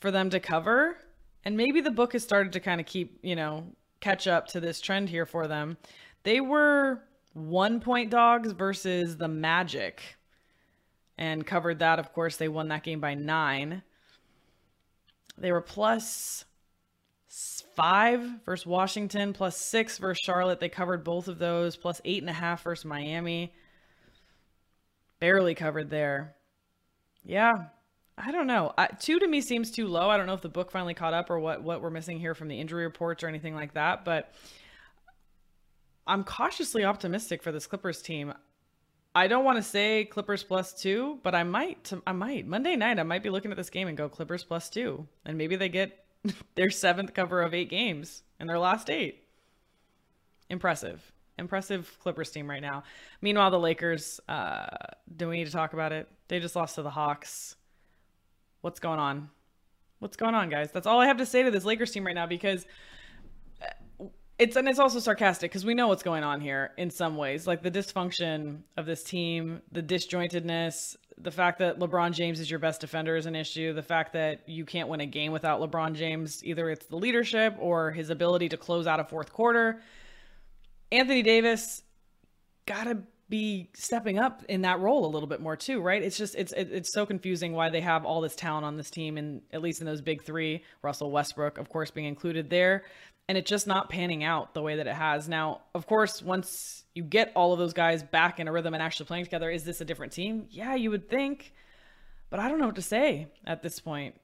for 0.00 0.10
them 0.10 0.30
to 0.30 0.40
cover. 0.40 0.96
And 1.44 1.56
maybe 1.56 1.80
the 1.80 1.90
book 1.90 2.12
has 2.12 2.22
started 2.22 2.52
to 2.52 2.60
kind 2.60 2.80
of 2.80 2.86
keep, 2.86 3.18
you 3.22 3.36
know, 3.36 3.64
catch 4.00 4.26
up 4.26 4.46
to 4.48 4.60
this 4.60 4.80
trend 4.80 5.08
here 5.08 5.26
for 5.26 5.46
them. 5.46 5.76
They 6.22 6.40
were 6.40 7.02
one 7.32 7.80
point 7.80 8.10
dogs 8.10 8.52
versus 8.52 9.16
the 9.16 9.28
Magic 9.28 10.16
and 11.18 11.46
covered 11.46 11.80
that. 11.80 11.98
Of 11.98 12.12
course, 12.12 12.36
they 12.36 12.48
won 12.48 12.68
that 12.68 12.82
game 12.82 13.00
by 13.00 13.14
nine. 13.14 13.82
They 15.36 15.52
were 15.52 15.60
plus 15.60 16.44
five 17.74 18.22
versus 18.44 18.66
Washington, 18.66 19.32
plus 19.32 19.56
six 19.56 19.98
versus 19.98 20.20
Charlotte. 20.22 20.60
They 20.60 20.68
covered 20.68 21.04
both 21.04 21.28
of 21.28 21.38
those, 21.38 21.76
plus 21.76 22.00
eight 22.04 22.22
and 22.22 22.30
a 22.30 22.34
half 22.34 22.62
versus 22.62 22.84
Miami 22.84 23.52
barely 25.20 25.54
covered 25.54 25.90
there. 25.90 26.34
Yeah, 27.24 27.52
I 28.18 28.32
don't 28.32 28.46
know. 28.46 28.72
I, 28.76 28.86
two 28.86 29.18
to 29.18 29.26
me 29.26 29.40
seems 29.40 29.70
too 29.70 29.86
low. 29.86 30.10
I 30.10 30.16
don't 30.16 30.26
know 30.26 30.34
if 30.34 30.40
the 30.40 30.48
book 30.48 30.70
finally 30.70 30.94
caught 30.94 31.14
up 31.14 31.30
or 31.30 31.38
what 31.38 31.62
what 31.62 31.82
we're 31.82 31.90
missing 31.90 32.18
here 32.18 32.34
from 32.34 32.48
the 32.48 32.60
injury 32.60 32.84
reports 32.84 33.22
or 33.22 33.28
anything 33.28 33.54
like 33.54 33.74
that. 33.74 34.04
But 34.04 34.32
I'm 36.06 36.24
cautiously 36.24 36.84
optimistic 36.84 37.42
for 37.42 37.52
this 37.52 37.66
Clippers 37.66 38.02
team. 38.02 38.34
I 39.14 39.26
don't 39.26 39.44
want 39.44 39.58
to 39.58 39.62
say 39.62 40.04
Clippers 40.04 40.42
plus 40.42 40.72
two, 40.72 41.18
but 41.22 41.34
I 41.34 41.42
might. 41.42 41.92
I 42.06 42.12
might 42.12 42.46
Monday 42.46 42.76
night. 42.76 42.98
I 42.98 43.04
might 43.04 43.22
be 43.22 43.30
looking 43.30 43.50
at 43.50 43.56
this 43.56 43.70
game 43.70 43.88
and 43.88 43.96
go 43.96 44.08
Clippers 44.08 44.44
plus 44.44 44.68
two, 44.68 45.06
and 45.24 45.36
maybe 45.36 45.56
they 45.56 45.68
get 45.68 46.04
their 46.54 46.70
seventh 46.70 47.14
cover 47.14 47.42
of 47.42 47.54
eight 47.54 47.70
games 47.70 48.22
in 48.38 48.46
their 48.46 48.58
last 48.58 48.90
eight. 48.90 49.24
Impressive, 50.48 51.12
impressive 51.40 51.96
Clippers 52.00 52.30
team 52.30 52.48
right 52.48 52.62
now. 52.62 52.84
Meanwhile, 53.20 53.50
the 53.50 53.58
Lakers. 53.58 54.20
Uh, 54.28 54.66
do 55.16 55.28
we 55.28 55.38
need 55.38 55.46
to 55.46 55.52
talk 55.52 55.72
about 55.72 55.92
it? 55.92 56.08
They 56.28 56.38
just 56.38 56.54
lost 56.54 56.76
to 56.76 56.82
the 56.82 56.90
Hawks. 56.90 57.56
What's 58.60 58.78
going 58.78 59.00
on? 59.00 59.30
What's 59.98 60.16
going 60.16 60.34
on, 60.34 60.48
guys? 60.48 60.70
That's 60.70 60.86
all 60.86 61.00
I 61.00 61.06
have 61.06 61.18
to 61.18 61.26
say 61.26 61.42
to 61.42 61.50
this 61.50 61.64
Lakers 61.64 61.90
team 61.90 62.06
right 62.06 62.14
now 62.14 62.26
because 62.26 62.64
it's 64.40 64.56
and 64.56 64.66
it's 64.66 64.78
also 64.78 64.98
sarcastic 64.98 65.50
because 65.50 65.66
we 65.66 65.74
know 65.74 65.86
what's 65.88 66.02
going 66.02 66.24
on 66.24 66.40
here 66.40 66.70
in 66.78 66.88
some 66.88 67.16
ways 67.18 67.46
like 67.46 67.62
the 67.62 67.70
dysfunction 67.70 68.60
of 68.78 68.86
this 68.86 69.04
team 69.04 69.60
the 69.70 69.82
disjointedness 69.82 70.96
the 71.18 71.30
fact 71.30 71.58
that 71.58 71.78
lebron 71.78 72.10
james 72.10 72.40
is 72.40 72.50
your 72.50 72.58
best 72.58 72.80
defender 72.80 73.16
is 73.16 73.26
an 73.26 73.36
issue 73.36 73.74
the 73.74 73.82
fact 73.82 74.14
that 74.14 74.48
you 74.48 74.64
can't 74.64 74.88
win 74.88 75.02
a 75.02 75.06
game 75.06 75.30
without 75.30 75.60
lebron 75.60 75.92
james 75.92 76.42
either 76.42 76.70
it's 76.70 76.86
the 76.86 76.96
leadership 76.96 77.54
or 77.58 77.90
his 77.90 78.08
ability 78.08 78.48
to 78.48 78.56
close 78.56 78.86
out 78.86 78.98
a 78.98 79.04
fourth 79.04 79.30
quarter 79.30 79.82
anthony 80.92 81.22
davis 81.22 81.82
gotta 82.66 82.98
be 83.28 83.70
stepping 83.74 84.18
up 84.18 84.42
in 84.48 84.62
that 84.62 84.80
role 84.80 85.06
a 85.06 85.10
little 85.10 85.28
bit 85.28 85.40
more 85.40 85.56
too 85.56 85.80
right 85.80 86.02
it's 86.02 86.16
just 86.16 86.34
it's 86.34 86.52
it's 86.52 86.92
so 86.92 87.06
confusing 87.06 87.52
why 87.52 87.70
they 87.70 87.80
have 87.80 88.04
all 88.04 88.20
this 88.20 88.34
talent 88.34 88.64
on 88.64 88.76
this 88.76 88.90
team 88.90 89.16
and 89.16 89.40
at 89.52 89.62
least 89.62 89.80
in 89.80 89.86
those 89.86 90.00
big 90.00 90.22
three 90.22 90.64
russell 90.82 91.12
westbrook 91.12 91.56
of 91.56 91.68
course 91.68 91.92
being 91.92 92.06
included 92.06 92.50
there 92.50 92.82
and 93.30 93.38
it's 93.38 93.48
just 93.48 93.68
not 93.68 93.88
panning 93.88 94.24
out 94.24 94.54
the 94.54 94.60
way 94.60 94.74
that 94.74 94.88
it 94.88 94.94
has. 94.94 95.28
Now, 95.28 95.60
of 95.72 95.86
course, 95.86 96.20
once 96.20 96.82
you 96.96 97.04
get 97.04 97.30
all 97.36 97.52
of 97.52 97.60
those 97.60 97.72
guys 97.72 98.02
back 98.02 98.40
in 98.40 98.48
a 98.48 98.52
rhythm 98.52 98.74
and 98.74 98.82
actually 98.82 99.06
playing 99.06 99.22
together, 99.22 99.48
is 99.48 99.62
this 99.62 99.80
a 99.80 99.84
different 99.84 100.12
team? 100.12 100.46
Yeah, 100.50 100.74
you 100.74 100.90
would 100.90 101.08
think, 101.08 101.52
but 102.28 102.40
I 102.40 102.48
don't 102.48 102.58
know 102.58 102.66
what 102.66 102.74
to 102.74 102.82
say 102.82 103.28
at 103.46 103.62
this 103.62 103.78
point. 103.78 104.16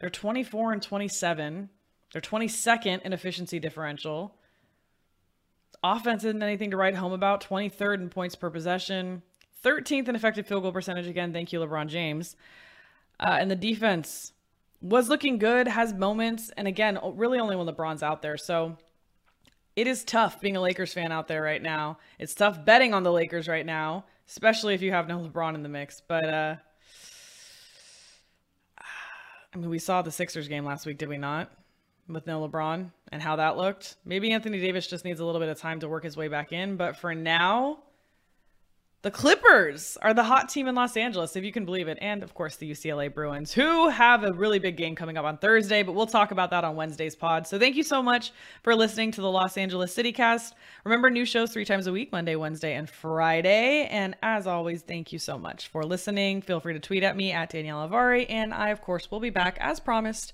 They're 0.00 0.08
24 0.08 0.72
and 0.72 0.80
27. 0.80 1.68
They're 2.14 2.22
22nd 2.22 3.02
in 3.02 3.12
efficiency 3.12 3.58
differential. 3.58 4.34
Offense 5.84 6.24
isn't 6.24 6.42
anything 6.42 6.70
to 6.72 6.76
write 6.76 6.96
home 6.96 7.12
about. 7.12 7.46
23rd 7.46 7.94
in 8.00 8.08
points 8.08 8.34
per 8.34 8.50
possession. 8.50 9.22
13th 9.64 10.08
in 10.08 10.16
effective 10.16 10.46
field 10.46 10.62
goal 10.62 10.72
percentage. 10.72 11.06
Again, 11.06 11.32
thank 11.32 11.52
you, 11.52 11.60
LeBron 11.60 11.88
James. 11.88 12.36
Uh, 13.20 13.36
and 13.38 13.50
the 13.50 13.56
defense, 13.56 14.32
was 14.84 15.08
looking 15.08 15.38
good, 15.38 15.66
has 15.66 15.94
moments, 15.94 16.50
and 16.58 16.68
again, 16.68 16.98
really 17.14 17.38
only 17.38 17.56
when 17.56 17.66
LeBron's 17.66 18.02
out 18.02 18.20
there. 18.20 18.36
So 18.36 18.76
it 19.76 19.86
is 19.86 20.04
tough 20.04 20.42
being 20.42 20.56
a 20.56 20.60
Lakers 20.60 20.92
fan 20.92 21.10
out 21.10 21.26
there 21.26 21.42
right 21.42 21.62
now. 21.62 21.98
It's 22.18 22.34
tough 22.34 22.64
betting 22.66 22.92
on 22.92 23.02
the 23.02 23.10
Lakers 23.10 23.48
right 23.48 23.64
now, 23.64 24.04
especially 24.28 24.74
if 24.74 24.82
you 24.82 24.92
have 24.92 25.08
no 25.08 25.18
LeBron 25.18 25.54
in 25.54 25.62
the 25.62 25.70
mix. 25.70 26.02
But 26.06 26.28
uh 26.28 26.56
I 29.54 29.56
mean, 29.56 29.70
we 29.70 29.78
saw 29.78 30.02
the 30.02 30.10
Sixers 30.10 30.48
game 30.48 30.64
last 30.64 30.84
week, 30.84 30.98
did 30.98 31.08
we 31.08 31.16
not? 31.16 31.50
With 32.08 32.26
no 32.26 32.46
LeBron 32.46 32.90
and 33.10 33.22
how 33.22 33.36
that 33.36 33.56
looked. 33.56 33.96
Maybe 34.04 34.30
Anthony 34.32 34.60
Davis 34.60 34.86
just 34.86 35.04
needs 35.04 35.20
a 35.20 35.24
little 35.24 35.40
bit 35.40 35.48
of 35.48 35.58
time 35.58 35.80
to 35.80 35.88
work 35.88 36.04
his 36.04 36.16
way 36.16 36.28
back 36.28 36.52
in, 36.52 36.76
but 36.76 36.96
for 36.96 37.14
now, 37.14 37.78
the 39.04 39.10
Clippers 39.10 39.98
are 40.00 40.14
the 40.14 40.24
hot 40.24 40.48
team 40.48 40.66
in 40.66 40.74
Los 40.74 40.96
Angeles, 40.96 41.36
if 41.36 41.44
you 41.44 41.52
can 41.52 41.66
believe 41.66 41.88
it. 41.88 41.98
And 42.00 42.22
of 42.22 42.32
course, 42.32 42.56
the 42.56 42.70
UCLA 42.70 43.12
Bruins, 43.12 43.52
who 43.52 43.90
have 43.90 44.24
a 44.24 44.32
really 44.32 44.58
big 44.58 44.78
game 44.78 44.96
coming 44.96 45.18
up 45.18 45.26
on 45.26 45.36
Thursday, 45.36 45.82
but 45.82 45.92
we'll 45.92 46.06
talk 46.06 46.30
about 46.30 46.48
that 46.52 46.64
on 46.64 46.74
Wednesday's 46.74 47.14
pod. 47.14 47.46
So 47.46 47.58
thank 47.58 47.76
you 47.76 47.82
so 47.82 48.02
much 48.02 48.32
for 48.62 48.74
listening 48.74 49.10
to 49.12 49.20
the 49.20 49.30
Los 49.30 49.58
Angeles 49.58 49.94
CityCast. 49.94 50.54
Remember, 50.84 51.10
new 51.10 51.26
shows 51.26 51.52
three 51.52 51.66
times 51.66 51.86
a 51.86 51.92
week 51.92 52.12
Monday, 52.12 52.34
Wednesday, 52.34 52.76
and 52.76 52.88
Friday. 52.88 53.86
And 53.90 54.16
as 54.22 54.46
always, 54.46 54.80
thank 54.80 55.12
you 55.12 55.18
so 55.18 55.38
much 55.38 55.68
for 55.68 55.82
listening. 55.82 56.40
Feel 56.40 56.60
free 56.60 56.72
to 56.72 56.80
tweet 56.80 57.02
at 57.02 57.14
me 57.14 57.30
at 57.30 57.50
Danielle 57.50 57.86
Avari. 57.86 58.24
And 58.30 58.54
I, 58.54 58.70
of 58.70 58.80
course, 58.80 59.10
will 59.10 59.20
be 59.20 59.28
back 59.28 59.58
as 59.60 59.80
promised 59.80 60.32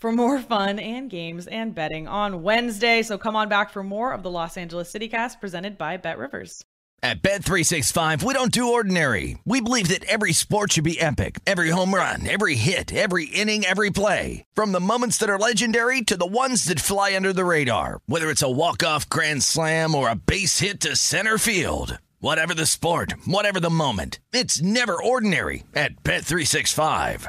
for 0.00 0.10
more 0.10 0.40
fun 0.40 0.78
and 0.78 1.08
games 1.08 1.46
and 1.46 1.74
betting 1.74 2.08
on 2.08 2.42
Wednesday. 2.42 3.02
So 3.02 3.18
come 3.18 3.36
on 3.36 3.48
back 3.48 3.70
for 3.70 3.84
more 3.84 4.12
of 4.12 4.22
the 4.22 4.30
Los 4.30 4.56
Angeles 4.56 4.92
CityCast 4.92 5.40
presented 5.40 5.78
by 5.78 5.96
Bet 5.98 6.18
Rivers. 6.18 6.64
At 7.02 7.22
Bet365, 7.22 8.22
we 8.22 8.34
don't 8.34 8.52
do 8.52 8.72
ordinary. 8.72 9.38
We 9.46 9.62
believe 9.62 9.88
that 9.88 10.04
every 10.04 10.34
sport 10.34 10.72
should 10.72 10.84
be 10.84 11.00
epic. 11.00 11.38
Every 11.46 11.70
home 11.70 11.94
run, 11.94 12.28
every 12.28 12.56
hit, 12.56 12.92
every 12.92 13.24
inning, 13.24 13.64
every 13.64 13.88
play. 13.88 14.44
From 14.52 14.72
the 14.72 14.80
moments 14.80 15.16
that 15.18 15.30
are 15.30 15.38
legendary 15.38 16.02
to 16.02 16.16
the 16.18 16.26
ones 16.26 16.64
that 16.64 16.78
fly 16.78 17.16
under 17.16 17.32
the 17.32 17.46
radar. 17.46 18.00
Whether 18.04 18.28
it's 18.28 18.42
a 18.42 18.50
walk-off 18.50 19.08
grand 19.08 19.42
slam 19.42 19.94
or 19.94 20.10
a 20.10 20.14
base 20.14 20.58
hit 20.58 20.80
to 20.80 20.94
center 20.94 21.38
field. 21.38 21.96
Whatever 22.18 22.52
the 22.52 22.66
sport, 22.66 23.14
whatever 23.24 23.60
the 23.60 23.70
moment. 23.70 24.20
It's 24.34 24.60
never 24.60 25.02
ordinary 25.02 25.64
at 25.74 26.02
Bet365. 26.02 27.28